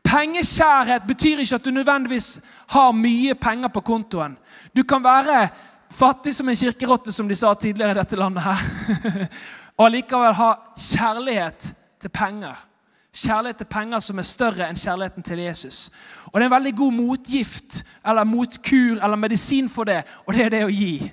Pengekjærhet 0.04 1.04
betyr 1.08 1.39
ikke 1.39 1.56
at 1.56 1.66
du 1.66 1.72
nødvendigvis 1.72 2.41
har 2.70 2.91
mye 2.91 3.36
penger 3.36 3.68
på 3.68 3.82
kontoen. 3.82 4.38
Du 4.76 4.84
kan 4.84 5.04
være 5.04 5.50
fattig 5.91 6.36
som 6.36 6.50
en 6.50 6.56
kirkerotte, 6.56 7.12
som 7.12 7.28
de 7.28 7.36
sa 7.36 7.54
tidligere 7.54 7.91
i 7.91 8.00
dette 8.00 8.16
landet 8.16 8.43
her. 8.43 8.58
Og 9.78 9.86
allikevel 9.86 10.34
ha 10.34 10.54
kjærlighet 10.78 11.74
til 12.00 12.10
penger. 12.10 12.56
Kjærlighet 13.16 13.58
til 13.58 13.66
penger 13.66 14.00
som 14.00 14.20
er 14.20 14.28
større 14.28 14.70
enn 14.70 14.80
kjærligheten 14.80 15.24
til 15.24 15.39
Jesus. 15.43 15.89
Og 16.32 16.39
Det 16.39 16.45
er 16.45 16.49
en 16.49 16.57
veldig 16.57 16.75
god 16.75 16.93
motgift 16.93 17.84
eller 18.05 18.23
motkur 18.23 18.99
eller 19.03 19.15
medisin 19.15 19.69
for 19.69 19.84
det, 19.84 20.03
og 20.25 20.34
det 20.34 20.45
er 20.45 20.49
det 20.49 20.65
å 20.65 20.73
gi. 20.73 21.11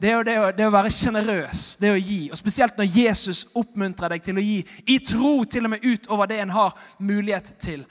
Det 0.00 0.10
er 0.10 0.22
det 0.24 0.36
å, 0.40 0.44
det 0.56 0.64
å 0.64 0.72
være 0.72 0.90
sjenerøs, 0.92 1.64
det 1.80 1.88
er 1.88 1.98
å 1.98 2.00
gi. 2.00 2.20
Og 2.32 2.38
Spesielt 2.40 2.78
når 2.78 2.88
Jesus 2.96 3.46
oppmuntrer 3.54 4.14
deg 4.14 4.22
til 4.24 4.38
å 4.40 4.44
gi 4.44 4.62
i 4.88 4.98
tro 5.04 5.34
til 5.44 5.68
og 5.68 5.74
med 5.74 5.84
utover 5.84 6.30
det 6.30 6.38
en 6.40 6.54
har 6.54 6.72
mulighet 6.98 7.52
til. 7.60 7.84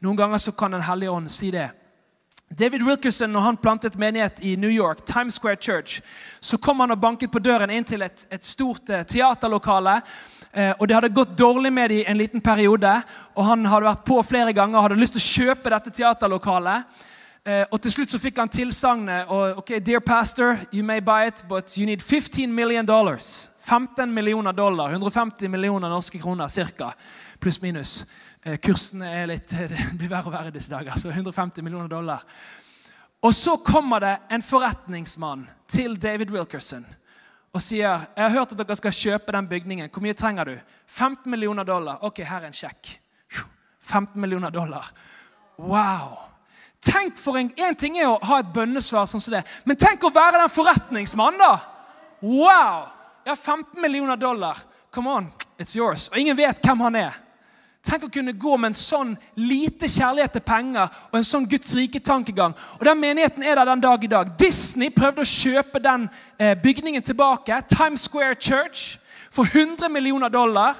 Noen 0.00 0.16
ganger 0.16 0.40
så 0.40 0.52
kan 0.56 0.72
Den 0.72 0.86
hellige 0.88 1.10
ånd 1.10 1.30
si 1.30 1.50
det. 1.50 1.68
David 2.58 2.82
Wilkerson, 2.82 3.30
når 3.30 3.40
han 3.40 3.56
plantet 3.56 3.98
menighet 3.98 4.40
i 4.42 4.56
New 4.56 4.70
York, 4.70 5.04
Times 5.06 5.34
Square 5.34 5.56
Church, 5.56 6.00
så 6.40 6.58
kom 6.58 6.80
han 6.80 6.90
og 6.90 7.00
banket 7.00 7.30
på 7.30 7.38
døren 7.38 7.70
inn 7.70 7.84
til 7.84 8.02
et, 8.02 8.26
et 8.30 8.44
stort 8.44 8.90
eh, 8.90 9.04
teaterlokale. 9.06 10.00
Eh, 10.52 10.72
og 10.78 10.88
Det 10.88 10.94
hadde 10.94 11.08
gått 11.14 11.38
dårlig 11.38 11.72
med 11.72 11.90
dem 11.90 12.04
en 12.06 12.18
liten 12.18 12.40
periode. 12.40 13.02
og 13.34 13.44
Han 13.44 13.64
hadde 13.64 13.86
vært 13.86 14.04
på 14.04 14.22
flere 14.22 14.52
ganger 14.52 14.78
og 14.78 14.82
hadde 14.82 15.00
lyst 15.00 15.12
til 15.12 15.22
å 15.22 15.54
kjøpe 15.54 15.70
dette 15.70 15.90
teaterlokalet. 15.90 16.84
Eh, 17.44 17.64
og 17.70 17.80
Til 17.80 17.90
slutt 17.92 18.10
så 18.10 18.18
fikk 18.18 18.38
han 18.38 18.48
tilsagnet 18.48 19.30
ok, 19.30 19.78
Dear 19.78 20.00
pastor, 20.00 20.58
you 20.72 20.82
may 20.82 21.00
buy 21.00 21.26
it, 21.26 21.44
but 21.48 21.76
you 21.78 21.86
need 21.86 22.02
15 22.02 22.54
million 22.54 22.86
dollars. 22.86 23.50
15 23.60 24.12
millioner 24.14 24.52
dollar, 24.52 24.90
150 24.90 25.48
millioner 25.48 25.88
norske 25.88 26.18
kroner 26.18 26.48
ca. 26.48 26.92
Pluss 27.40 27.62
minus. 27.62 28.06
Kursen 28.44 28.58
kursene 28.58 29.06
er 29.06 29.26
litt, 29.26 29.48
det 29.68 29.98
blir 29.98 30.08
verre 30.08 30.26
og 30.26 30.32
verre 30.32 30.50
disse 30.50 30.70
dager. 30.70 30.98
så 30.98 31.10
150 31.10 31.62
millioner 31.62 31.88
dollar. 31.88 32.24
Og 33.22 33.34
så 33.34 33.56
kommer 33.56 34.00
det 34.00 34.18
en 34.30 34.42
forretningsmann 34.42 35.46
til 35.68 35.96
David 36.00 36.30
Wilkerson 36.30 36.86
og 37.50 37.62
sier 37.62 38.06
jeg 38.14 38.22
har 38.22 38.34
hørt 38.34 38.52
at 38.54 38.60
dere 38.62 38.78
skal 38.78 38.94
kjøpe 38.94 39.34
den 39.34 39.48
bygningen. 39.50 39.90
Hvor 39.90 40.04
mye 40.04 40.14
trenger 40.14 40.52
du? 40.52 40.56
15 40.86 41.30
millioner 41.30 41.66
dollar. 41.66 41.98
Ok, 42.06 42.22
her 42.22 42.44
er 42.44 42.50
en 42.50 42.56
sjekk. 42.56 42.92
15 43.80 44.20
millioner 44.20 44.50
dollar. 44.54 44.86
Wow! 45.58 46.18
Tenk 46.80 47.18
for 47.20 47.36
en, 47.36 47.50
en 47.60 47.76
ting 47.76 47.98
er 48.00 48.08
å 48.08 48.20
ha 48.24 48.38
et 48.40 48.52
bønnesvar, 48.54 49.08
sånn 49.10 49.20
som 49.20 49.34
det, 49.34 49.42
men 49.68 49.76
tenk 49.76 50.04
å 50.06 50.12
være 50.14 50.38
den 50.40 50.52
forretningsmannen, 50.52 51.42
da! 51.42 51.58
Wow! 52.24 52.86
Ja, 53.26 53.34
15 53.34 53.80
millioner 53.82 54.16
dollar. 54.16 54.56
Come 54.94 55.10
on, 55.12 55.26
it's 55.58 55.76
yours. 55.76 56.08
Og 56.08 56.16
ingen 56.22 56.38
vet 56.38 56.62
hvem 56.64 56.80
han 56.86 56.96
er. 57.02 57.18
Tenk 57.82 58.04
å 58.04 58.10
kunne 58.12 58.34
gå 58.36 58.56
med 58.60 58.70
en 58.70 58.76
sånn 58.76 59.14
lite 59.40 59.88
kjærlighet 59.88 60.34
til 60.36 60.44
penger 60.44 60.90
og 61.08 61.14
en 61.16 61.24
sånn 61.24 61.46
Guds 61.48 61.72
rike-tankegang. 61.78 62.52
Og 62.76 62.84
den 62.84 63.00
Menigheten 63.00 63.44
er 63.46 63.56
der 63.56 63.70
den 63.70 63.84
dag 63.84 64.04
i 64.04 64.10
dag. 64.12 64.34
Disney 64.40 64.92
prøvde 64.92 65.24
å 65.24 65.30
kjøpe 65.30 65.80
den 65.80 66.04
eh, 66.36 66.52
bygningen 66.60 67.02
tilbake. 67.02 67.62
Times 67.72 68.04
Square 68.04 68.36
Church 68.36 68.98
for 69.32 69.48
100 69.48 69.88
millioner 69.88 70.28
dollar. 70.28 70.76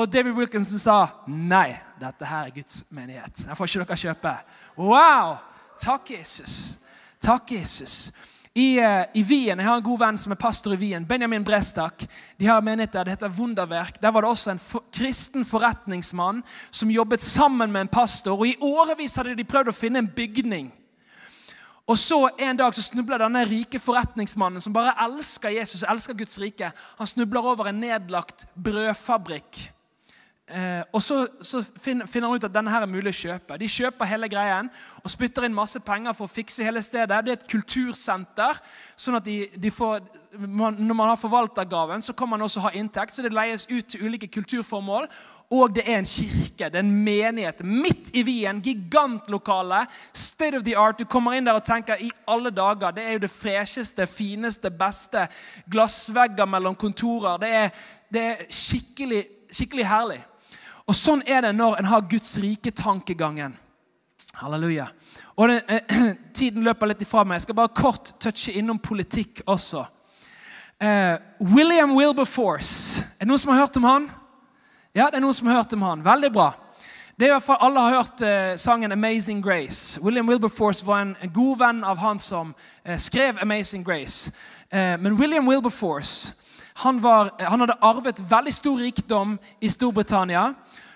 Og 0.00 0.08
David 0.08 0.32
Wilkinson 0.38 0.80
sa 0.80 0.98
nei, 1.28 1.74
dette 2.00 2.24
her 2.24 2.48
er 2.48 2.54
Guds 2.54 2.86
menighet. 2.94 3.44
Den 3.44 3.58
får 3.58 3.68
ikke 3.68 3.84
dere 3.84 4.00
kjøpe. 4.06 4.34
Wow! 4.80 5.36
Takk, 5.80 6.14
Jesus. 6.14 6.78
Takk, 7.20 7.52
Jesus. 7.52 8.12
I, 8.54 8.80
uh, 8.80 9.04
I, 9.14 9.22
Wien, 9.22 9.58
Jeg 9.58 9.66
har 9.66 9.76
en 9.76 9.82
god 9.82 9.98
venn 9.98 10.16
som 10.18 10.32
er 10.34 10.38
pastor 10.40 10.74
i 10.74 10.78
Wien. 10.80 11.04
Benjamin 11.06 11.44
Brestak. 11.46 12.02
De 12.36 12.46
har 12.46 12.60
menighet 12.60 12.92
der, 12.92 13.04
Det 13.04 13.12
heter 13.12 13.28
Wunderwerk. 13.38 14.02
Der 14.02 14.10
var 14.10 14.20
det 14.20 14.30
også 14.30 14.50
en 14.50 14.58
for, 14.58 14.82
kristen 14.92 15.44
forretningsmann 15.44 16.42
som 16.70 16.90
jobbet 16.90 17.22
sammen 17.22 17.72
med 17.72 17.80
en 17.80 17.88
pastor. 17.88 18.38
og 18.38 18.46
I 18.46 18.56
årevis 18.60 19.16
hadde 19.16 19.36
de 19.36 19.44
prøvd 19.44 19.68
å 19.70 19.76
finne 19.76 19.98
en 19.98 20.10
bygning. 20.16 20.72
Og 21.86 21.98
så 21.98 22.28
En 22.38 22.56
dag 22.56 22.74
så 22.74 22.82
snubler 22.82 23.18
denne 23.18 23.44
rike 23.44 23.78
forretningsmannen 23.78 24.60
som 24.60 24.72
bare 24.72 24.94
elsker 24.98 25.50
Jesus 25.50 25.82
elsker 25.82 26.14
Guds 26.14 26.38
rike, 26.38 26.72
han 26.98 27.06
snubler 27.06 27.40
over 27.40 27.68
en 27.68 27.80
nedlagt 27.80 28.46
brødfabrikk. 28.54 29.70
Eh, 30.50 30.82
og 30.92 31.02
Så, 31.02 31.28
så 31.40 31.62
finner, 31.78 32.06
finner 32.06 32.28
han 32.28 32.36
ut 32.36 32.44
at 32.44 32.54
denne 32.54 32.70
her 32.72 32.82
er 32.82 32.90
mulig 32.90 33.12
å 33.12 33.18
kjøpe. 33.20 33.58
De 33.60 33.68
kjøper 33.70 34.08
hele 34.10 34.28
greien 34.28 34.70
og 35.02 35.10
spytter 35.12 35.46
inn 35.46 35.54
masse 35.54 35.78
penger 35.86 36.16
for 36.16 36.26
å 36.26 36.32
fikse 36.32 36.64
hele 36.66 36.82
stedet. 36.82 37.24
Det 37.24 37.34
er 37.34 37.38
et 37.38 37.50
kultursenter. 37.50 38.58
sånn 38.96 39.20
at 39.20 39.24
de, 39.24 39.44
de 39.56 39.70
får, 39.70 40.00
man, 40.38 40.74
Når 40.74 40.94
man 40.94 41.12
har 41.12 41.20
forvaltergaven, 41.20 42.02
så 42.02 42.12
kan 42.12 42.28
man 42.28 42.42
også 42.42 42.64
ha 42.66 42.72
inntekt. 42.74 43.14
Så 43.14 43.22
det 43.22 43.32
leies 43.32 43.68
ut 43.70 43.86
til 43.86 44.06
ulike 44.06 44.26
kulturformål. 44.26 45.06
Og 45.50 45.74
det 45.74 45.82
er 45.86 45.98
en 45.98 46.06
kirke, 46.06 46.68
det 46.70 46.78
er 46.78 46.84
en 46.84 47.04
menighet 47.04 47.64
midt 47.66 48.12
i 48.14 48.22
Wien. 48.22 48.60
Gigantlokale. 48.62 49.84
State 50.12 50.56
of 50.56 50.62
the 50.62 50.76
art. 50.78 50.98
Du 50.98 51.04
kommer 51.04 51.34
inn 51.34 51.46
der 51.46 51.58
og 51.58 51.64
tenker 51.66 51.98
i 51.98 52.10
alle 52.26 52.50
dager, 52.54 52.90
det 52.94 53.06
er 53.06 53.12
jo 53.18 53.22
det 53.26 53.30
fresheste, 53.30 54.06
fineste, 54.06 54.70
beste. 54.70 55.26
Glassvegger 55.70 56.46
mellom 56.46 56.74
kontorer. 56.74 57.38
Det 57.42 57.50
er, 57.50 57.70
det 58.12 58.26
er 58.28 58.44
skikkelig, 58.50 59.24
skikkelig 59.50 59.86
herlig. 59.90 60.20
Og 60.90 60.96
Sånn 60.98 61.20
er 61.22 61.44
det 61.44 61.52
når 61.54 61.76
en 61.78 61.86
har 61.86 62.06
Guds 62.10 62.32
rike-tankegangen. 62.42 63.52
Halleluja. 64.40 64.88
Og 65.38 65.48
den, 65.48 65.60
eh, 65.68 66.14
Tiden 66.40 66.64
løper 66.66 66.90
litt 66.90 67.04
ifra 67.04 67.22
meg. 67.22 67.38
Jeg 67.38 67.44
skal 67.46 67.58
bare 67.60 67.74
kort 67.76 68.10
touche 68.18 68.56
innom 68.58 68.80
politikk 68.82 69.44
også. 69.46 69.84
Eh, 70.82 71.14
William 71.54 71.94
Wilberforce. 71.94 73.04
Er 73.20 73.22
det 73.22 73.30
noen 73.30 73.38
som 73.38 73.52
har 73.52 73.60
hørt 73.62 73.78
om 73.78 73.86
han? 73.86 74.10
Ja, 74.90 75.06
det 75.06 75.20
er 75.20 75.22
noen 75.22 75.36
som 75.36 75.46
har 75.46 75.60
hørt 75.60 75.76
om 75.78 75.86
han. 75.86 76.02
Veldig 76.02 76.32
bra. 76.34 76.48
Det 77.14 77.28
er 77.28 77.30
i 77.30 77.36
hvert 77.36 77.46
fall 77.46 77.62
Alle 77.68 77.86
har 77.86 77.96
hørt 78.00 78.22
eh, 78.26 78.56
sangen 78.56 78.92
'Amazing 78.92 79.44
Grace'. 79.46 80.02
William 80.02 80.26
Wilberforce 80.26 80.86
var 80.86 81.02
en, 81.02 81.16
en 81.22 81.30
god 81.30 81.58
venn 81.58 81.84
av 81.84 81.98
han 81.98 82.18
som 82.18 82.54
eh, 82.84 82.98
skrev 82.98 83.38
'Amazing 83.38 83.84
Grace'. 83.86 84.32
Eh, 84.70 84.98
men 84.98 85.14
William 85.14 85.46
Wilberforce 85.46 86.39
han, 86.80 87.00
var, 87.00 87.30
han, 87.38 87.60
hadde 87.60 87.78
arvet 87.84 88.20
veldig 88.30 88.52
stor 88.54 88.78
rikdom 88.80 89.34
i 89.60 89.68
Storbritannia 89.68 90.46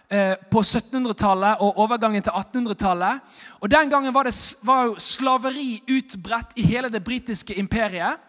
eh, 0.09 0.35
på 0.51 0.62
1700-tallet 0.62 1.61
og 1.64 1.80
overgangen 1.85 2.24
til 2.24 2.32
1800-tallet. 2.32 3.20
Og 3.61 3.70
Den 3.70 3.91
gangen 3.93 4.14
var, 4.14 4.24
det, 4.24 4.35
var 4.64 4.89
jo 4.89 4.97
slaveri 4.99 5.82
utbredt 5.85 6.57
i 6.57 6.64
hele 6.68 6.89
det 6.93 7.05
britiske 7.05 7.57
imperiet. 7.61 8.22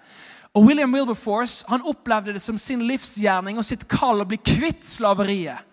Og 0.56 0.68
William 0.68 0.94
Wilberforce 0.94 1.66
han 1.70 1.84
opplevde 1.88 2.36
det 2.36 2.44
som 2.44 2.58
sin 2.60 2.84
livsgjerning 2.88 3.60
og 3.60 3.68
sitt 3.68 3.88
kall 3.92 4.24
å 4.24 4.28
bli 4.28 4.40
kvitt 4.40 4.84
slaveriet. 4.88 5.64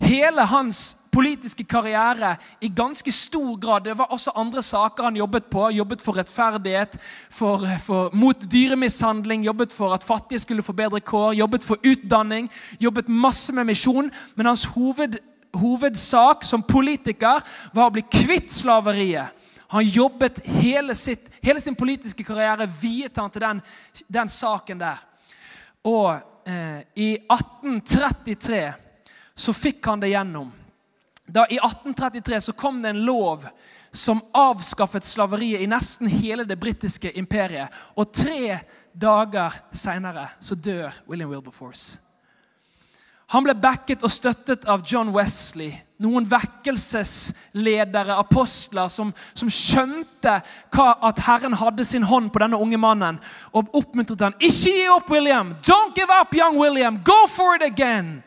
Hele 0.00 0.44
hans 0.48 0.96
politiske 1.12 1.64
karriere 1.64 2.36
i 2.60 2.68
ganske 2.68 3.12
stor 3.12 3.56
grad 3.60 3.84
Det 3.84 3.98
var 3.98 4.12
også 4.14 4.32
andre 4.34 4.62
saker 4.62 5.04
han 5.04 5.16
jobbet 5.16 5.50
på. 5.50 5.70
Jobbet 5.70 6.02
for 6.02 6.16
rettferdighet, 6.16 6.96
for, 7.30 7.66
for, 7.84 8.10
mot 8.12 8.46
dyremishandling, 8.52 9.44
jobbet 9.44 9.72
for 9.72 9.94
at 9.94 10.04
fattige 10.04 10.38
skulle 10.38 10.62
få 10.62 10.72
bedre 10.72 11.00
kår, 11.00 11.32
jobbet 11.32 11.64
for 11.64 11.76
utdanning, 11.84 12.50
jobbet 12.80 13.08
masse 13.08 13.52
med 13.52 13.64
misjon. 13.64 14.10
Men 14.36 14.46
hans 14.46 14.64
hoved, 14.64 15.18
hovedsak 15.54 16.44
som 16.44 16.62
politiker 16.62 17.44
var 17.74 17.90
å 17.90 17.94
bli 17.94 18.06
kvitt 18.08 18.52
slaveriet. 18.54 19.36
Han 19.70 19.86
jobbet 19.86 20.40
hele, 20.46 20.94
sitt, 20.94 21.28
hele 21.44 21.60
sin 21.60 21.76
politiske 21.78 22.24
karriere 22.26 22.66
viet 22.80 23.18
han 23.20 23.30
til 23.30 23.44
den, 23.44 23.60
den 24.08 24.28
saken 24.28 24.80
der. 24.80 24.98
Og 25.86 26.16
eh, 26.48 26.80
i 26.96 27.12
1833 27.30 28.64
så 29.40 29.52
fikk 29.56 29.86
han 29.86 30.00
det 30.00 30.12
gjennom. 30.12 30.52
Da 31.26 31.46
I 31.48 31.56
1833 31.56 32.40
så 32.40 32.52
kom 32.52 32.82
det 32.82 32.88
en 32.88 33.04
lov 33.04 33.46
som 33.90 34.20
avskaffet 34.36 35.04
slaveriet 35.04 35.62
i 35.62 35.70
nesten 35.70 36.10
hele 36.10 36.44
det 36.44 36.58
britiske 36.60 37.12
imperiet. 37.18 37.72
Og 37.96 38.12
tre 38.12 38.58
dager 38.92 39.54
seinere 39.72 40.28
så 40.40 40.54
dør 40.54 40.94
William 41.08 41.30
Wilberforce. 41.30 41.98
Han 43.30 43.46
ble 43.46 43.54
backet 43.54 44.02
og 44.02 44.10
støttet 44.10 44.64
av 44.66 44.82
John 44.82 45.12
Wesley, 45.14 45.70
noen 46.02 46.24
vekkelsesledere, 46.26 48.16
apostler, 48.18 48.90
som, 48.90 49.12
som 49.38 49.52
skjønte 49.54 50.32
hva, 50.74 50.88
at 51.06 51.22
Herren 51.28 51.54
hadde 51.54 51.86
sin 51.86 52.08
hånd 52.10 52.32
på 52.34 52.42
denne 52.42 52.58
unge 52.58 52.80
mannen, 52.82 53.20
og 53.54 53.70
oppmuntret 53.78 54.26
han. 54.26 54.34
Ikke 54.42 54.74
gi 54.74 54.88
opp, 54.90 55.14
William! 55.14 55.54
Don't 55.62 55.94
give 55.94 56.10
up, 56.10 56.34
young 56.34 56.58
William! 56.58 56.98
Go 57.06 57.22
for 57.30 57.54
it 57.54 57.62
again! 57.62 58.18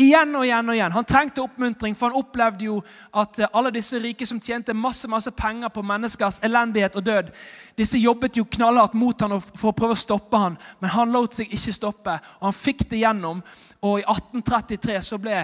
Igjen 0.00 0.30
og 0.38 0.46
igjen 0.46 0.70
og 0.72 0.76
igjen. 0.76 0.94
Han 0.94 1.04
trengte 1.04 1.42
oppmuntring, 1.42 1.92
for 1.96 2.08
han 2.08 2.16
opplevde 2.16 2.64
jo 2.64 2.78
at 3.20 3.42
eh, 3.42 3.50
alle 3.52 3.74
disse 3.74 3.98
rike 4.00 4.24
som 4.24 4.40
tjente 4.40 4.72
masse 4.72 5.08
masse 5.10 5.28
penger 5.36 5.68
på 5.68 5.84
menneskers 5.84 6.40
elendighet 6.48 6.96
og 6.96 7.04
død, 7.04 7.28
disse 7.76 8.00
jobbet 8.00 8.40
jo 8.40 8.46
knallhardt 8.56 8.96
mot 8.96 9.20
han 9.20 9.36
for 9.42 9.68
å 9.68 9.76
prøve 9.76 9.92
å 9.92 10.00
stoppe 10.00 10.40
han, 10.40 10.56
men 10.80 10.94
han 10.94 11.12
lot 11.12 11.36
seg 11.36 11.52
ikke 11.52 11.76
stoppe. 11.76 12.16
og 12.40 12.48
Han 12.48 12.56
fikk 12.56 12.86
det 12.88 13.02
gjennom, 13.02 13.44
og 13.84 14.00
i 14.00 14.06
1833 14.06 14.96
så 15.04 15.20
ble 15.20 15.42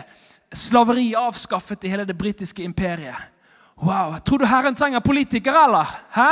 slaveri 0.48 1.10
avskaffet 1.18 1.84
i 1.84 1.92
hele 1.92 2.08
det 2.08 2.16
britiske 2.16 2.64
imperiet. 2.64 3.36
Wow, 3.84 4.16
Tror 4.24 4.40
du 4.40 4.48
Herren 4.48 4.74
trenger 4.74 5.04
politikere, 5.04 5.66
eller? 5.68 5.92
Hæ? 6.16 6.30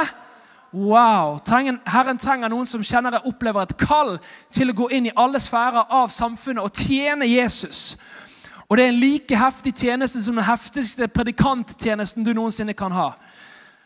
Wow! 0.76 1.38
Herren 1.88 2.18
trenger 2.20 2.50
noen 2.52 2.66
som 2.68 2.82
kjenner 2.84 3.14
og 3.16 3.30
opplever 3.30 3.64
et 3.64 3.78
kall 3.80 4.18
til 4.52 4.68
å 4.68 4.76
gå 4.76 4.90
inn 4.92 5.06
i 5.08 5.14
alle 5.16 5.40
sfærer 5.40 5.88
av 5.88 6.12
samfunnet 6.12 6.60
og 6.60 6.76
tjene 6.76 7.24
Jesus. 7.24 7.96
Og 8.68 8.76
Det 8.76 8.84
er 8.84 8.92
en 8.92 9.00
like 9.00 9.38
heftig 9.40 9.72
tjeneste 9.78 10.20
som 10.20 10.36
den 10.36 10.44
heftigste 10.44 11.08
predikanttjenesten 11.08 12.26
du 12.26 12.34
noensinne 12.36 12.74
kan 12.76 12.92
ha. 12.92 13.14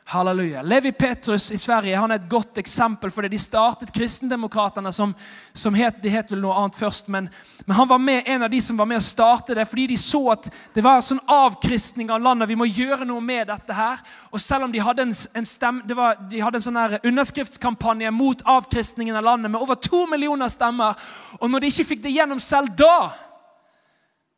Halleluja. 0.04 0.62
Levi 0.62 0.92
Petrus 0.92 1.52
i 1.52 1.58
Sverige 1.58 1.96
han 1.96 2.10
er 2.10 2.18
et 2.18 2.30
godt 2.30 2.58
eksempel 2.58 3.12
for 3.14 3.22
det. 3.22 3.30
De 3.30 3.38
startet 3.38 3.92
Kristendemokraterne, 3.94 4.92
som, 4.92 5.14
som 5.52 5.76
het, 5.78 6.00
de 6.02 6.10
het 6.10 6.32
vel 6.32 6.42
noe 6.42 6.56
annet 6.58 6.78
først. 6.78 7.08
Men, 7.14 7.28
men, 7.64 7.76
han 7.76 7.88
var 7.88 8.02
med, 8.02 8.22
en 8.26 8.42
av 8.42 8.50
de 8.50 8.60
som 8.60 8.80
var 8.80 8.88
med 8.90 8.98
å 8.98 9.04
starte 9.06 9.54
det, 9.54 9.68
fordi 9.70 9.86
de 9.92 10.00
så 10.02 10.24
at 10.34 10.50
det 10.74 10.82
var 10.82 10.98
en 10.98 11.06
sånn 11.12 11.22
avkristning 11.30 12.10
av 12.10 12.24
landet. 12.26 12.50
Vi 12.50 12.58
må 12.58 12.66
gjøre 12.66 13.06
noe 13.06 13.22
med 13.22 13.52
dette 13.52 13.76
her. 13.76 14.02
Og 14.34 14.42
selv 14.42 14.66
om 14.66 14.74
de 14.74 14.82
hadde 14.82 15.06
en, 15.06 15.14
en, 15.14 15.46
stemme, 15.46 15.86
var, 15.94 16.18
de 16.32 16.42
hadde 16.42 16.58
en 16.58 16.66
sånn 16.66 16.82
her 16.82 16.98
underskriftskampanje 17.00 18.10
mot 18.10 18.42
avkristningen 18.50 19.14
av 19.20 19.28
landet 19.30 19.54
med 19.54 19.62
over 19.62 19.78
to 19.78 20.06
millioner 20.10 20.50
stemmer, 20.50 20.98
og 21.38 21.50
når 21.50 21.62
de 21.62 21.74
ikke 21.74 21.90
fikk 21.94 22.06
det 22.08 22.16
gjennom 22.18 22.42
selv 22.42 22.74
da 22.78 23.29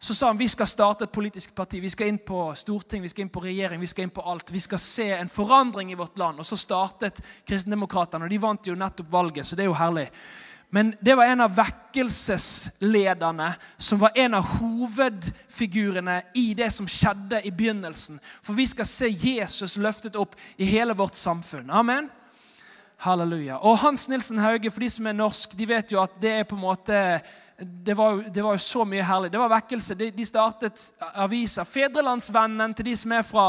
så 0.05 0.15
sa 0.15 0.27
han 0.27 0.39
vi 0.39 0.49
skal 0.49 0.67
starte 0.67 1.05
et 1.05 1.13
politisk 1.15 1.55
parti. 1.55 1.79
Vi 1.81 1.91
skal 1.91 2.09
inn 2.11 2.19
på 2.27 2.49
storting, 2.59 3.05
vi 3.05 3.09
skal 3.09 3.23
inn 3.23 3.29
på 3.31 3.41
regjering, 3.45 3.79
vi 3.81 3.87
skal 3.87 4.09
inn 4.09 4.11
på 4.11 4.25
alt. 4.27 4.51
Vi 4.51 4.61
skal 4.61 4.81
se 4.83 5.13
en 5.15 5.29
forandring 5.31 5.93
i 5.93 5.99
vårt 5.99 6.19
land. 6.19 6.41
Og 6.43 6.47
så 6.47 6.57
startet 6.59 7.21
Kristendemokraterne, 7.47 8.27
og 8.27 8.33
de 8.35 8.41
vant 8.43 8.67
jo 8.67 8.75
nettopp 8.75 9.13
valget, 9.13 9.47
så 9.47 9.55
det 9.55 9.63
er 9.63 9.71
jo 9.71 9.77
herlig. 9.79 10.09
Men 10.75 10.91
det 11.01 11.15
var 11.15 11.31
en 11.31 11.45
av 11.45 11.55
vekkelseslederne 11.55 13.53
som 13.77 14.01
var 14.03 14.19
en 14.19 14.35
av 14.41 14.49
hovedfigurene 14.57 16.17
i 16.35 16.49
det 16.59 16.73
som 16.75 16.91
skjedde 16.91 17.45
i 17.47 17.55
begynnelsen. 17.55 18.19
For 18.43 18.59
vi 18.59 18.67
skal 18.67 18.89
se 18.91 19.07
Jesus 19.13 19.77
løftet 19.79 20.19
opp 20.19 20.35
i 20.57 20.67
hele 20.67 20.99
vårt 20.99 21.15
samfunn. 21.15 21.71
Amen. 21.71 22.11
Halleluja. 23.07 23.61
Og 23.63 23.79
Hans 23.85 24.09
Nilsen 24.09 24.43
Hauge, 24.43 24.71
for 24.71 24.83
de 24.83 24.91
som 24.91 25.07
er 25.07 25.15
norsk, 25.19 25.55
de 25.59 25.69
vet 25.69 25.95
jo 25.95 26.03
at 26.03 26.19
det 26.23 26.35
er 26.41 26.49
på 26.49 26.59
en 26.59 26.67
måte 26.67 26.99
det 27.65 27.95
var, 27.95 28.25
det 28.35 28.43
var, 28.43 28.57
så 28.57 28.85
mye 28.85 29.03
herlig. 29.03 29.33
Det 29.33 29.39
var 29.39 29.51
vekkelse. 29.53 29.95
De, 29.95 30.11
de 30.11 30.27
startet 30.27 30.83
aviser. 31.15 31.65
Fedrelandsvennen 31.65 32.75
til 32.75 32.87
de 32.91 32.95
som 32.97 33.13
er 33.13 33.25
fra 33.27 33.47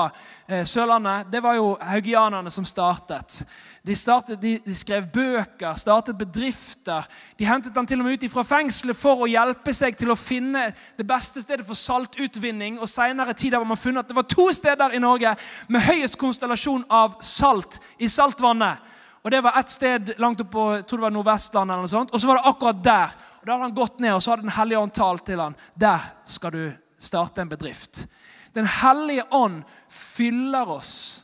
eh, 0.48 0.64
Sørlandet, 0.66 1.30
det 1.32 1.44
var 1.44 1.58
jo 1.58 1.74
haugianerne 1.82 2.52
som 2.52 2.66
startet. 2.66 3.42
De, 3.84 3.96
startet, 3.96 4.42
de, 4.42 4.54
de, 4.66 4.76
skrev 4.76 5.08
bøker, 5.14 5.74
startet 5.76 6.18
bedrifter. 6.18 7.08
De 7.40 7.48
hentet 7.48 7.76
han 7.76 7.88
til 7.88 8.00
og 8.00 8.08
med 8.08 8.24
ut 8.24 8.30
fra 8.32 8.46
fengselet 8.48 8.98
for 8.98 9.26
å 9.26 9.30
hjelpe 9.30 9.74
seg 9.76 9.98
til 10.00 10.14
å 10.14 10.20
finne 10.20 10.70
det 10.98 11.08
beste 11.08 11.44
stedet 11.44 11.66
for 11.68 11.80
saltutvinning. 11.80 12.80
Og 12.80 12.90
Senere 12.90 13.36
tider 13.36 13.60
har 13.60 13.68
man 13.68 13.80
funnet 13.80 14.06
at 14.06 14.14
det 14.14 14.20
var 14.20 14.30
to 14.30 14.50
steder 14.56 14.96
i 14.96 15.04
Norge 15.04 15.36
med 15.68 15.88
høyest 15.90 16.20
konstellasjon 16.22 16.86
av 16.90 17.20
salt 17.24 17.82
i 18.00 18.12
saltvannet. 18.12 18.94
Og 19.24 19.32
Det 19.32 19.44
var 19.44 19.58
et 19.60 19.70
sted 19.70 20.14
langt 20.20 20.42
oppå, 20.42 20.52
på 20.52 20.76
jeg 20.76 20.86
tror 20.86 20.98
det 20.98 21.04
var 21.04 21.12
Nordvestland. 21.16 21.72
eller 21.72 21.82
noe 21.82 21.88
sånt, 21.88 22.14
Og 22.14 22.22
så 22.22 22.28
var 22.28 22.36
det 22.36 22.46
akkurat 22.46 22.84
der. 22.84 23.16
Og 23.42 23.46
Da 23.46 23.52
hadde 23.52 23.64
han 23.64 23.76
gått 23.76 24.00
ned, 24.00 24.14
og 24.14 24.22
så 24.22 24.32
hadde 24.32 24.42
Den 24.42 24.58
hellige 24.58 24.80
ånd 24.80 24.94
talt 24.94 25.26
til 25.26 25.40
han. 25.40 25.56
Der 25.80 26.00
skal 26.26 26.52
du 26.52 26.74
starte 27.00 27.42
en 27.42 27.50
bedrift. 27.50 28.08
Den 28.56 28.66
hellige 28.66 29.24
ånd 29.32 29.64
fyller 29.90 30.70
oss 30.70 31.24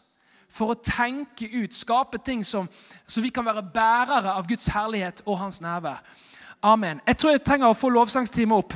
for 0.50 0.74
å 0.74 0.82
tenke 0.82 1.46
ut, 1.46 1.74
skape 1.74 2.18
ting 2.18 2.44
som, 2.44 2.68
så 3.08 3.22
vi 3.22 3.30
kan 3.30 3.46
være 3.46 3.64
bærere 3.74 4.34
av 4.34 4.48
Guds 4.48 4.68
herlighet 4.68 5.22
og 5.26 5.38
hans 5.40 5.62
nærvær. 5.62 6.02
Amen. 6.64 7.02
Jeg 7.08 7.18
tror 7.18 7.32
jeg 7.32 7.44
trenger 7.44 7.70
å 7.70 7.78
få 7.78 7.90
lovsangstime 7.90 8.56
opp. 8.56 8.74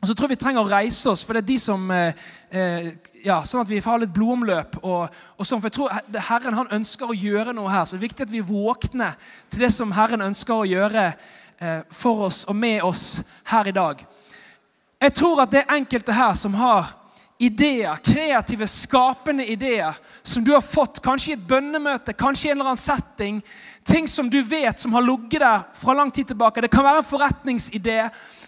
Og 0.00 0.08
så 0.08 0.14
tror 0.14 0.28
jeg 0.28 0.36
vi 0.36 0.42
trenger 0.44 0.62
å 0.62 0.70
reise 0.70 1.10
oss, 1.10 1.24
for 1.24 1.36
det 1.36 1.44
er 1.44 1.52
de 1.52 1.58
som 1.60 1.90
eh, 1.90 2.26
eh 2.50 2.90
ja, 3.26 3.40
Sånn 3.42 3.64
at 3.64 3.70
vi 3.70 3.80
får 3.82 3.90
ha 3.90 3.98
litt 4.04 4.12
blodomløp. 4.14 4.76
Og, 4.86 5.16
og 5.34 5.46
sånn, 5.48 5.58
for 5.58 5.66
jeg 5.66 5.74
tror 5.74 6.20
Herren 6.28 6.54
han 6.54 6.76
ønsker 6.76 7.10
å 7.10 7.16
gjøre 7.16 7.56
noe 7.56 7.72
her. 7.72 7.82
Så 7.82 7.96
det 7.96 8.04
er 8.04 8.06
viktig 8.06 8.26
at 8.28 8.30
vi 8.30 8.44
våkner 8.44 9.16
til 9.50 9.64
det 9.64 9.72
som 9.74 9.94
Herren 9.96 10.22
ønsker 10.28 10.54
å 10.54 10.68
gjøre 10.68 11.08
eh, 11.08 11.80
for 11.90 12.28
oss 12.28 12.44
og 12.46 12.54
med 12.54 12.84
oss 12.86 13.24
her 13.50 13.66
i 13.66 13.74
dag. 13.74 14.04
Jeg 15.02 15.16
tror 15.18 15.42
at 15.42 15.50
det 15.52 15.64
er 15.64 15.74
enkelte 15.74 16.14
her 16.14 16.38
som 16.38 16.54
har 16.54 16.94
ideer, 17.38 17.96
kreative, 18.00 18.66
skapende 18.66 19.44
ideer 19.44 19.96
som 20.22 20.44
du 20.44 20.54
har 20.54 20.64
fått 20.64 21.02
kanskje 21.04 21.34
i 21.34 21.36
et 21.36 21.48
bønnemøte, 21.48 22.14
kanskje 22.16 22.48
i 22.48 22.50
en 22.52 22.56
eller 22.56 22.70
annen 22.70 22.80
setting. 22.80 23.42
Ting 23.86 24.08
som 24.08 24.30
du 24.30 24.38
vet 24.42 24.80
som 24.80 24.94
har 24.96 25.04
ligget 25.04 25.42
der 25.42 25.66
fra 25.76 25.94
lang 25.94 26.10
tid 26.10 26.30
tilbake. 26.30 26.64
Det 26.64 26.72
kan 26.72 26.86
være 26.86 27.02
en 27.02 27.10
forretningsidé. 27.10 28.06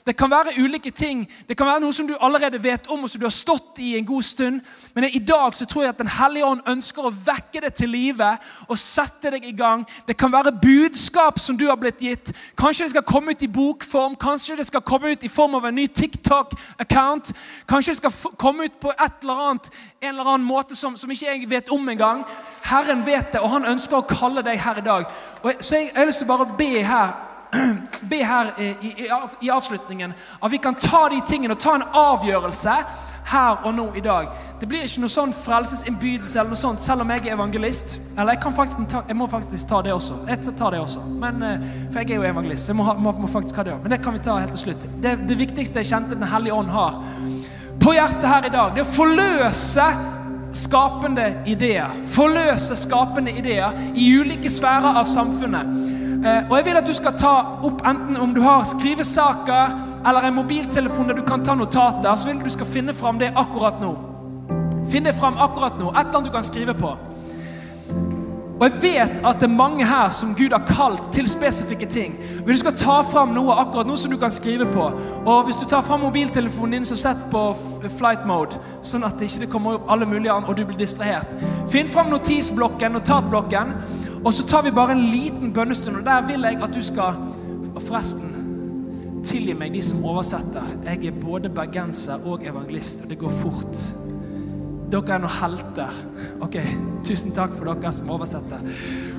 Det 0.08 0.16
kan 0.16 0.30
være 0.30 0.56
ulike 0.64 0.90
ting. 0.90 1.28
Det 1.48 1.56
kan 1.56 1.66
være 1.66 1.80
noe 1.84 1.92
som 1.92 2.06
du 2.08 2.14
allerede 2.20 2.62
vet 2.62 2.86
om, 2.88 3.02
og 3.04 3.10
som 3.10 3.20
du 3.20 3.26
har 3.26 3.34
stått 3.34 3.76
i 3.84 3.90
en 3.98 4.06
god 4.08 4.22
stund. 4.22 4.60
Men 4.94 5.04
i 5.04 5.18
dag 5.18 5.54
så 5.54 5.66
tror 5.66 5.82
jeg 5.82 5.88
at 5.88 5.98
Den 5.98 6.08
hellige 6.08 6.46
ånd 6.46 6.62
ønsker 6.66 7.04
å 7.04 7.12
vekke 7.12 7.60
det 7.60 7.74
til 7.74 7.92
live 7.92 8.30
og 8.68 8.78
sette 8.80 9.34
deg 9.34 9.44
i 9.44 9.52
gang. 9.52 9.84
Det 10.08 10.16
kan 10.16 10.32
være 10.32 10.54
budskap 10.62 11.38
som 11.38 11.58
du 11.60 11.66
har 11.68 11.76
blitt 11.76 12.00
gitt. 12.00 12.32
Kanskje 12.56 12.86
det 12.86 12.94
skal 12.94 13.04
komme 13.04 13.36
ut 13.36 13.44
i 13.44 13.50
bokform. 13.52 14.16
Kanskje 14.16 14.56
det 14.56 14.66
skal 14.70 14.80
komme 14.80 15.12
ut 15.12 15.24
i 15.24 15.28
form 15.28 15.60
av 15.60 15.68
en 15.68 15.76
ny 15.76 15.86
TikTok-account. 15.88 17.34
Kanskje 17.68 17.92
det 17.92 18.00
skal 18.00 18.34
komme 18.40 18.64
ut 18.64 18.80
på 18.80 18.96
et 18.96 19.22
eller 19.22 19.46
annet, 19.50 19.70
en 20.00 20.14
eller 20.14 20.34
annen 20.34 20.48
måte 20.48 20.76
som, 20.76 20.96
som 20.96 21.10
ikke 21.10 21.34
jeg 21.34 21.50
vet 21.50 21.68
om 21.68 21.88
engang. 21.88 22.24
Herren 22.64 23.04
vet 23.06 23.32
det, 23.32 23.44
og 23.44 23.58
han 23.58 23.68
ønsker 23.76 24.00
å 24.00 24.08
kalle 24.08 24.40
deg 24.40 24.56
her 24.64 24.80
i 24.80 24.88
dag. 24.88 25.08
Og 25.42 25.52
så 25.60 25.82
jeg, 25.82 25.92
jeg 25.92 26.00
har 26.00 26.08
lyst 26.08 26.24
til 26.24 26.32
å 26.32 26.36
bare 26.38 26.54
be 26.56 26.76
her 26.80 27.27
be 28.10 28.22
her 28.24 28.52
i, 28.58 28.70
i, 28.80 28.94
i, 29.40 29.50
avslutningen 29.50 30.14
at 30.42 30.52
vi 30.52 30.58
kan 30.62 30.74
ta 30.74 31.08
de 31.08 31.20
tingene 31.26 31.56
og 31.56 31.60
ta 31.62 31.76
en 31.78 31.86
avgjørelse 31.86 32.74
her 33.28 33.64
og 33.66 33.74
nå 33.76 33.86
i 33.96 34.00
dag. 34.00 34.28
Det 34.60 34.66
blir 34.68 34.86
ikke 34.86 35.02
noe 35.02 35.12
sånn 35.12 35.34
frelsesinnbydelse 35.36 36.38
eller 36.38 36.54
noe 36.54 36.60
sånt, 36.60 36.80
selv 36.80 37.04
om 37.04 37.10
jeg 37.12 37.26
er 37.26 37.34
evangelist. 37.34 37.98
Eller 38.16 38.36
jeg, 38.36 38.40
kan 38.46 38.86
ta, 38.88 39.02
jeg, 39.08 39.16
må 39.16 39.26
faktisk 39.28 39.68
ta 39.68 39.82
det 39.84 39.92
også. 39.92 40.22
Jeg 40.30 40.54
tar 40.56 40.72
det 40.72 40.80
også. 40.80 41.04
Men, 41.20 41.42
eh, 41.44 41.66
for 41.92 42.00
jeg 42.00 42.16
er 42.16 42.22
jo 42.22 42.30
evangelist, 42.30 42.64
så 42.64 42.72
jeg 42.72 42.80
må, 42.80 42.88
må, 42.96 43.12
må 43.20 43.28
faktisk 43.28 43.60
ha 43.60 43.66
det 43.68 43.74
også. 43.76 43.84
Men 43.84 43.94
det 43.94 44.00
kan 44.04 44.16
vi 44.16 44.24
ta 44.24 44.38
helt 44.40 44.56
til 44.56 44.64
slutt. 44.64 44.88
Det, 45.04 45.14
det 45.28 45.38
viktigste 45.38 45.82
jeg 45.82 45.92
kjente 45.92 46.16
Den 46.16 46.28
hellige 46.32 46.56
ånd 46.56 46.72
har 46.72 47.02
på 47.78 47.92
hjertet 47.94 48.24
her 48.26 48.46
i 48.46 48.50
dag, 48.52 48.72
det 48.74 48.82
er 48.82 48.88
å 48.88 48.90
forløse 48.90 49.84
skapende 50.58 51.28
ideer. 51.48 51.94
Forløse 52.10 52.76
skapende 52.76 53.32
ideer 53.38 53.76
i 53.94 54.08
ulike 54.18 54.50
sfærer 54.50 54.98
av 54.98 55.06
samfunnet. 55.08 55.97
Eh, 56.24 56.50
og 56.50 56.56
jeg 56.56 56.64
vil 56.66 56.78
at 56.80 56.86
du 56.86 56.94
skal 56.96 57.14
ta 57.14 57.34
opp 57.62 57.84
enten 57.86 58.16
om 58.18 58.32
du 58.34 58.40
har 58.42 58.64
skrivesaker 58.66 59.74
eller 60.08 60.26
en 60.26 60.34
mobiltelefon 60.34 61.08
der 61.08 61.20
du 61.20 61.22
kan 61.26 61.44
ta 61.44 61.54
notater, 61.54 62.14
så 62.14 62.28
vil 62.28 62.36
jeg 62.36 62.42
at 62.42 62.50
du 62.50 62.56
skal 62.56 62.66
finne 62.66 62.94
fram 62.94 63.20
det 63.20 63.30
akkurat 63.36 63.78
nå. 63.82 63.92
Finn 64.90 65.06
det 65.06 65.14
fram 65.14 65.38
akkurat 65.38 65.78
nå. 65.78 65.92
Et 65.92 66.00
eller 66.00 66.16
annet 66.16 66.30
du 66.30 66.34
kan 66.34 66.46
skrive 66.46 66.74
på. 66.74 66.90
Og 68.58 68.64
jeg 68.66 68.82
vet 68.82 69.20
at 69.22 69.38
det 69.38 69.46
er 69.46 69.54
mange 69.54 69.86
her 69.86 70.08
som 70.10 70.34
Gud 70.34 70.50
har 70.50 70.64
kalt 70.66 71.12
til 71.14 71.28
spesifikke 71.30 71.86
ting. 71.86 72.16
Hvis 72.44 72.58
du 72.58 72.64
skal 72.64 72.78
ta 72.78 72.96
fram 73.06 73.30
noe 73.36 73.54
akkurat 73.54 73.86
noe 73.86 73.98
som 74.00 74.10
du 74.10 74.18
kan 74.18 74.34
skrive 74.34 74.66
på, 74.72 74.88
og 75.24 75.44
hvis 75.46 75.60
du 75.60 75.62
tar 75.68 75.84
fram 75.86 76.02
mobiltelefonen 76.02 76.80
din, 76.80 76.88
så 76.88 76.98
sett 76.98 77.20
på 77.30 77.42
flight 78.00 78.26
mode, 78.26 78.58
sånn 78.82 79.06
at 79.06 79.14
det 79.20 79.30
ikke 79.30 79.50
kommer 79.52 79.78
opp 79.78 79.92
alle 79.94 80.08
mulige 80.10 80.34
andre, 80.34 80.50
og 80.50 80.58
du 80.58 80.64
blir 80.66 80.80
distrahert. 80.80 81.36
Finn 81.70 81.86
fram 81.86 82.10
notisblokken, 82.10 82.98
notatblokken, 82.98 83.74
og 84.24 84.32
så 84.34 84.46
tar 84.50 84.66
vi 84.66 84.74
bare 84.74 84.96
en 84.96 85.06
liten 85.12 85.54
bønnestund. 85.54 86.00
Og 86.00 86.08
der 86.08 86.26
vil 86.26 86.42
jeg 86.50 86.58
at 86.62 86.74
du 86.74 86.82
skal 86.82 87.14
forresten, 87.78 88.34
tilgi 89.22 89.54
meg, 89.54 89.70
de 89.74 89.82
som 89.86 90.02
oversetter. 90.02 90.66
Jeg 90.88 91.06
er 91.06 91.22
både 91.22 91.50
bergenser 91.54 92.26
og 92.26 92.42
evangelist, 92.46 93.04
og 93.04 93.10
det 93.12 93.22
går 93.22 93.38
fort. 93.38 93.86
Dere 94.88 95.18
er 95.18 95.22
noen 95.22 95.38
helter. 95.40 95.96
Ok, 96.44 96.56
Tusen 97.04 97.32
takk 97.36 97.54
for 97.56 97.68
dere 97.68 97.92
som 97.94 98.10
oversetter. 98.12 98.62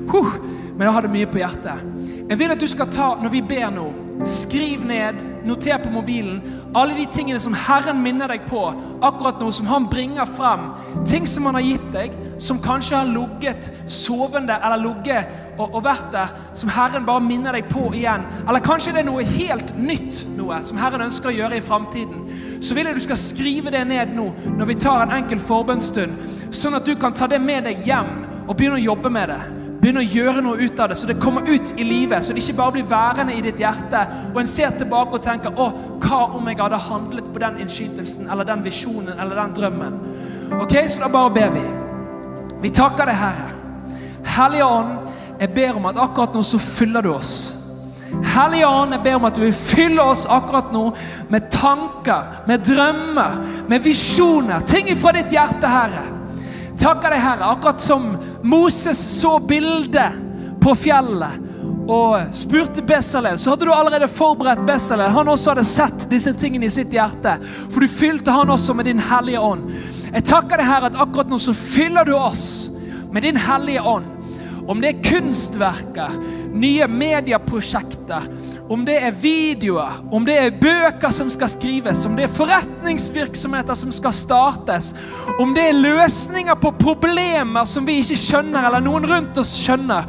Huh, 0.10 0.36
men 0.76 0.88
jeg 0.88 0.96
hadde 0.96 1.12
mye 1.14 1.30
på 1.30 1.42
hjertet. 1.42 1.88
Jeg 2.30 2.38
vil 2.38 2.54
at 2.54 2.62
du 2.62 2.68
skal 2.70 2.90
ta, 2.94 3.10
når 3.22 3.34
vi 3.34 3.42
ber 3.46 3.70
nå, 3.74 3.88
skriv 4.28 4.84
ned, 4.86 5.24
noter 5.48 5.80
på 5.82 5.92
mobilen 5.94 6.42
alle 6.78 6.94
de 7.00 7.06
tingene 7.10 7.40
som 7.42 7.56
Herren 7.58 8.02
minner 8.04 8.30
deg 8.30 8.44
på 8.46 8.62
akkurat 9.02 9.40
nå, 9.42 9.50
som 9.56 9.70
han 9.72 9.88
bringer 9.90 10.30
frem. 10.30 10.68
Ting 11.08 11.26
som 11.28 11.48
han 11.50 11.58
har 11.58 11.66
gitt 11.66 11.88
deg, 11.96 12.18
som 12.38 12.62
kanskje 12.62 13.00
har 13.00 13.10
ligget 13.10 13.72
sovende 13.90 14.60
eller 14.62 14.84
ligget 14.84 15.49
og, 15.60 15.76
og, 15.76 15.84
vært 15.84 16.08
der, 16.14 16.34
som 16.58 16.72
Herren 16.72 17.06
bare 17.08 17.24
minner 17.24 17.56
deg 17.56 17.68
på 17.72 17.90
igjen. 17.98 18.24
Eller 18.48 18.64
kanskje 18.64 18.94
det 18.96 19.04
er 19.04 19.10
noe 19.10 19.26
helt 19.28 19.76
nytt 19.78 20.24
noe 20.38 20.62
som 20.64 20.80
Herren 20.80 21.04
ønsker 21.10 21.32
å 21.32 21.36
gjøre 21.36 21.60
i 21.60 21.64
framtiden. 21.64 22.26
Så 22.64 22.76
vil 22.78 22.88
jeg 22.88 22.96
du 22.96 23.04
skal 23.04 23.20
skrive 23.20 23.74
det 23.76 23.86
ned 23.90 24.16
nå 24.16 24.30
når 24.56 24.72
vi 24.72 24.80
tar 24.80 25.04
en 25.04 25.16
enkel 25.20 25.42
forbønnsstund, 25.44 26.28
sånn 26.56 26.80
at 26.80 26.88
du 26.88 26.96
kan 27.00 27.16
ta 27.16 27.28
det 27.30 27.42
med 27.44 27.68
deg 27.68 27.84
hjem 27.88 28.14
og 28.48 28.56
begynne 28.56 28.80
å 28.80 28.88
jobbe 28.88 29.12
med 29.14 29.34
det. 29.34 29.42
Begynne 29.80 30.02
å 30.02 30.10
gjøre 30.12 30.42
noe 30.44 30.60
ut 30.60 30.80
av 30.84 30.90
det, 30.92 30.98
så 31.00 31.08
det 31.08 31.20
kommer 31.22 31.48
ut 31.48 31.72
i 31.80 31.86
livet. 31.88 32.24
Så 32.24 32.34
det 32.36 32.42
ikke 32.44 32.58
bare 32.58 32.76
blir 32.76 32.88
værende 32.90 33.36
i 33.36 33.44
ditt 33.44 33.62
hjerte. 33.62 34.02
Og 34.34 34.42
en 34.42 34.50
ser 34.50 34.74
tilbake 34.76 35.16
og 35.16 35.24
tenker 35.24 35.56
å, 35.56 35.70
hva 36.04 36.24
om 36.36 36.50
jeg 36.52 36.60
hadde 36.60 36.82
handlet 36.90 37.30
på 37.32 37.44
den 37.44 37.62
innskytelsen 37.64 38.28
eller 38.28 38.48
den 38.48 38.66
visjonen 38.66 39.16
eller 39.16 39.40
den 39.40 39.56
drømmen? 39.56 40.02
Ok, 40.60 40.76
Så 40.88 41.00
da 41.04 41.08
bare 41.14 41.32
ber 41.32 41.54
vi. 41.54 41.64
Vi 42.62 42.74
takker 42.76 43.08
deg, 43.08 43.16
Herre. 43.16 43.48
Hellige 44.36 44.66
Ånd, 44.66 45.10
jeg 45.40 45.54
ber 45.56 45.78
om 45.80 45.88
at 45.90 45.98
akkurat 46.00 46.36
nå 46.36 46.44
så 46.44 46.60
fyller 46.60 47.06
du 47.06 47.14
oss. 47.14 47.34
Hellige 48.10 48.68
Ånd, 48.68 48.96
jeg 48.96 49.04
ber 49.06 49.20
om 49.20 49.28
at 49.30 49.38
du 49.38 49.44
vil 49.44 49.54
fylle 49.56 50.04
oss 50.12 50.26
akkurat 50.30 50.72
nå 50.74 50.88
med 51.30 51.50
tanker, 51.54 52.42
med 52.50 52.66
drømmer, 52.66 53.38
med 53.70 53.84
visjoner. 53.86 54.66
Ting 54.68 54.90
fra 54.98 55.14
ditt 55.16 55.34
hjerte, 55.34 55.70
Herre. 55.70 56.06
Takker 56.80 57.14
deg, 57.14 57.22
Herre, 57.22 57.52
akkurat 57.54 57.82
som 57.84 58.10
Moses 58.42 59.00
så 59.20 59.38
bildet 59.44 60.18
på 60.64 60.74
fjellet 60.76 61.48
og 61.90 62.36
spurte 62.38 62.84
Bessalel, 62.86 63.40
så 63.42 63.54
hadde 63.54 63.66
du 63.66 63.72
allerede 63.74 64.10
forberedt 64.12 64.62
Bessalel. 64.68 65.10
Han 65.14 65.32
også 65.32 65.56
hadde 65.56 65.66
sett 65.66 66.06
disse 66.12 66.36
tingene 66.38 66.68
i 66.68 66.74
sitt 66.74 66.94
hjerte, 66.94 67.38
for 67.42 67.82
du 67.82 67.90
fylte 67.90 68.34
han 68.34 68.54
også 68.54 68.76
med 68.78 68.86
din 68.90 69.02
hellige 69.02 69.42
ånd. 69.42 69.66
Jeg 70.10 70.26
takker 70.30 70.62
deg, 70.62 70.70
Herre, 70.70 70.92
at 70.92 71.00
akkurat 71.02 71.32
nå 71.32 71.40
så 71.42 71.56
fyller 71.58 72.06
du 72.06 72.14
oss 72.18 72.46
med 73.10 73.26
din 73.26 73.40
hellige 73.42 73.82
ånd. 73.82 74.19
Om 74.70 74.84
det 74.84 74.90
er 74.92 75.02
kunstverker, 75.02 76.14
nye 76.54 76.86
medieprosjekter, 76.94 78.28
om 78.70 78.84
det 78.86 79.00
er 79.02 79.16
videoer, 79.18 79.96
om 80.14 80.26
det 80.28 80.36
er 80.38 80.60
bøker 80.62 81.10
som 81.14 81.32
skal 81.34 81.50
skrives, 81.50 82.04
om 82.06 82.14
det 82.18 82.28
er 82.28 82.36
forretningsvirksomheter 82.36 83.78
som 83.78 83.94
skal 83.96 84.14
startes, 84.14 84.92
om 85.42 85.56
det 85.58 85.72
er 85.72 85.80
løsninger 85.80 86.60
på 86.62 86.76
problemer 86.78 87.66
som 87.66 87.88
vi 87.90 87.98
ikke 88.04 88.20
skjønner, 88.22 88.68
eller 88.70 88.86
noen 88.86 89.10
rundt 89.10 89.42
oss 89.42 89.56
skjønner, 89.64 90.06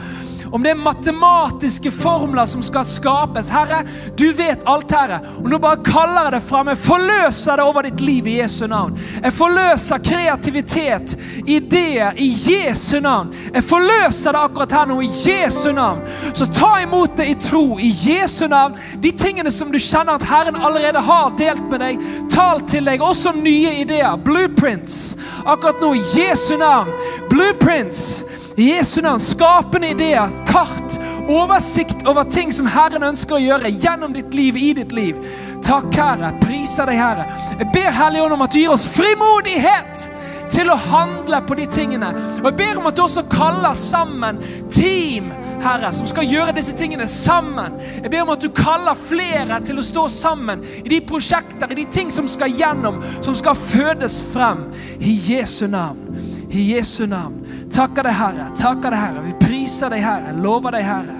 om 0.52 0.62
det 0.62 0.70
er 0.70 0.74
matematiske 0.82 1.90
formler 1.94 2.46
som 2.46 2.62
skal 2.62 2.84
skapes. 2.84 3.50
Herre, 3.52 3.84
du 4.18 4.32
vet 4.32 4.64
alt, 4.68 4.90
Herre. 4.90 5.20
Og 5.38 5.48
nå 5.50 5.58
bare 5.62 5.82
kaller 5.86 6.26
jeg 6.26 6.34
det 6.34 6.42
fram. 6.48 6.70
Jeg 6.72 6.80
forløser 6.82 7.60
det 7.60 7.66
over 7.66 7.86
ditt 7.86 8.02
liv 8.04 8.26
i 8.26 8.38
Jesu 8.40 8.66
navn. 8.70 8.96
Jeg 9.22 9.34
forløser 9.36 10.02
kreativitet, 10.04 11.14
ideer, 11.46 12.18
i 12.18 12.30
Jesu 12.34 12.98
navn. 13.00 13.30
Jeg 13.54 13.64
forløser 13.64 14.34
det 14.34 14.42
akkurat 14.42 14.74
her 14.74 14.90
nå 14.90 14.98
i 15.04 15.10
Jesu 15.10 15.70
navn. 15.76 16.02
Så 16.34 16.48
ta 16.54 16.72
imot 16.82 17.16
det 17.20 17.28
i 17.30 17.38
tro 17.38 17.78
i 17.78 17.92
Jesu 17.94 18.46
navn. 18.50 18.74
De 19.02 19.12
tingene 19.12 19.50
som 19.54 19.70
du 19.70 19.78
kjenner 19.78 20.18
at 20.18 20.26
Herren 20.26 20.58
allerede 20.58 21.02
har 21.04 21.30
delt 21.38 21.62
med 21.70 21.82
deg, 21.84 22.02
tal 22.32 22.64
til 22.66 22.90
deg. 22.90 23.02
Også 23.04 23.32
nye 23.38 23.80
ideer. 23.84 24.18
Blueprints. 24.24 25.16
Akkurat 25.44 25.80
nå 25.82 25.94
i 25.94 26.04
Jesu 26.16 26.56
navn. 26.58 26.90
Blueprints 27.30 28.24
Jesu 28.60 29.00
navn, 29.02 29.20
skapende 29.20 29.90
ideer, 29.90 30.32
kart, 30.46 30.98
oversikt 31.28 32.06
over 32.06 32.24
ting 32.24 32.52
som 32.52 32.68
Herren 32.68 33.06
ønsker 33.10 33.38
å 33.38 33.42
gjøre 33.42 33.72
gjennom 33.72 34.12
ditt 34.16 34.34
liv, 34.34 34.56
i 34.56 34.72
ditt 34.76 34.92
liv. 34.92 35.20
Takk, 35.64 35.92
Herre. 35.94 36.32
Priser 36.42 36.90
deg, 36.90 36.98
Herre. 37.00 37.28
Jeg 37.60 37.70
ber 37.74 37.94
Hellige 37.94 38.24
Ånd 38.24 38.36
om 38.36 38.44
at 38.44 38.54
du 38.54 38.60
gir 38.60 38.72
oss 38.74 38.88
frimodighet 38.90 40.08
til 40.50 40.70
å 40.72 40.78
handle 40.90 41.40
på 41.46 41.56
de 41.60 41.66
tingene. 41.70 42.10
Og 42.40 42.48
jeg 42.50 42.58
ber 42.58 42.80
om 42.80 42.88
at 42.90 42.98
du 42.98 43.04
også 43.04 43.22
kaller 43.30 43.76
sammen 43.78 44.40
team, 44.72 45.30
Herre, 45.60 45.92
som 45.94 46.08
skal 46.10 46.26
gjøre 46.26 46.56
disse 46.56 46.74
tingene 46.76 47.06
sammen. 47.10 47.76
Jeg 48.00 48.10
ber 48.10 48.24
om 48.24 48.34
at 48.34 48.42
du 48.42 48.48
kaller 48.56 48.98
flere 48.98 49.60
til 49.66 49.78
å 49.78 49.86
stå 49.86 50.06
sammen 50.10 50.64
i 50.82 50.88
de 50.90 51.02
prosjekter, 51.06 51.70
i 51.70 51.82
de 51.82 51.86
ting 51.92 52.10
som 52.12 52.28
skal 52.30 52.54
gjennom, 52.56 52.98
som 53.20 53.36
skal 53.38 53.58
fødes 53.58 54.22
frem. 54.32 54.66
I 54.98 55.14
Jesu 55.30 55.66
navn. 55.70 56.09
I 56.50 56.62
Jesu 56.72 57.06
navn. 57.06 57.40
Takker 57.72 58.02
deg, 58.02 58.14
Herre. 58.18 58.48
Takker 58.58 58.90
deg, 58.90 58.98
Herre. 58.98 59.22
Vi 59.28 59.34
priser 59.38 59.92
deg, 59.92 60.02
Herre. 60.02 60.34
Lover 60.42 60.74
deg, 60.74 60.86
Herre. 60.86 61.18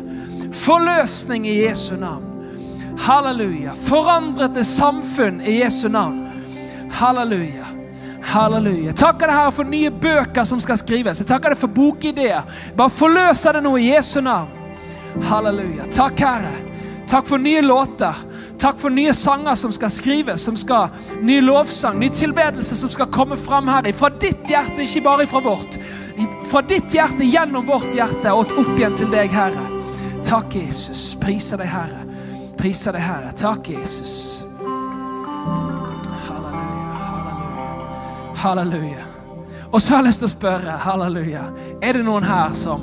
Forløsning 0.53 1.47
i 1.47 1.61
Jesu 1.63 1.95
navn. 2.01 2.27
Halleluja. 3.01 3.75
Forandret 3.79 4.55
det 4.55 4.65
samfunn 4.67 5.41
i 5.41 5.61
Jesu 5.61 5.89
navn. 5.89 6.25
Halleluja. 6.99 7.69
Halleluja. 8.33 8.93
Takker 8.93 9.31
deg, 9.31 9.37
Herre, 9.37 9.55
for 9.55 9.71
nye 9.71 9.91
bøker 9.91 10.45
som 10.45 10.61
skal 10.63 10.81
skrives. 10.81 11.23
Jeg 11.23 11.31
takker 11.31 11.55
deg 11.55 11.63
for 11.63 11.73
bokideer. 11.79 12.51
Bare 12.77 12.93
forløser 12.93 13.57
det 13.57 13.63
nå 13.65 13.77
i 13.79 13.93
Jesu 13.93 14.19
navn. 14.27 14.51
Halleluja. 15.31 15.87
Takk, 15.95 16.27
Herre. 16.27 16.53
Takk 17.11 17.27
for 17.27 17.43
nye 17.43 17.63
låter. 17.63 18.19
Takk 18.61 18.77
for 18.81 18.93
nye 18.93 19.13
sanger 19.17 19.57
som 19.57 19.73
skal 19.73 19.91
skrives, 19.93 20.45
som 20.45 20.57
skal, 20.61 20.93
ny 21.25 21.39
lovsang, 21.41 21.97
ny 22.01 22.11
tilbedelse 22.13 22.77
som 22.77 22.93
skal 22.93 23.09
komme 23.13 23.39
fram 23.41 23.71
her. 23.73 23.89
Fra 23.97 24.13
ditt 24.13 24.45
hjerte, 24.49 24.85
ikke 24.85 25.05
bare 25.07 25.29
fra 25.31 25.41
vårt 25.45 25.81
fra 26.51 26.63
ditt 26.63 26.95
hjerte 26.95 27.25
gjennom 27.25 27.67
vårt 27.67 27.95
hjerte 27.95 28.33
og 28.35 28.53
opp 28.59 28.73
igjen 28.79 28.97
til 28.99 29.11
deg, 29.13 29.33
Herre. 29.33 29.67
Takk, 30.27 30.57
Jesus. 30.59 31.15
Priser 31.21 31.61
deg, 31.61 31.71
Herre. 31.71 32.03
Priser 32.59 32.97
deg, 32.97 33.05
Herre. 33.05 33.31
Takk, 33.39 33.71
Jesus. 33.73 34.17
Halleluja, 36.27 36.97
halleluja. 37.07 38.35
Halleluja. 38.43 39.07
Og 39.71 39.79
så 39.83 39.95
har 39.95 40.03
jeg 40.03 40.09
lyst 40.11 40.25
til 40.25 40.31
å 40.31 40.33
spørre, 40.33 40.79
halleluja, 40.83 41.45
er 41.79 41.95
det 41.95 42.03
noen 42.07 42.27
her 42.27 42.57
som 42.59 42.83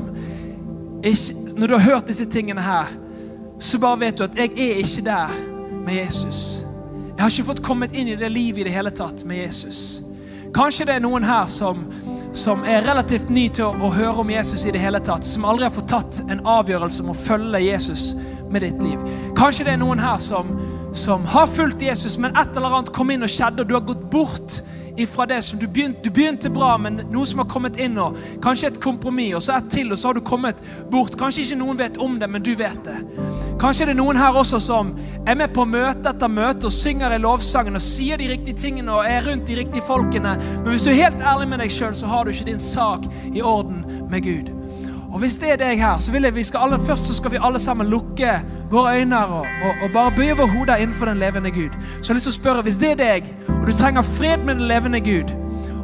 ikke, 1.03 1.43
Når 1.57 1.67
du 1.67 1.73
har 1.73 1.85
hørt 1.89 2.07
disse 2.07 2.25
tingene 2.29 2.61
her, 2.61 2.89
så 3.59 3.79
bare 3.81 3.99
vet 3.99 4.17
du 4.19 4.23
at 4.27 4.35
jeg 4.37 4.51
er 4.53 4.77
ikke 4.83 5.01
der 5.07 5.31
med 5.87 6.01
Jesus. 6.03 6.41
Jeg 7.15 7.23
har 7.23 7.31
ikke 7.31 7.49
fått 7.51 7.63
kommet 7.65 7.95
inn 7.97 8.11
i 8.11 8.19
det 8.19 8.29
livet 8.29 8.61
i 8.61 8.67
det 8.67 8.75
hele 8.75 8.91
tatt 8.93 9.23
med 9.25 9.41
Jesus. 9.45 10.03
Kanskje 10.55 10.85
det 10.89 10.99
er 10.99 11.03
noen 11.07 11.25
her 11.25 11.47
som 11.51 11.81
som 12.37 12.63
er 12.69 12.83
relativt 12.85 13.31
ny 13.33 13.47
til 13.49 13.65
å, 13.65 13.89
høre 13.93 14.21
om 14.21 14.29
Jesus 14.29 14.65
i 14.67 14.71
det 14.73 14.81
hele 14.81 14.99
tatt, 15.01 15.25
som 15.25 15.45
aldri 15.47 15.65
har 15.65 15.73
fått 15.73 15.89
tatt 15.89 16.19
en 16.29 16.43
avgjørelse 16.45 17.01
om 17.03 17.11
å 17.13 17.17
følge 17.17 17.63
Jesus 17.63 18.11
med 18.51 18.61
ditt 18.61 18.81
liv. 18.83 19.01
Kanskje 19.37 19.65
det 19.65 19.73
er 19.73 19.81
noen 19.81 20.01
her 20.01 20.19
som, 20.21 20.51
som 20.93 21.25
har 21.33 21.49
fulgt 21.49 21.81
Jesus, 21.81 22.19
men 22.21 22.35
et 22.37 22.53
eller 22.53 22.77
annet 22.77 22.93
kom 22.93 23.09
inn 23.13 23.25
og 23.25 23.31
skjedde, 23.31 23.63
og 23.63 23.71
du 23.71 23.73
har 23.73 23.87
gått 23.87 24.05
bort 24.13 24.59
ifra 24.97 25.25
det 25.25 25.41
som 25.45 25.59
du 25.59 25.67
begynte, 25.67 26.01
du 26.03 26.09
begynte 26.13 26.49
bra, 26.49 26.73
men 26.81 27.01
noe 27.11 27.25
som 27.29 27.43
har 27.43 27.49
kommet 27.51 27.77
inn 27.81 27.95
nå. 27.97 28.09
Kanskje 28.43 28.71
et 28.71 28.79
kompromiss, 28.83 29.35
og 29.37 29.45
så 29.45 29.57
et 29.57 29.69
til, 29.73 29.91
og 29.91 29.99
så 29.99 30.09
har 30.09 30.17
du 30.17 30.23
kommet 30.25 30.61
bort. 30.91 31.17
Kanskje 31.19 31.45
ikke 31.45 31.59
noen 31.61 31.79
vet 31.79 31.99
om 32.01 32.17
det, 32.19 32.29
men 32.31 32.43
du 32.43 32.53
vet 32.57 32.79
det. 32.87 32.97
Kanskje 33.61 33.87
det 33.89 33.95
er 33.95 34.01
noen 34.01 34.19
her 34.19 34.37
også 34.37 34.59
som 34.61 34.91
er 35.27 35.37
med 35.37 35.53
på 35.55 35.65
møte 35.67 36.11
etter 36.11 36.31
møte 36.31 36.69
og 36.69 36.75
synger 36.75 37.15
i 37.15 37.21
lovsangen 37.21 37.79
og 37.79 37.83
sier 37.83 38.19
de 38.19 38.29
riktige 38.31 38.57
tingene 38.57 38.93
og 38.93 39.07
er 39.07 39.25
rundt 39.27 39.49
de 39.49 39.57
riktige 39.59 39.85
folkene. 39.85 40.37
Men 40.61 40.69
hvis 40.71 40.85
du 40.85 40.93
er 40.93 41.01
helt 41.05 41.25
ærlig 41.25 41.49
med 41.51 41.65
deg 41.65 41.73
sjøl, 41.73 41.97
så 41.97 42.09
har 42.11 42.23
du 42.25 42.33
ikke 42.33 42.51
din 42.51 42.61
sak 42.61 43.09
i 43.33 43.41
orden 43.41 43.83
med 44.11 44.23
Gud. 44.25 44.56
Og 45.17 45.21
Hvis 45.21 45.37
det 45.41 45.49
er 45.51 45.55
deg 45.57 45.79
her, 45.81 45.97
så 45.97 46.11
vil 46.11 46.23
jeg 46.23 46.35
vi 46.35 46.43
skal 46.43 46.59
alle, 46.59 46.77
først 46.79 47.07
så 47.07 47.13
skal 47.17 47.31
vi 47.31 47.39
alle 47.41 47.59
sammen 47.59 47.87
lukke 47.89 48.35
våre 48.69 48.99
øyne 48.99 49.17
og, 49.25 49.47
og, 49.65 49.71
og 49.83 49.89
bare 49.93 50.11
bøye 50.15 50.35
våre 50.37 50.47
hoder 50.47 50.75
innenfor 50.75 51.09
den 51.09 51.17
levende 51.17 51.51
Gud. 51.51 51.73
Så 52.01 52.11
jeg 52.11 52.13
har 52.13 52.19
lyst 52.19 52.29
til 52.29 52.35
å 52.35 52.35
spørre, 52.35 52.61
Hvis 52.61 52.77
det 52.77 52.91
er 52.91 52.99
deg, 52.99 53.31
og 53.47 53.65
du 53.67 53.73
trenger 53.73 54.05
fred 54.05 54.45
med 54.45 54.55
den 54.59 54.67
levende 54.69 54.99
Gud, 55.01 55.33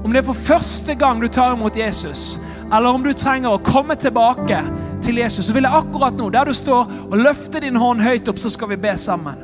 om 0.04 0.14
det 0.14 0.22
er 0.22 0.28
for 0.28 0.38
første 0.38 0.94
gang 0.96 1.22
du 1.22 1.28
tar 1.28 1.56
imot 1.56 1.78
Jesus, 1.78 2.40
eller 2.70 2.94
om 2.94 3.04
du 3.04 3.10
trenger 3.14 3.56
å 3.56 3.64
komme 3.66 3.96
tilbake 3.96 4.62
til 5.02 5.18
Jesus, 5.18 5.46
så 5.46 5.58
vil 5.58 5.66
jeg 5.66 5.82
akkurat 5.82 6.14
nå, 6.14 6.30
der 6.30 6.46
du 6.46 6.54
står, 6.54 6.94
og 7.10 7.18
løfte 7.18 7.60
din 7.66 7.82
hånd 7.82 8.06
høyt 8.06 8.30
opp, 8.30 8.38
så 8.38 8.54
skal 8.54 8.70
vi 8.70 8.78
be 8.86 8.94
sammen. 8.98 9.42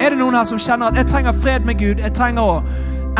Er 0.00 0.16
det 0.16 0.18
noen 0.18 0.40
her 0.40 0.48
som 0.48 0.58
kjenner 0.58 0.88
at 0.88 0.96
jeg 0.96 1.12
trenger 1.12 1.36
fred 1.44 1.68
med 1.68 1.76
Gud? 1.76 2.00
Jeg 2.00 2.16
trenger 2.16 2.56
å 2.56 2.62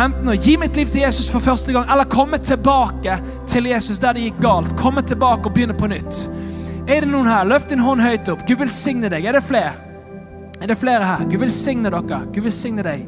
enten 0.01 0.29
å 0.29 0.35
gi 0.35 0.57
mitt 0.59 0.75
liv 0.75 0.89
til 0.91 1.05
Jesus 1.05 1.29
for 1.31 1.43
første 1.43 1.73
gang, 1.75 1.87
eller 1.91 2.07
komme 2.11 2.39
tilbake 2.43 3.17
til 3.49 3.69
Jesus 3.71 3.99
der 4.01 4.17
det 4.17 4.27
gikk 4.27 4.41
galt. 4.43 4.75
Komme 4.79 5.03
tilbake 5.05 5.49
og 5.49 5.55
begynne 5.55 5.77
på 5.77 5.89
nytt. 5.91 6.25
Er 6.85 7.01
det 7.01 7.09
noen 7.09 7.29
her? 7.29 7.47
Løft 7.49 7.71
din 7.71 7.81
hånd 7.81 8.03
høyt 8.03 8.29
opp. 8.29 8.43
Gud 8.45 8.59
velsigne 8.61 9.09
deg. 9.09 9.25
Er 9.25 9.37
det 9.37 9.43
flere? 9.45 9.73
Er 10.61 10.69
det 10.69 10.77
flere 10.77 11.05
her? 11.07 11.25
Gud 11.29 11.41
velsigne 11.41 11.89
dere. 11.89 12.19
Gud 12.33 12.45
velsigne 12.45 12.85
deg. 12.85 13.05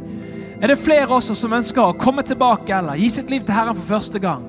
Er 0.58 0.72
det 0.72 0.80
flere 0.82 1.14
også 1.14 1.36
som 1.38 1.54
ønsker 1.54 1.84
å 1.84 1.98
komme 2.00 2.24
tilbake 2.26 2.74
eller 2.74 2.98
gi 2.98 3.12
sitt 3.14 3.30
liv 3.30 3.46
til 3.46 3.54
Herren 3.54 3.78
for 3.78 3.98
første 3.98 4.22
gang? 4.24 4.48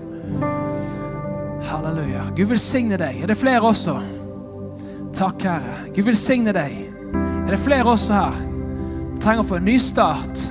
Halleluja. 1.68 2.30
Gud 2.36 2.49
velsigne 2.55 2.97
deg. 3.01 3.20
Er 3.22 3.28
det 3.28 3.36
flere 3.36 3.61
også? 3.68 3.99
Takk, 5.16 5.45
Herre. 5.45 5.76
Gud 5.93 6.09
velsigne 6.09 6.55
deg. 6.57 6.78
Er 7.49 7.53
det 7.53 7.61
flere 7.64 7.89
også 7.89 8.12
her 8.12 8.41
Vi 9.14 9.20
trenger 9.24 9.41
å 9.41 9.49
få 9.49 9.57
en 9.57 9.64
ny 9.66 9.78
start 9.80 10.43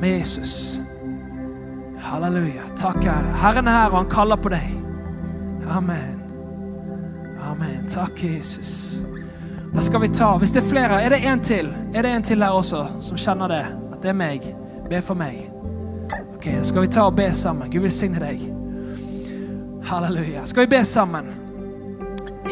med 0.00 0.18
Jesus? 0.18 0.85
Halleluja. 2.06 2.62
Takk, 2.76 3.04
Herre. 3.04 3.32
Herren 3.42 3.66
er 3.66 3.70
her, 3.70 3.90
og 3.90 3.98
han 3.98 4.10
kaller 4.10 4.36
på 4.38 4.50
deg. 4.52 4.66
Amen. 5.70 6.22
Amen. 7.42 7.88
Takk, 7.90 8.22
Jesus. 8.24 9.02
Da 9.74 9.82
skal 9.82 10.00
vi 10.00 10.08
ta 10.08 10.28
Hvis 10.38 10.52
det 10.54 10.62
er 10.62 10.68
flere, 10.68 11.00
er 11.02 11.08
det 11.08 11.18
en 11.26 11.40
til? 11.40 11.68
Er 11.94 12.02
det 12.02 12.12
en 12.14 12.22
til 12.22 12.42
her 12.42 12.54
også 12.54 12.84
som 13.00 13.18
kjenner 13.18 13.50
det? 13.50 13.64
At 13.92 14.02
det 14.02 14.12
er 14.12 14.18
meg? 14.18 14.46
Be 14.90 15.02
for 15.02 15.18
meg. 15.18 15.48
Ok, 16.36 16.46
Da 16.46 16.62
skal 16.62 16.86
vi 16.86 16.92
ta 16.94 17.08
og 17.10 17.16
be 17.16 17.26
sammen. 17.32 17.70
Gud 17.72 17.82
velsigne 17.82 18.22
deg. 18.22 18.46
Halleluja. 19.90 20.44
Skal 20.46 20.66
vi 20.66 20.76
be 20.76 20.84
sammen? 20.84 21.32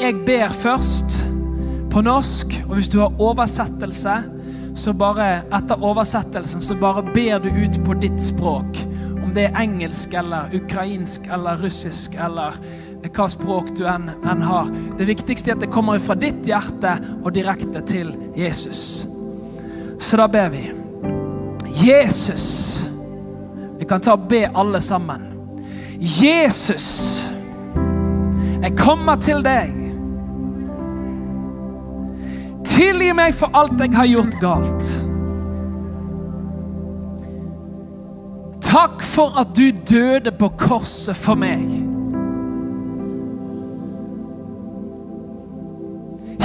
Jeg 0.00 0.14
ber 0.26 0.48
først 0.48 1.20
på 1.90 2.00
norsk, 2.02 2.58
og 2.68 2.74
hvis 2.74 2.88
du 2.88 2.98
har 3.00 3.20
oversettelse, 3.22 4.16
så 4.74 4.92
bare 4.98 5.28
etter 5.54 5.82
oversettelsen 5.82 6.62
så 6.62 6.74
bare 6.80 7.06
ber 7.14 7.38
du 7.38 7.48
ut 7.48 7.78
på 7.86 7.94
ditt 8.02 8.18
språk. 8.22 8.83
Det 9.34 9.48
er 9.48 9.60
engelsk 9.60 10.14
eller 10.14 10.52
ukrainsk 10.54 11.26
eller 11.32 11.58
russisk 11.62 12.14
eller 12.22 12.58
hva 13.04 13.26
språk 13.28 13.72
du 13.76 13.84
enn, 13.90 14.08
enn 14.24 14.44
har. 14.46 14.70
Det 14.98 15.08
viktigste 15.08 15.50
er 15.50 15.58
at 15.58 15.64
det 15.66 15.72
kommer 15.74 16.00
fra 16.02 16.16
ditt 16.18 16.46
hjerte 16.46 16.94
og 17.20 17.34
direkte 17.36 17.82
til 17.84 18.14
Jesus. 18.38 19.04
Så 20.00 20.18
da 20.20 20.28
ber 20.30 20.52
vi. 20.54 20.64
Jesus. 21.84 22.46
Vi 23.78 23.88
kan 23.88 24.00
ta 24.00 24.14
og 24.14 24.28
be 24.30 24.46
alle 24.54 24.80
sammen. 24.80 25.30
Jesus, 25.98 27.28
jeg 28.62 28.76
kommer 28.76 29.16
til 29.20 29.42
deg. 29.44 29.72
Tilgi 32.64 33.12
meg 33.16 33.34
for 33.36 33.52
alt 33.56 33.80
jeg 33.80 33.94
har 33.94 34.08
gjort 34.10 34.38
galt. 34.42 35.13
Takk 38.74 39.02
for 39.02 39.38
at 39.38 39.56
du 39.56 39.70
døde 39.94 40.32
på 40.38 40.48
korset 40.48 41.16
for 41.16 41.34
meg. 41.34 41.62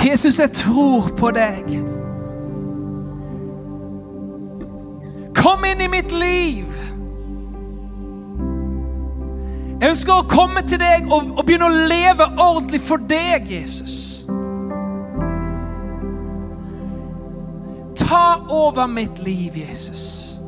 Jesus, 0.06 0.40
jeg 0.40 0.52
tror 0.52 1.10
på 1.18 1.32
deg. 1.32 1.66
Kom 5.36 5.66
inn 5.66 5.82
i 5.82 5.88
mitt 5.90 6.14
liv. 6.14 6.70
Jeg 9.82 9.90
ønsker 9.90 10.14
å 10.14 10.28
komme 10.30 10.62
til 10.70 10.78
deg 10.84 11.10
og, 11.10 11.34
og 11.34 11.46
begynne 11.48 11.66
å 11.66 11.86
leve 11.90 12.30
ordentlig 12.38 12.84
for 12.86 13.10
deg, 13.10 13.50
Jesus. 13.50 14.28
Ta 17.98 18.44
over 18.54 18.86
mitt 18.86 19.18
liv, 19.26 19.58
Jesus. 19.66 20.39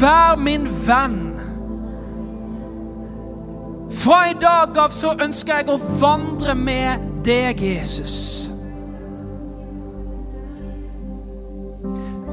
Vær 0.00 0.36
min 0.36 0.66
venn. 0.86 1.22
Fra 3.96 4.18
i 4.30 4.34
dag 4.40 4.76
av 4.78 4.92
så 4.94 5.14
ønsker 5.22 5.62
jeg 5.62 5.70
å 5.72 5.78
vandre 6.00 6.54
med 6.58 7.06
deg, 7.26 7.62
Jesus. 7.62 8.16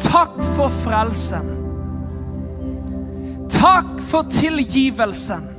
Takk 0.03 0.35
for 0.53 0.73
frelsen. 0.83 1.49
Takk 3.53 3.95
for 4.09 4.27
tilgivelsen. 4.29 5.49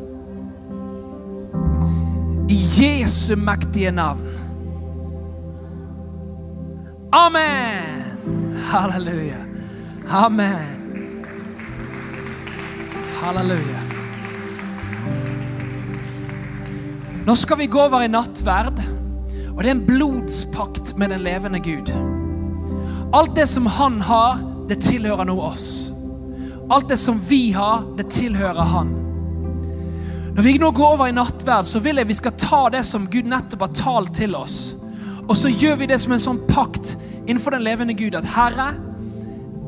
I 2.52 2.60
Jesu 2.76 3.34
mektige 3.40 3.90
navn. 3.90 4.30
Amen. 7.14 8.54
Halleluja. 8.70 9.40
Amen. 10.10 10.73
Halleluja. 13.24 13.80
Nå 17.26 17.36
skal 17.36 17.58
vi 17.58 17.66
gå 17.66 17.80
over 17.80 18.02
i 18.04 18.08
nattverd, 18.12 18.82
og 19.54 19.62
det 19.62 19.70
er 19.70 19.76
en 19.78 19.86
blodspakt 19.86 20.92
med 21.00 21.08
den 21.14 21.24
levende 21.24 21.62
Gud. 21.64 21.88
Alt 23.16 23.32
det 23.38 23.46
som 23.48 23.70
han 23.78 23.96
har, 24.04 24.44
det 24.68 24.82
tilhører 24.84 25.24
nå 25.24 25.38
oss. 25.40 25.94
Alt 26.68 26.92
det 26.92 27.00
som 27.00 27.16
vi 27.30 27.54
har, 27.56 27.88
det 27.96 28.10
tilhører 28.12 28.68
han. 28.74 28.92
Når 30.36 30.42
vi 30.44 30.58
nå 30.60 30.74
går 30.76 30.92
over 30.98 31.08
i 31.08 31.16
nattverd, 31.16 31.64
så 31.64 31.80
vil 31.80 32.02
jeg 32.02 32.12
vi 32.12 32.20
skal 32.20 32.36
ta 32.36 32.62
det 32.76 32.84
som 32.84 33.08
Gud 33.08 33.32
nettopp 33.32 33.68
har 33.70 33.76
talt 33.80 34.16
til 34.20 34.36
oss. 34.36 34.74
Og 35.24 35.32
så 35.32 35.48
gjør 35.48 35.80
vi 35.80 35.92
det 35.94 36.02
som 36.04 36.12
en 36.12 36.26
sånn 36.28 36.44
pakt 36.52 36.98
innenfor 37.24 37.56
den 37.56 37.64
levende 37.64 37.96
Gud. 37.96 38.20
At 38.20 38.34
Herre, 38.36 38.74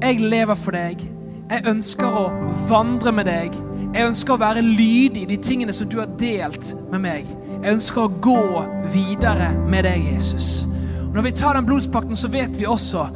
jeg 0.04 0.20
lever 0.20 0.60
for 0.60 0.76
deg. 0.76 1.15
Jeg 1.46 1.62
ønsker 1.70 2.10
å 2.10 2.24
vandre 2.66 3.12
med 3.14 3.28
deg. 3.28 3.54
Jeg 3.94 4.08
ønsker 4.08 4.34
å 4.34 4.40
være 4.40 4.64
lydig 4.66 5.22
i 5.22 5.28
de 5.30 5.36
tingene 5.38 5.74
som 5.74 5.86
du 5.86 6.00
har 6.00 6.10
delt 6.18 6.72
med 6.90 7.04
meg. 7.04 7.28
Jeg 7.52 7.76
ønsker 7.76 8.02
å 8.02 8.14
gå 8.24 8.64
videre 8.90 9.52
med 9.70 9.86
deg, 9.86 10.08
Jesus. 10.10 10.66
Og 11.06 11.14
når 11.14 11.28
vi 11.28 11.34
tar 11.38 11.54
den 11.54 11.68
blodspakten, 11.68 12.18
så 12.18 12.32
vet 12.34 12.58
vi 12.58 12.66
også 12.66 13.06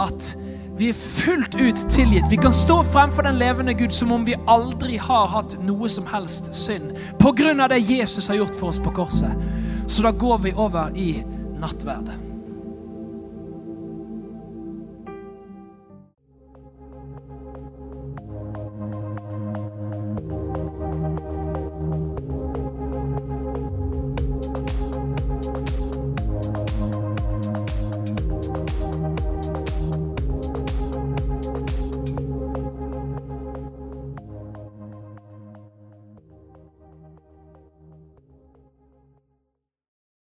at 0.00 0.30
vi 0.78 0.92
er 0.92 0.96
fullt 0.96 1.58
ut 1.58 1.82
tilgitt. 1.90 2.30
Vi 2.30 2.38
kan 2.40 2.54
stå 2.54 2.78
fremfor 2.94 3.26
den 3.26 3.42
levende 3.42 3.74
Gud 3.74 3.92
som 3.92 4.14
om 4.14 4.22
vi 4.24 4.38
aldri 4.46 4.96
har 4.96 5.26
hatt 5.34 5.58
noe 5.66 5.90
som 5.90 6.06
helst 6.14 6.54
synd. 6.56 6.94
På 7.18 7.34
grunn 7.36 7.60
av 7.60 7.74
det 7.74 7.82
Jesus 7.82 8.30
har 8.30 8.38
gjort 8.38 8.56
for 8.56 8.70
oss 8.70 8.80
på 8.80 8.94
korset. 9.02 9.34
Så 9.90 10.06
da 10.06 10.14
går 10.14 10.46
vi 10.46 10.54
over 10.54 10.94
i 10.94 11.12
nattverdet. 11.58 12.29